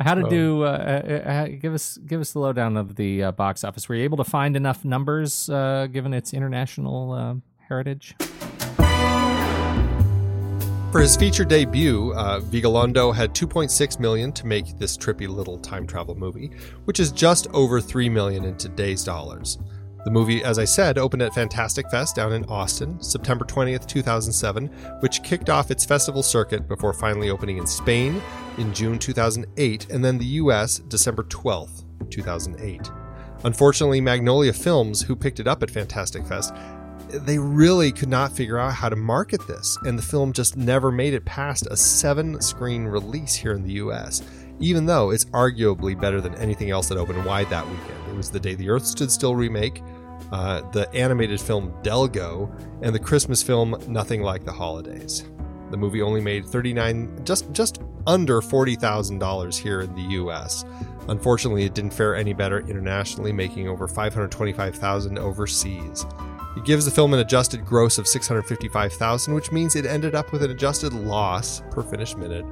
How 0.00 0.14
to 0.14 0.28
do? 0.28 0.64
Uh, 0.64 0.66
uh, 0.66 1.28
uh, 1.28 1.46
give 1.60 1.74
us 1.74 1.98
give 1.98 2.20
us 2.20 2.32
the 2.32 2.38
lowdown 2.38 2.76
of 2.76 2.96
the 2.96 3.24
uh, 3.24 3.32
box 3.32 3.64
office. 3.64 3.88
Were 3.88 3.94
you 3.94 4.04
able 4.04 4.16
to 4.18 4.24
find 4.24 4.56
enough 4.56 4.84
numbers 4.84 5.48
uh, 5.50 5.86
given 5.90 6.14
its 6.14 6.32
international 6.32 7.12
uh, 7.12 7.34
heritage? 7.68 8.14
For 10.92 11.00
his 11.00 11.16
feature 11.16 11.46
debut, 11.46 12.12
uh, 12.12 12.40
Vigalondo 12.40 13.14
had 13.14 13.34
2.6 13.34 13.98
million 13.98 14.30
to 14.32 14.46
make 14.46 14.76
this 14.76 14.98
trippy 14.98 15.26
little 15.26 15.56
time 15.56 15.86
travel 15.86 16.14
movie, 16.14 16.50
which 16.84 17.00
is 17.00 17.10
just 17.10 17.48
over 17.54 17.80
3 17.80 18.10
million 18.10 18.44
in 18.44 18.58
today's 18.58 19.02
dollars. 19.02 19.58
The 20.04 20.10
movie, 20.10 20.44
as 20.44 20.58
I 20.58 20.66
said, 20.66 20.98
opened 20.98 21.22
at 21.22 21.32
Fantastic 21.32 21.90
Fest 21.90 22.14
down 22.14 22.34
in 22.34 22.44
Austin, 22.44 23.02
September 23.02 23.46
20th, 23.46 23.86
2007, 23.86 24.66
which 25.00 25.22
kicked 25.22 25.48
off 25.48 25.70
its 25.70 25.86
festival 25.86 26.22
circuit 26.22 26.68
before 26.68 26.92
finally 26.92 27.30
opening 27.30 27.56
in 27.56 27.66
Spain 27.66 28.20
in 28.58 28.74
June 28.74 28.98
2008 28.98 29.88
and 29.88 30.04
then 30.04 30.18
the 30.18 30.26
US 30.26 30.80
December 30.80 31.22
12th, 31.22 31.84
2008. 32.10 32.90
Unfortunately, 33.44 34.02
Magnolia 34.02 34.52
Films, 34.52 35.00
who 35.00 35.16
picked 35.16 35.40
it 35.40 35.48
up 35.48 35.62
at 35.62 35.70
Fantastic 35.70 36.26
Fest, 36.26 36.52
they 37.12 37.38
really 37.38 37.92
could 37.92 38.08
not 38.08 38.32
figure 38.32 38.58
out 38.58 38.72
how 38.72 38.88
to 38.88 38.96
market 38.96 39.46
this, 39.46 39.76
and 39.84 39.98
the 39.98 40.02
film 40.02 40.32
just 40.32 40.56
never 40.56 40.90
made 40.90 41.14
it 41.14 41.24
past 41.24 41.66
a 41.70 41.76
seven 41.76 42.40
screen 42.40 42.84
release 42.84 43.34
here 43.34 43.52
in 43.52 43.62
the 43.62 43.74
US, 43.74 44.22
even 44.60 44.86
though 44.86 45.10
it's 45.10 45.24
arguably 45.26 45.98
better 45.98 46.20
than 46.20 46.34
anything 46.36 46.70
else 46.70 46.88
that 46.88 46.98
opened 46.98 47.24
wide 47.24 47.50
that 47.50 47.68
weekend. 47.68 48.08
It 48.08 48.16
was 48.16 48.30
The 48.30 48.40
Day 48.40 48.54
the 48.54 48.68
Earth 48.70 48.86
Stood 48.86 49.10
Still 49.10 49.34
remake, 49.34 49.82
uh, 50.32 50.62
the 50.70 50.92
animated 50.94 51.40
film 51.40 51.72
Delgo, 51.82 52.50
and 52.82 52.94
the 52.94 52.98
Christmas 52.98 53.42
film 53.42 53.76
Nothing 53.86 54.22
Like 54.22 54.44
the 54.44 54.52
Holidays. 54.52 55.24
The 55.70 55.76
movie 55.76 56.02
only 56.02 56.20
made 56.20 56.46
39 56.46 57.24
just 57.24 57.50
just 57.52 57.80
under 58.06 58.40
$40,000 58.40 59.56
here 59.56 59.80
in 59.80 59.94
the 59.94 60.16
US. 60.22 60.64
Unfortunately, 61.08 61.64
it 61.64 61.74
didn't 61.74 61.92
fare 61.92 62.14
any 62.14 62.32
better 62.32 62.60
internationally, 62.60 63.32
making 63.32 63.68
over 63.68 63.88
525,000 63.88 65.18
overseas. 65.18 66.06
It 66.56 66.64
gives 66.64 66.84
the 66.84 66.90
film 66.90 67.14
an 67.14 67.20
adjusted 67.20 67.64
gross 67.64 67.96
of 67.96 68.06
655,000, 68.06 69.32
which 69.32 69.50
means 69.52 69.74
it 69.74 69.86
ended 69.86 70.14
up 70.14 70.32
with 70.32 70.42
an 70.42 70.50
adjusted 70.50 70.92
loss 70.92 71.62
per 71.70 71.82
finished 71.82 72.18
minute 72.18 72.44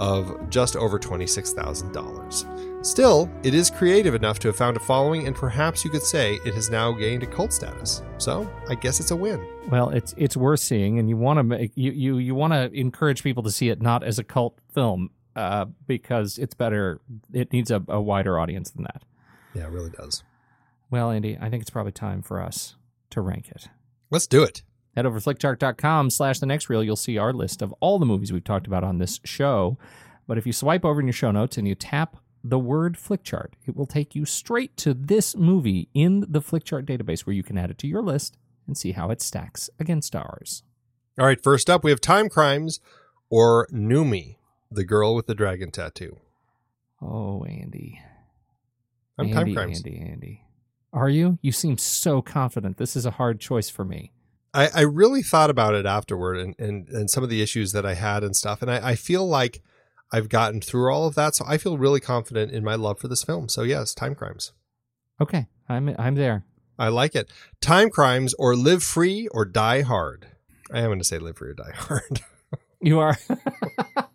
of 0.00 0.50
just 0.50 0.74
over 0.74 0.98
$26,000. 0.98 2.84
Still, 2.84 3.30
it 3.44 3.54
is 3.54 3.70
creative 3.70 4.14
enough 4.14 4.40
to 4.40 4.48
have 4.48 4.56
found 4.56 4.76
a 4.76 4.80
following, 4.80 5.28
and 5.28 5.36
perhaps 5.36 5.84
you 5.84 5.90
could 5.90 6.02
say 6.02 6.34
it 6.44 6.52
has 6.54 6.68
now 6.68 6.90
gained 6.90 7.22
a 7.22 7.26
cult 7.26 7.52
status. 7.52 8.02
So, 8.18 8.50
I 8.68 8.74
guess 8.74 8.98
it's 8.98 9.12
a 9.12 9.16
win. 9.16 9.46
Well, 9.70 9.90
it's 9.90 10.14
it's 10.18 10.36
worth 10.36 10.60
seeing, 10.60 10.98
and 10.98 11.08
you 11.08 11.16
want 11.16 11.38
to 11.38 11.44
make 11.44 11.72
you 11.76 11.92
you 11.92 12.18
you 12.18 12.34
want 12.34 12.52
to 12.52 12.70
encourage 12.78 13.22
people 13.22 13.42
to 13.44 13.50
see 13.50 13.70
it 13.70 13.80
not 13.80 14.02
as 14.02 14.18
a 14.18 14.24
cult 14.24 14.58
film, 14.74 15.10
uh, 15.36 15.66
because 15.86 16.38
it's 16.38 16.54
better. 16.54 17.00
It 17.32 17.52
needs 17.52 17.70
a, 17.70 17.82
a 17.88 18.00
wider 18.00 18.38
audience 18.38 18.70
than 18.70 18.82
that. 18.82 19.02
Yeah, 19.54 19.64
it 19.64 19.70
really 19.70 19.90
does. 19.90 20.22
Well, 20.90 21.10
Andy, 21.10 21.38
I 21.40 21.48
think 21.48 21.62
it's 21.62 21.70
probably 21.70 21.92
time 21.92 22.20
for 22.20 22.42
us 22.42 22.76
to 23.14 23.20
rank 23.20 23.48
it. 23.48 23.68
Let's 24.10 24.26
do 24.26 24.42
it. 24.42 24.62
Head 24.94 25.06
over 25.06 25.18
to 25.18 25.28
flickchart.com 25.28 26.10
slash 26.10 26.38
the 26.38 26.46
next 26.46 26.68
reel. 26.68 26.84
You'll 26.84 26.94
see 26.96 27.18
our 27.18 27.32
list 27.32 27.62
of 27.62 27.72
all 27.80 27.98
the 27.98 28.06
movies 28.06 28.32
we've 28.32 28.44
talked 28.44 28.66
about 28.66 28.84
on 28.84 28.98
this 28.98 29.20
show. 29.24 29.76
But 30.26 30.38
if 30.38 30.46
you 30.46 30.52
swipe 30.52 30.84
over 30.84 31.00
in 31.00 31.06
your 31.06 31.12
show 31.12 31.30
notes 31.30 31.58
and 31.58 31.66
you 31.66 31.74
tap 31.74 32.16
the 32.44 32.58
word 32.58 32.96
flickchart, 32.96 33.54
it 33.66 33.74
will 33.74 33.86
take 33.86 34.14
you 34.14 34.24
straight 34.24 34.76
to 34.78 34.94
this 34.94 35.36
movie 35.36 35.88
in 35.94 36.20
the 36.28 36.40
flickchart 36.40 36.84
database 36.84 37.20
where 37.20 37.34
you 37.34 37.42
can 37.42 37.58
add 37.58 37.70
it 37.70 37.78
to 37.78 37.88
your 37.88 38.02
list 38.02 38.36
and 38.66 38.78
see 38.78 38.92
how 38.92 39.10
it 39.10 39.20
stacks 39.20 39.68
against 39.80 40.14
ours. 40.14 40.62
All 41.18 41.26
right, 41.26 41.42
first 41.42 41.68
up, 41.68 41.82
we 41.82 41.90
have 41.90 42.00
Time 42.00 42.28
Crimes 42.28 42.80
or 43.30 43.66
Numi, 43.72 44.36
the 44.70 44.84
girl 44.84 45.14
with 45.14 45.26
the 45.26 45.34
dragon 45.34 45.70
tattoo. 45.70 46.18
Oh, 47.02 47.44
Andy. 47.44 48.00
I'm 49.18 49.26
Andy, 49.26 49.34
Time 49.34 49.54
Crimes. 49.54 49.82
Andy, 49.84 49.98
Andy. 50.00 50.43
Are 50.94 51.08
you? 51.08 51.38
You 51.42 51.52
seem 51.52 51.76
so 51.76 52.22
confident. 52.22 52.76
This 52.76 52.94
is 52.94 53.04
a 53.04 53.10
hard 53.10 53.40
choice 53.40 53.68
for 53.68 53.84
me. 53.84 54.12
I, 54.54 54.70
I 54.72 54.80
really 54.82 55.22
thought 55.22 55.50
about 55.50 55.74
it 55.74 55.84
afterward 55.84 56.38
and, 56.38 56.54
and, 56.58 56.88
and 56.88 57.10
some 57.10 57.24
of 57.24 57.28
the 57.28 57.42
issues 57.42 57.72
that 57.72 57.84
I 57.84 57.94
had 57.94 58.22
and 58.22 58.36
stuff. 58.36 58.62
And 58.62 58.70
I, 58.70 58.90
I 58.90 58.94
feel 58.94 59.26
like 59.26 59.60
I've 60.12 60.28
gotten 60.28 60.60
through 60.60 60.92
all 60.92 61.08
of 61.08 61.16
that. 61.16 61.34
So 61.34 61.44
I 61.48 61.58
feel 61.58 61.76
really 61.76 61.98
confident 61.98 62.52
in 62.52 62.62
my 62.62 62.76
love 62.76 63.00
for 63.00 63.08
this 63.08 63.24
film. 63.24 63.48
So, 63.48 63.62
yes, 63.62 63.92
Time 63.92 64.14
Crimes. 64.14 64.52
Okay, 65.20 65.46
I'm 65.68 65.94
I'm 65.98 66.14
there. 66.14 66.44
I 66.78 66.88
like 66.88 67.14
it. 67.14 67.30
Time 67.60 67.90
Crimes 67.90 68.34
or 68.38 68.54
Live 68.54 68.82
Free 68.82 69.28
or 69.28 69.44
Die 69.44 69.82
Hard. 69.82 70.28
I 70.72 70.80
am 70.80 70.86
going 70.86 70.98
to 70.98 71.04
say 71.04 71.18
Live 71.18 71.38
Free 71.38 71.50
or 71.50 71.54
Die 71.54 71.72
Hard. 71.74 72.20
You 72.84 72.98
are. 72.98 73.16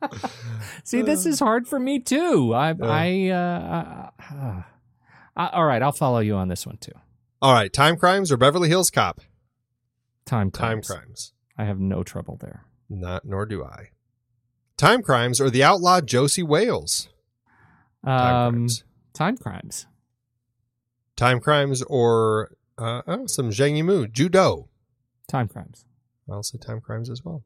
See, 0.84 1.01
this 1.01 1.25
is 1.25 1.39
hard 1.39 1.67
for 1.67 1.80
me 1.80 1.97
too. 1.97 2.53
I 2.53 2.75
I 2.80 3.30
uh, 3.30 4.09
uh, 4.32 4.61
uh, 5.39 5.49
all 5.53 5.65
right, 5.65 5.81
I'll 5.81 5.91
follow 5.91 6.19
you 6.19 6.35
on 6.35 6.47
this 6.49 6.65
one 6.65 6.77
too. 6.77 6.91
all 7.41 7.53
right, 7.53 7.71
Time 7.73 7.97
Crimes 7.97 8.31
or 8.31 8.37
Beverly 8.37 8.69
Hills 8.69 8.89
Cop. 8.91 9.21
Time 10.25 10.51
Time 10.51 10.81
crimes. 10.81 10.87
Crimes. 10.87 11.33
I 11.57 11.65
have 11.65 11.79
no 11.79 12.03
trouble 12.03 12.37
there. 12.39 12.65
Not, 12.89 13.25
nor 13.25 13.45
do 13.45 13.63
I. 13.63 13.89
Time 14.77 15.01
Crimes 15.01 15.41
or 15.41 15.49
The 15.49 15.63
Outlaw 15.63 16.01
Josey 16.01 16.43
Wales. 16.43 17.09
Time 18.05 18.35
Um, 18.35 18.53
Crimes. 18.53 18.83
time 19.13 19.37
crimes. 19.37 19.87
Time 21.15 21.39
Crimes 21.39 21.81
or 21.83 22.51
uh, 22.77 23.01
oh, 23.07 23.25
some 23.27 23.49
Zhang 23.49 23.73
Yimou, 23.77 24.09
Ju 24.11 24.29
Dou. 24.29 24.67
Time 25.27 25.47
crimes. 25.49 25.85
I'll 26.31 26.43
say 26.43 26.57
Time 26.57 26.79
Crimes 26.79 27.09
as 27.09 27.25
well. 27.25 27.43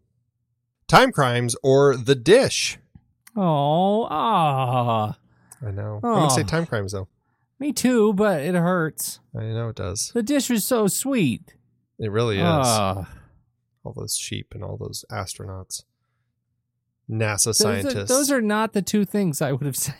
Time 0.87 1.11
Crimes 1.11 1.55
or 1.63 1.95
The 1.97 2.13
Dish. 2.15 2.77
Oh, 3.35 4.07
ah, 4.11 5.17
I 5.65 5.71
know. 5.71 5.95
I'm 5.95 6.01
going 6.01 6.29
to 6.29 6.35
say 6.35 6.41
Oh. 6.41 6.45
Time 6.45 6.65
Crimes, 6.67 6.91
though. 6.91 7.07
Me 7.64 7.74
too, 7.74 8.14
but 8.14 8.41
it 8.41 8.53
hurts. 8.55 9.20
I 9.38 9.43
know 9.45 9.70
it 9.70 9.76
does. 9.76 10.11
The 10.14 10.22
dish 10.24 10.49
was 10.49 10.64
so 10.66 10.88
sweet. 10.88 11.55
It 11.99 12.11
really 12.11 12.38
is. 12.38 12.43
Ah. 12.45 13.09
all 13.84 13.93
those 13.93 14.16
sheep 14.16 14.53
and 14.53 14.64
all 14.64 14.78
those 14.78 15.03
astronauts. 15.11 15.84
NASA 17.09 17.45
Those 17.45 17.47
are- 17.47 17.53
scientists. 17.82 18.09
Those 18.09 18.32
are 18.32 18.41
not 18.41 18.74
the 18.74 18.82
two 18.82 19.05
things 19.05 19.41
I 19.41 19.51
would 19.51 19.66
have 19.66 19.76
said 19.78 19.95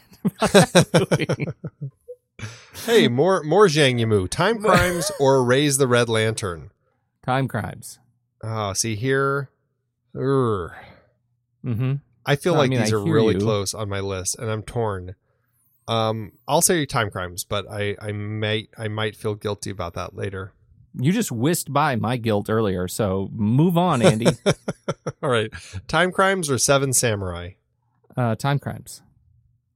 hey, 2.86 3.08
more 3.08 3.44
more 3.44 3.68
Zhang 3.68 4.00
Yimou. 4.00 4.30
Time 4.30 4.60
Crimes 4.62 5.12
or 5.20 5.44
Raise 5.44 5.78
the 5.78 5.88
Red 5.88 6.10
Lantern. 6.10 6.72
time 7.26 7.48
crimes. 7.48 8.00
Oh, 8.44 8.74
see 8.74 8.96
here. 8.96 9.50
Urgh. 10.16 10.74
Mm-hmm. 11.66 11.94
I 12.26 12.36
feel 12.36 12.54
No, 12.54 12.60
I 12.60 12.62
like 12.64 12.70
mean, 12.72 12.80
these 12.82 12.94
I 12.94 12.98
are 12.98 13.04
really 13.04 13.36
you. 13.36 13.40
close 13.40 13.74
on 13.74 13.90
my 13.90 14.00
list, 14.00 14.38
and 14.40 14.50
I'm 14.50 14.64
torn. 14.64 15.16
Um, 15.88 16.34
I'll 16.48 16.62
say 16.62 16.86
Time 16.86 17.10
Crimes, 17.10 17.44
but 17.44 17.66
I 17.70 17.96
I 18.02 18.12
might 18.12 18.70
I 18.78 18.88
might 18.88 19.16
feel 19.16 19.36
guilty 19.36 19.70
about 19.70 19.94
that 19.96 20.16
later. 20.16 20.54
You 20.96 21.12
just 21.12 21.32
whisked 21.32 21.74
by 21.74 21.96
my 21.96 22.18
guilt 22.18 22.50
earlier, 22.50 22.88
so 22.88 23.30
move 23.34 23.78
on, 23.78 24.02
Andy. 24.02 24.28
All 25.24 25.30
right, 25.30 25.52
Time 25.88 26.12
Crimes 26.12 26.50
or 26.50 26.58
Seven 26.58 26.94
Samurai. 26.94 27.52
uh, 28.16 28.36
time 28.36 28.60
crimes. 28.60 29.02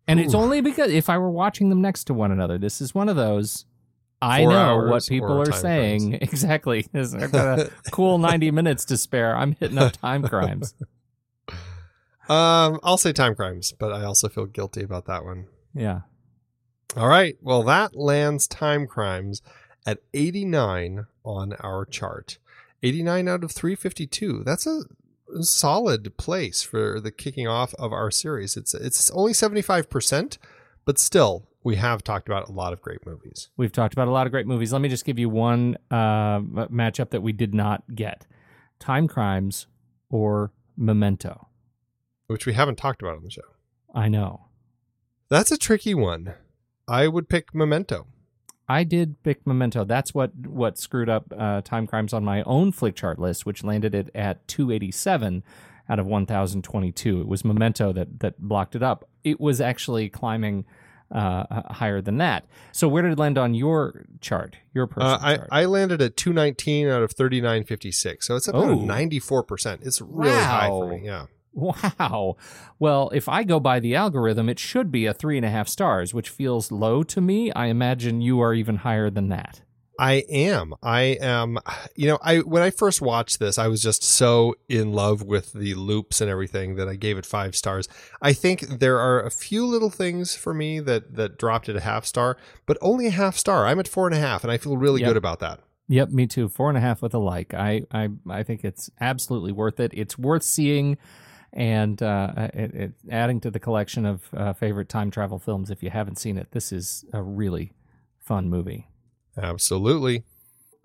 And 0.08 0.20
it's 0.22 0.34
only 0.34 0.62
because 0.62 0.90
if 0.92 1.10
I 1.10 1.18
were 1.18 1.30
watching 1.32 1.70
them 1.70 1.82
next 1.82 2.06
to 2.06 2.14
one 2.14 2.32
another, 2.32 2.58
this 2.58 2.80
is 2.80 2.96
one 2.96 3.10
of 3.10 3.18
those. 3.18 3.66
I 4.22 4.44
Four 4.44 4.52
know 4.52 4.78
what 4.90 5.06
people 5.06 5.42
are 5.42 5.52
saying 5.52 6.14
exactly. 6.22 6.88
I've 6.94 7.32
got 7.32 7.60
a 7.60 7.72
cool 7.92 8.18
ninety 8.18 8.50
minutes 8.52 8.86
to 8.86 8.98
spare. 8.98 9.36
I'm 9.36 9.52
hitting 9.60 9.78
up 9.78 9.94
time 9.94 10.24
crimes. 10.24 10.74
Um, 12.30 12.80
I'll 12.84 12.98
say 12.98 13.14
Time 13.14 13.36
Crimes, 13.36 13.74
but 13.78 13.94
I 13.94 14.04
also 14.04 14.28
feel 14.28 14.46
guilty 14.46 14.84
about 14.84 15.06
that 15.06 15.24
one. 15.24 15.48
Yeah, 15.78 16.02
All 16.96 17.08
right. 17.08 17.38
Well, 17.42 17.64
that 17.64 17.96
lands 17.96 18.48
Time 18.48 18.88
Crimes 18.88 19.42
at 19.86 20.00
89 20.14 21.06
on 21.24 21.54
our 21.54 21.86
chart. 21.86 22.40
89 22.84 23.28
out 23.28 23.44
of 23.44 23.52
352. 23.52 24.44
That's 24.44 24.68
a 24.68 24.84
solid 25.42 26.16
place 26.18 26.62
for 26.64 27.00
the 27.00 27.12
kicking 27.12 27.48
off 27.48 27.74
of 27.76 27.92
our 27.92 28.12
series. 28.12 28.56
It's 28.58 28.74
it's 28.74 29.10
only 29.12 29.34
75%, 29.34 30.38
but 30.86 31.00
still 31.00 31.48
we 31.64 31.76
have 31.76 32.04
talked 32.04 32.28
about 32.28 32.48
a 32.48 32.52
lot 32.52 32.72
of 32.72 32.82
great 32.82 33.06
movies. 33.06 33.50
we've 33.58 33.72
talked 33.72 33.94
about 33.94 34.08
a 34.08 34.12
lot 34.12 34.26
of 34.26 34.32
great 34.32 34.48
movies. 34.48 34.72
Let 34.72 34.82
me 34.82 34.90
just 34.90 35.06
give 35.06 35.20
you 35.20 35.30
one 35.30 35.78
uh, 35.92 36.40
matchup 36.40 37.10
that 37.10 37.22
we 37.22 37.34
did 37.34 37.54
not 37.54 37.84
get: 37.94 38.26
Time 38.80 39.08
Crimes 39.08 39.68
or 40.10 40.54
Memento. 40.78 41.48
Which 42.28 42.46
we 42.46 42.54
haven't 42.54 42.78
talked 42.78 43.02
about 43.02 43.18
on 43.18 43.24
the 43.24 43.30
show. 43.32 43.42
I 43.94 44.08
know. 44.08 44.47
That's 45.30 45.52
a 45.52 45.58
tricky 45.58 45.94
one. 45.94 46.34
I 46.88 47.08
would 47.08 47.28
pick 47.30 47.54
Memento. 47.54 48.08
I 48.70 48.84
did 48.84 49.22
pick 49.24 49.46
Memento. 49.48 49.84
That's 49.86 50.14
what 50.14 50.32
what 50.46 50.78
screwed 50.78 51.10
up 51.10 51.34
uh, 51.38 51.62
Time 51.62 51.88
Crimes 51.88 52.14
on 52.14 52.24
my 52.26 52.44
own 52.44 52.72
flick 52.72 52.96
chart 52.96 53.20
list, 53.20 53.46
which 53.46 53.64
landed 53.64 53.96
it 53.96 54.10
at 54.16 54.48
287 54.48 55.44
out 55.90 56.00
of 56.00 56.06
1,022. 56.06 57.22
It 57.22 57.28
was 57.28 57.46
Memento 57.46 57.94
that 57.94 58.20
that 58.20 58.40
blocked 58.40 58.76
it 58.76 58.84
up. 58.84 59.08
It 59.24 59.40
was 59.40 59.62
actually 59.62 60.10
climbing 60.10 60.66
uh, 61.10 61.62
higher 61.72 62.02
than 62.02 62.18
that. 62.18 62.46
So 62.74 62.90
where 62.90 63.02
did 63.04 63.14
it 63.14 63.20
land 63.20 63.38
on 63.38 63.54
your 63.54 64.06
chart? 64.20 64.58
Your 64.74 64.88
personal 64.88 65.14
Uh, 65.16 65.20
I, 65.22 65.36
chart? 65.38 65.50
I 65.52 65.66
landed 65.66 66.02
at 66.02 66.18
219 66.18 66.88
out 66.90 67.02
of 67.04 67.14
3956. 67.14 68.28
So 68.28 68.36
it's 68.36 68.50
about 68.50 68.64
Oh. 68.66 68.78
94%. 68.80 69.86
It's 69.88 70.02
really 70.02 70.32
high 70.34 70.68
for 70.68 70.90
me. 70.90 71.06
Yeah. 71.06 71.28
Wow. 71.58 72.38
Well, 72.78 73.10
if 73.14 73.28
I 73.28 73.44
go 73.44 73.60
by 73.60 73.80
the 73.80 73.96
algorithm, 73.96 74.48
it 74.48 74.60
should 74.60 74.92
be 74.92 75.08
a 75.08 75.14
three 75.14 75.38
and 75.38 75.46
a 75.46 75.50
half 75.50 75.68
stars, 75.68 76.14
which 76.14 76.30
feels 76.30 76.72
low 76.72 77.02
to 77.04 77.20
me. 77.20 77.52
I 77.52 77.66
imagine 77.66 78.22
you 78.22 78.40
are 78.42 78.54
even 78.54 78.78
higher 78.78 79.10
than 79.10 79.30
that. 79.30 79.62
I 80.00 80.24
am. 80.30 80.76
I 80.84 81.18
am. 81.20 81.58
You 82.00 82.10
know, 82.10 82.20
I 82.22 82.38
when 82.42 82.62
I 82.62 82.70
first 82.70 83.02
watched 83.02 83.40
this, 83.40 83.58
I 83.58 83.68
was 83.68 83.82
just 83.82 84.04
so 84.04 84.54
in 84.70 84.92
love 84.94 85.24
with 85.24 85.52
the 85.54 85.74
loops 85.74 86.22
and 86.22 86.30
everything 86.30 86.76
that 86.76 86.88
I 86.88 86.96
gave 86.96 87.18
it 87.18 87.26
five 87.26 87.56
stars. 87.56 87.90
I 88.22 88.34
think 88.34 88.80
there 88.80 89.00
are 89.00 89.20
a 89.24 89.32
few 89.32 89.66
little 89.66 89.90
things 89.90 90.36
for 90.36 90.54
me 90.54 90.80
that 90.82 91.16
that 91.16 91.40
dropped 91.40 91.70
it 91.70 91.76
a 91.76 91.80
half 91.82 92.06
star, 92.06 92.38
but 92.68 92.78
only 92.82 93.08
a 93.08 93.10
half 93.12 93.36
star. 93.36 93.66
I'm 93.66 93.80
at 93.80 93.88
four 93.88 94.06
and 94.06 94.16
a 94.16 94.20
half, 94.20 94.44
and 94.44 94.52
I 94.52 94.58
feel 94.58 94.78
really 94.78 95.02
Yep. 95.02 95.08
good 95.10 95.18
about 95.18 95.40
that. 95.40 95.60
Yep, 95.88 96.10
me 96.12 96.28
too. 96.28 96.50
Four 96.50 96.70
and 96.70 96.78
a 96.78 96.82
half 96.82 97.02
with 97.02 97.16
a 97.16 97.18
like. 97.18 97.56
I, 97.56 97.82
I, 97.92 98.10
I 98.30 98.44
think 98.44 98.64
it's 98.64 98.92
absolutely 99.02 99.52
worth 99.54 99.80
it. 99.80 99.92
It's 99.96 100.20
worth 100.20 100.44
seeing, 100.44 100.98
and 101.58 102.04
uh, 102.04 102.50
it, 102.54 102.76
it, 102.76 102.92
adding 103.10 103.42
to 103.42 103.50
the 103.50 103.60
collection 103.60 104.06
of 104.06 104.30
uh, 104.38 104.54
favorite 104.54 104.90
time 104.90 105.10
travel 105.10 105.40
films. 105.40 105.72
If 105.72 105.82
you 105.82 105.90
haven't 105.90 106.20
seen 106.20 106.38
it, 106.38 106.52
this 106.52 106.72
is 106.72 107.04
a 107.12 107.24
really 107.24 107.74
fun 108.20 108.48
movie. 108.48 108.88
Absolutely. 109.36 110.24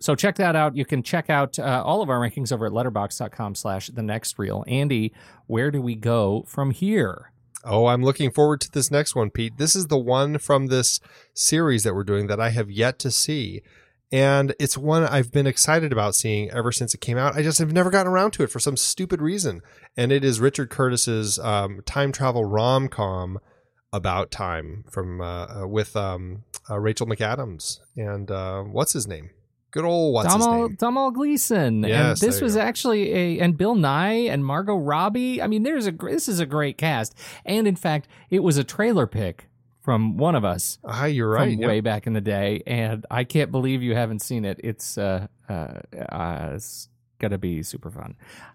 So 0.00 0.14
check 0.14 0.36
that 0.36 0.56
out. 0.56 0.74
You 0.74 0.86
can 0.86 1.02
check 1.02 1.28
out 1.28 1.58
uh, 1.58 1.82
all 1.84 2.00
of 2.00 2.08
our 2.08 2.18
rankings 2.18 2.52
over 2.52 2.66
at 2.66 2.72
letterboxd.com 2.72 3.54
slash 3.54 3.88
the 3.88 4.02
next 4.02 4.38
reel. 4.38 4.64
Andy, 4.66 5.12
where 5.46 5.70
do 5.70 5.82
we 5.82 5.94
go 5.94 6.44
from 6.48 6.70
here? 6.70 7.32
Oh, 7.64 7.86
I'm 7.86 8.02
looking 8.02 8.32
forward 8.32 8.62
to 8.62 8.70
this 8.72 8.90
next 8.90 9.14
one, 9.14 9.30
Pete. 9.30 9.58
This 9.58 9.76
is 9.76 9.86
the 9.88 9.98
one 9.98 10.38
from 10.38 10.66
this 10.66 11.00
series 11.34 11.84
that 11.84 11.94
we're 11.94 12.02
doing 12.02 12.26
that 12.28 12.40
I 12.40 12.48
have 12.48 12.70
yet 12.70 12.98
to 13.00 13.10
see. 13.10 13.60
And 14.12 14.54
it's 14.60 14.76
one 14.76 15.04
I've 15.04 15.32
been 15.32 15.46
excited 15.46 15.90
about 15.90 16.14
seeing 16.14 16.50
ever 16.50 16.70
since 16.70 16.92
it 16.92 17.00
came 17.00 17.16
out. 17.16 17.34
I 17.34 17.42
just 17.42 17.58
have 17.58 17.72
never 17.72 17.88
gotten 17.88 18.12
around 18.12 18.32
to 18.32 18.42
it 18.42 18.50
for 18.50 18.60
some 18.60 18.76
stupid 18.76 19.22
reason. 19.22 19.62
And 19.96 20.12
it 20.12 20.22
is 20.22 20.38
Richard 20.38 20.68
Curtis's 20.68 21.38
um, 21.38 21.80
time 21.86 22.12
travel 22.12 22.44
rom 22.44 22.88
com 22.88 23.38
about 23.92 24.30
time 24.30 24.84
from 24.90 25.20
uh, 25.20 25.62
uh, 25.62 25.66
with 25.66 25.96
um, 25.96 26.44
uh, 26.70 26.78
Rachel 26.78 27.06
McAdams 27.06 27.80
and 27.96 28.30
uh, 28.30 28.62
what's 28.62 28.92
his 28.92 29.06
name? 29.06 29.30
Good 29.70 29.84
old 29.86 30.12
what's 30.12 30.32
his 30.32 30.44
Domhnall, 30.44 30.68
name? 30.68 30.76
Domhnall 30.76 31.10
Gleason. 31.12 31.82
Yes, 31.82 32.20
and 32.20 32.30
this 32.30 32.42
was 32.42 32.56
go. 32.56 32.60
actually 32.60 33.12
a 33.14 33.40
and 33.40 33.56
Bill 33.56 33.74
Nighy 33.74 34.28
and 34.28 34.44
Margot 34.44 34.76
Robbie. 34.76 35.40
I 35.40 35.46
mean, 35.46 35.62
there's 35.62 35.86
a 35.86 35.92
this 35.92 36.28
is 36.28 36.40
a 36.40 36.46
great 36.46 36.76
cast. 36.76 37.14
And 37.46 37.66
in 37.66 37.76
fact, 37.76 38.06
it 38.28 38.42
was 38.42 38.58
a 38.58 38.64
trailer 38.64 39.06
pick 39.06 39.48
from 39.82 40.16
one 40.16 40.34
of 40.34 40.44
us 40.44 40.78
Ah, 40.84 41.04
you're 41.06 41.28
right. 41.28 41.50
from 41.52 41.60
Yep. 41.60 41.68
way 41.68 41.80
back 41.80 42.06
in 42.06 42.12
the 42.12 42.20
day, 42.20 42.62
and 42.66 43.04
I 43.10 43.24
can't 43.24 43.50
believe 43.50 43.82
you 43.82 43.94
haven't 43.94 44.20
seen 44.20 44.44
it. 44.44 44.60
It's 44.62 44.96
uh, 44.96 45.26
uh, 45.48 45.80
uh 46.10 46.50
it's 46.54 46.88
gonna 47.18 47.38
be 47.38 47.62
super 47.62 47.90
fun. 47.90 48.14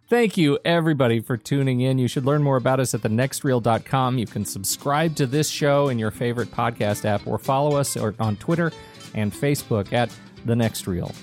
Thank 0.09 0.37
you 0.37 0.57
everybody 0.65 1.19
for 1.19 1.35
tuning 1.37 1.81
in. 1.81 1.97
You 1.97 2.07
should 2.07 2.25
learn 2.25 2.41
more 2.43 2.55
about 2.57 2.79
us 2.79 2.93
at 2.93 3.01
thenextreel.com. 3.01 4.17
You 4.17 4.25
can 4.25 4.45
subscribe 4.45 5.15
to 5.17 5.25
this 5.27 5.49
show 5.49 5.89
in 5.89 5.99
your 5.99 6.11
favorite 6.11 6.51
podcast 6.51 7.05
app, 7.05 7.25
or 7.27 7.37
follow 7.37 7.77
us 7.77 7.95
or 7.97 8.15
on 8.19 8.35
Twitter 8.37 8.71
and 9.13 9.31
Facebook 9.33 9.91
at 9.93 10.09
the 10.45 10.55
Next 10.55 10.87
Reel. 10.87 11.13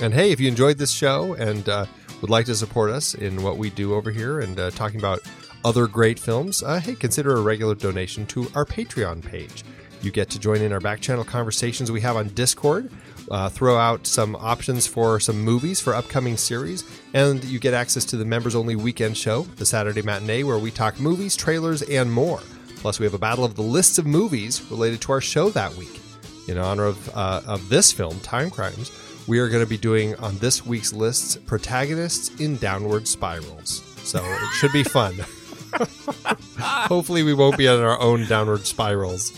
And 0.00 0.12
hey, 0.12 0.32
if 0.32 0.40
you 0.40 0.48
enjoyed 0.48 0.76
this 0.78 0.90
show 0.90 1.32
and 1.34 1.66
uh, 1.68 1.86
would 2.20 2.30
like 2.30 2.44
to 2.46 2.54
support 2.54 2.90
us 2.90 3.14
in 3.14 3.42
what 3.42 3.56
we 3.56 3.70
do 3.70 3.94
over 3.94 4.10
here 4.10 4.40
and 4.40 4.58
uh, 4.58 4.70
talking 4.70 4.98
about 5.00 5.20
other 5.64 5.86
great 5.86 6.18
films, 6.18 6.62
uh, 6.62 6.78
hey, 6.78 6.94
consider 6.94 7.36
a 7.36 7.40
regular 7.40 7.74
donation 7.74 8.26
to 8.26 8.50
our 8.54 8.64
Patreon 8.64 9.24
page. 9.24 9.64
You 10.02 10.10
get 10.10 10.30
to 10.30 10.38
join 10.38 10.60
in 10.60 10.72
our 10.72 10.80
back 10.80 11.00
channel 11.00 11.24
conversations 11.24 11.90
we 11.90 12.00
have 12.02 12.16
on 12.16 12.28
Discord, 12.28 12.90
uh, 13.30 13.48
throw 13.48 13.76
out 13.76 14.06
some 14.06 14.36
options 14.36 14.86
for 14.86 15.18
some 15.18 15.40
movies 15.40 15.80
for 15.80 15.94
upcoming 15.94 16.36
series, 16.36 16.84
and 17.14 17.42
you 17.44 17.58
get 17.58 17.74
access 17.74 18.04
to 18.06 18.16
the 18.16 18.24
members 18.24 18.54
only 18.54 18.76
weekend 18.76 19.16
show, 19.16 19.42
the 19.56 19.66
Saturday 19.66 20.02
Matinee, 20.02 20.44
where 20.44 20.58
we 20.58 20.70
talk 20.70 21.00
movies, 21.00 21.36
trailers, 21.36 21.82
and 21.82 22.12
more. 22.12 22.40
Plus, 22.76 23.00
we 23.00 23.04
have 23.04 23.14
a 23.14 23.18
battle 23.18 23.44
of 23.44 23.56
the 23.56 23.62
lists 23.62 23.98
of 23.98 24.06
movies 24.06 24.62
related 24.70 25.00
to 25.00 25.12
our 25.12 25.20
show 25.20 25.50
that 25.50 25.74
week. 25.74 26.00
In 26.46 26.58
honor 26.58 26.84
of, 26.84 27.16
uh, 27.16 27.40
of 27.46 27.68
this 27.68 27.90
film, 27.90 28.20
Time 28.20 28.50
Crimes, 28.50 28.92
we 29.26 29.40
are 29.40 29.48
going 29.48 29.64
to 29.64 29.68
be 29.68 29.78
doing 29.78 30.14
on 30.16 30.38
this 30.38 30.64
week's 30.64 30.92
lists 30.92 31.36
protagonists 31.46 32.40
in 32.40 32.56
downward 32.58 33.08
spirals. 33.08 33.82
So 34.04 34.20
it 34.22 34.52
should 34.54 34.72
be 34.72 34.84
fun. 34.84 35.16
Hopefully, 36.58 37.22
we 37.22 37.34
won't 37.34 37.56
be 37.56 37.68
on 37.68 37.80
our 37.80 38.00
own 38.00 38.26
downward 38.26 38.66
spirals. 38.66 39.32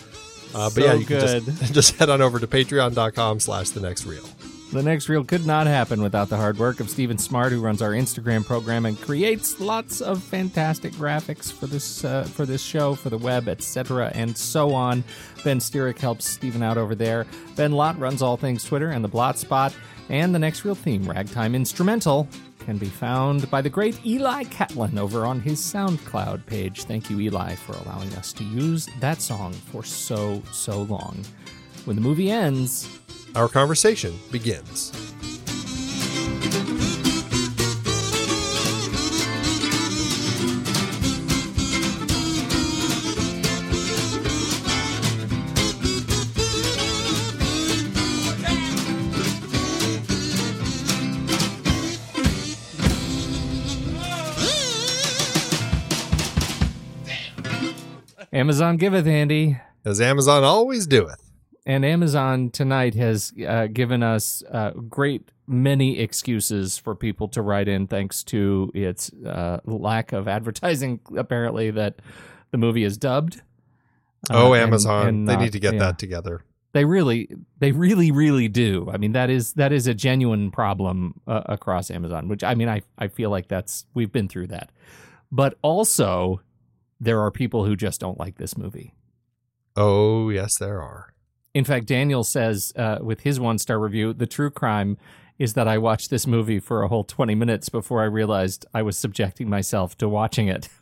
Uh, 0.55 0.70
but 0.70 0.72
So 0.72 0.84
yeah, 0.84 0.93
you 0.95 1.05
good. 1.05 1.45
can 1.45 1.57
just, 1.57 1.72
just 1.74 1.97
head 1.97 2.09
on 2.09 2.20
over 2.22 2.39
to 2.39 2.47
patreon.com 2.47 3.41
slash 3.41 3.70
the 3.70 3.80
next 3.80 4.07
reel. 4.07 4.24
The 4.72 4.82
next 4.82 5.09
reel 5.09 5.24
could 5.24 5.47
not 5.47 5.66
happen 5.66 6.03
without 6.03 6.28
the 6.28 6.36
hard 6.36 6.59
work 6.59 6.80
of 6.80 6.91
Stephen 6.91 7.16
Smart, 7.16 7.53
who 7.53 7.61
runs 7.62 7.80
our 7.80 7.93
Instagram 7.93 8.45
program 8.45 8.84
and 8.84 9.01
creates 9.01 9.61
lots 9.61 10.03
of 10.03 10.22
fantastic 10.22 10.93
graphics 10.93 11.51
for 11.51 11.66
this 11.66 12.05
uh, 12.05 12.24
for 12.24 12.45
this 12.45 12.62
show, 12.62 12.95
for 12.95 13.09
the 13.09 13.16
web, 13.16 13.49
etc., 13.49 14.11
and 14.14 14.36
so 14.36 14.74
on. 14.74 15.05
Ben 15.43 15.59
Steerick 15.59 15.99
helps 15.99 16.28
Stephen 16.28 16.62
out 16.62 16.76
over 16.76 16.95
there. 16.95 17.26
Ben 17.57 17.72
Lott 17.72 17.99
runs 17.99 18.20
all 18.20 18.36
things 18.36 18.62
Twitter 18.62 18.91
and 18.91 19.03
the 19.03 19.09
Blot 19.09 19.39
Spot, 19.39 19.74
and 20.11 20.34
the 20.34 20.39
next 20.39 20.66
reel 20.66 20.74
theme, 20.74 21.09
Ragtime 21.09 21.55
Instrumental, 21.55 22.28
can 22.68 22.76
be 22.76 22.84
found 22.84 23.50
by 23.50 23.62
the 23.62 23.70
great 23.70 23.98
Eli 24.04 24.44
Catlin 24.44 24.98
over 24.98 25.24
on 25.24 25.40
his 25.40 25.58
SoundCloud 25.58 26.44
page. 26.44 26.84
Thank 26.84 27.08
you, 27.08 27.18
Eli, 27.18 27.54
for 27.54 27.72
allowing 27.72 28.12
us 28.12 28.30
to 28.34 28.44
use 28.44 28.90
that 29.00 29.22
song 29.22 29.54
for 29.54 29.82
so 29.82 30.42
so 30.52 30.82
long. 30.82 31.16
When 31.86 31.96
the 31.96 32.02
movie 32.02 32.30
ends, 32.30 32.86
Our 33.34 33.48
conversation 33.48 34.18
begins. 34.32 35.07
Amazon 58.49 58.78
giveth, 58.78 59.07
Andy. 59.07 59.61
As 59.84 60.01
Amazon 60.01 60.42
always 60.42 60.86
doeth. 60.86 61.30
And 61.66 61.84
Amazon 61.84 62.49
tonight 62.49 62.94
has 62.94 63.30
uh, 63.46 63.66
given 63.66 64.03
us 64.03 64.42
uh, 64.51 64.70
great 64.70 65.30
many 65.46 65.99
excuses 65.99 66.78
for 66.78 66.94
people 66.94 67.28
to 67.28 67.42
write 67.42 67.68
in, 67.68 67.86
thanks 67.86 68.24
to 68.24 68.72
its 68.74 69.12
uh, 69.12 69.61
lack 69.66 70.14
of 70.14 70.26
advertising. 70.28 71.01
Apparently, 71.14 71.70
that 71.72 71.96
the 72.51 72.57
movie 72.57 72.84
is 72.84 72.96
dubbed. 72.96 73.42
Oh, 74.30 74.53
Uh, 74.53 74.55
and- 74.55 74.62
Amazon. 74.62 75.09
and 75.09 75.28
they 75.28 75.34
not- 75.34 75.42
need 75.42 75.53
to 75.53 75.61
get 75.61 75.74
yeah. 75.74 75.80
that 75.80 75.99
together. 75.99 76.40
They 76.72 76.86
really, 76.86 77.28
they 77.59 77.72
really, 77.72 78.11
really 78.11 78.49
do. 78.49 78.88
I 78.90 78.96
mean, 78.96 79.12
that 79.12 79.28
is 79.28 79.53
that 79.55 79.72
is 79.74 79.86
a 79.86 79.92
genuine 79.94 80.51
problem 80.51 81.20
uh, 81.26 81.42
across 81.46 81.90
Amazon. 81.90 82.28
Which 82.28 82.42
I 82.42 82.55
mean, 82.55 82.70
I 82.70 82.80
I 82.99 83.09
feel 83.09 83.28
like 83.28 83.49
that's 83.49 83.84
we've 83.92 84.11
been 84.12 84.28
through 84.28 84.46
that. 84.49 84.70
But 85.30 85.59
also, 85.61 86.40
there 87.01 87.20
are 87.20 87.30
people 87.30 87.64
who 87.64 87.76
just 87.76 88.01
don't 88.01 88.18
like 88.18 88.36
this 88.38 88.57
movie. 88.57 88.94
Oh, 89.76 90.30
yes, 90.30 90.57
there 90.59 90.82
are. 90.82 91.14
In 91.55 91.64
fact, 91.64 91.86
Daniel 91.86 92.24
says 92.24 92.72
uh, 92.76 92.99
with 93.01 93.20
his 93.20 93.38
one 93.40 93.59
star 93.59 93.78
review, 93.78 94.12
the 94.12 94.26
true 94.26 94.51
crime 94.51 94.99
is 95.38 95.55
that 95.55 95.68
I 95.68 95.78
watched 95.78 96.11
this 96.11 96.26
movie 96.26 96.59
for 96.61 96.82
a 96.82 96.88
whole 96.88 97.05
20 97.05 97.34
minutes 97.36 97.68
before 97.68 98.03
I 98.03 98.07
realized 98.07 98.66
I 98.74 98.82
was 98.82 98.99
subjecting 98.99 99.49
myself 99.49 99.96
to 99.99 100.09
watching 100.09 100.49
it. 100.49 100.68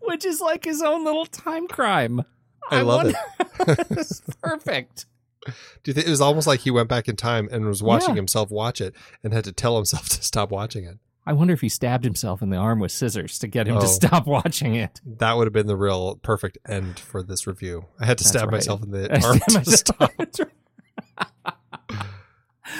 Which 0.00 0.24
is 0.24 0.40
like 0.40 0.64
his 0.64 0.82
own 0.82 1.04
little 1.04 1.26
time 1.26 1.68
crime. 1.68 2.24
I 2.70 2.80
love 2.82 3.06
it. 3.06 3.16
it's 3.90 4.20
perfect. 4.42 5.06
Do 5.46 5.52
you 5.86 5.94
think 5.94 6.06
it 6.06 6.10
was 6.10 6.20
almost 6.20 6.46
like 6.46 6.60
he 6.60 6.70
went 6.70 6.88
back 6.88 7.08
in 7.08 7.16
time 7.16 7.48
and 7.52 7.64
was 7.66 7.82
watching 7.82 8.10
Yeah. 8.10 8.16
himself 8.16 8.50
watch 8.50 8.80
it 8.80 8.94
and 9.22 9.32
had 9.32 9.44
to 9.44 9.52
tell 9.52 9.76
himself 9.76 10.08
to 10.10 10.22
stop 10.22 10.50
watching 10.50 10.84
it? 10.84 10.98
I 11.28 11.32
wonder 11.34 11.52
if 11.52 11.60
he 11.60 11.68
stabbed 11.68 12.04
himself 12.04 12.40
in 12.40 12.48
the 12.48 12.56
arm 12.56 12.80
with 12.80 12.90
scissors 12.90 13.38
to 13.40 13.46
get 13.46 13.68
him 13.68 13.74
to 13.78 13.84
Oh. 13.84 13.86
stop 13.86 14.26
watching 14.38 14.74
it. 14.74 15.00
That 15.04 15.36
would 15.36 15.46
have 15.46 15.52
been 15.52 15.66
the 15.66 15.76
real 15.76 16.16
perfect 16.16 16.56
end 16.66 16.98
for 16.98 17.22
this 17.22 17.46
review. 17.46 17.84
I 18.00 18.06
had 18.06 18.16
to 18.18 18.24
That's 18.24 18.30
stab 18.30 18.44
right. 18.44 18.52
myself 18.52 18.82
in 18.82 18.90
the 18.92 19.12
I 19.14 19.20
arm 19.26 19.38
to 19.40 19.70
stop. 19.70 20.12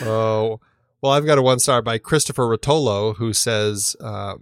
Oh, 0.03 0.61
well, 1.01 1.13
I've 1.13 1.27
got 1.27 1.39
a 1.39 1.43
one 1.43 1.59
star 1.59 1.81
by 1.83 1.99
Christopher 1.99 2.45
Rotolo 2.45 3.17
who 3.17 3.33
says 3.33 3.97
uh, 4.01 4.35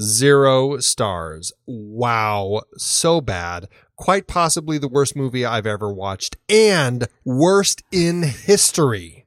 zero 0.00 0.78
stars. 0.78 1.52
Wow, 1.66 2.62
so 2.76 3.20
bad. 3.20 3.68
Quite 3.96 4.26
possibly 4.26 4.76
the 4.78 4.88
worst 4.88 5.14
movie 5.14 5.44
I've 5.46 5.66
ever 5.66 5.92
watched 5.92 6.36
and 6.48 7.06
worst 7.24 7.82
in 7.92 8.22
history. 8.24 9.23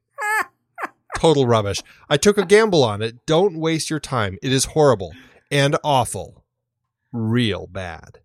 Total 1.18 1.47
rubbish. 1.47 1.82
I 2.09 2.18
took 2.18 2.38
a 2.38 2.45
gamble 2.45 2.84
on 2.84 3.01
it. 3.01 3.26
Don't 3.26 3.57
waste 3.57 3.89
your 3.89 3.99
time. 3.99 4.38
It 4.43 4.53
is 4.53 4.65
horrible 4.65 5.13
and 5.49 5.76
awful. 5.84 6.45
Real 7.11 7.65
bad. 7.65 8.20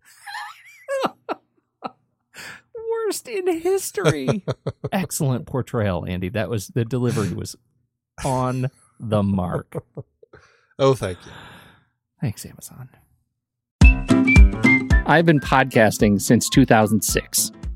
Worst 2.91 3.27
in 3.27 3.61
history. 3.61 4.45
Excellent 4.91 5.47
portrayal, 5.47 6.05
Andy. 6.05 6.29
That 6.29 6.51
was 6.51 6.67
the 6.67 6.85
delivery 6.85 7.33
was 7.33 7.55
on 8.23 8.69
the 8.99 9.23
mark. 9.23 9.83
Oh, 10.77 10.93
thank 10.93 11.17
you. 11.25 11.31
Thanks, 12.21 12.45
Amazon. 12.45 12.89
I've 15.07 15.25
been 15.25 15.39
podcasting 15.39 16.21
since 16.21 16.47
2006. 16.47 17.51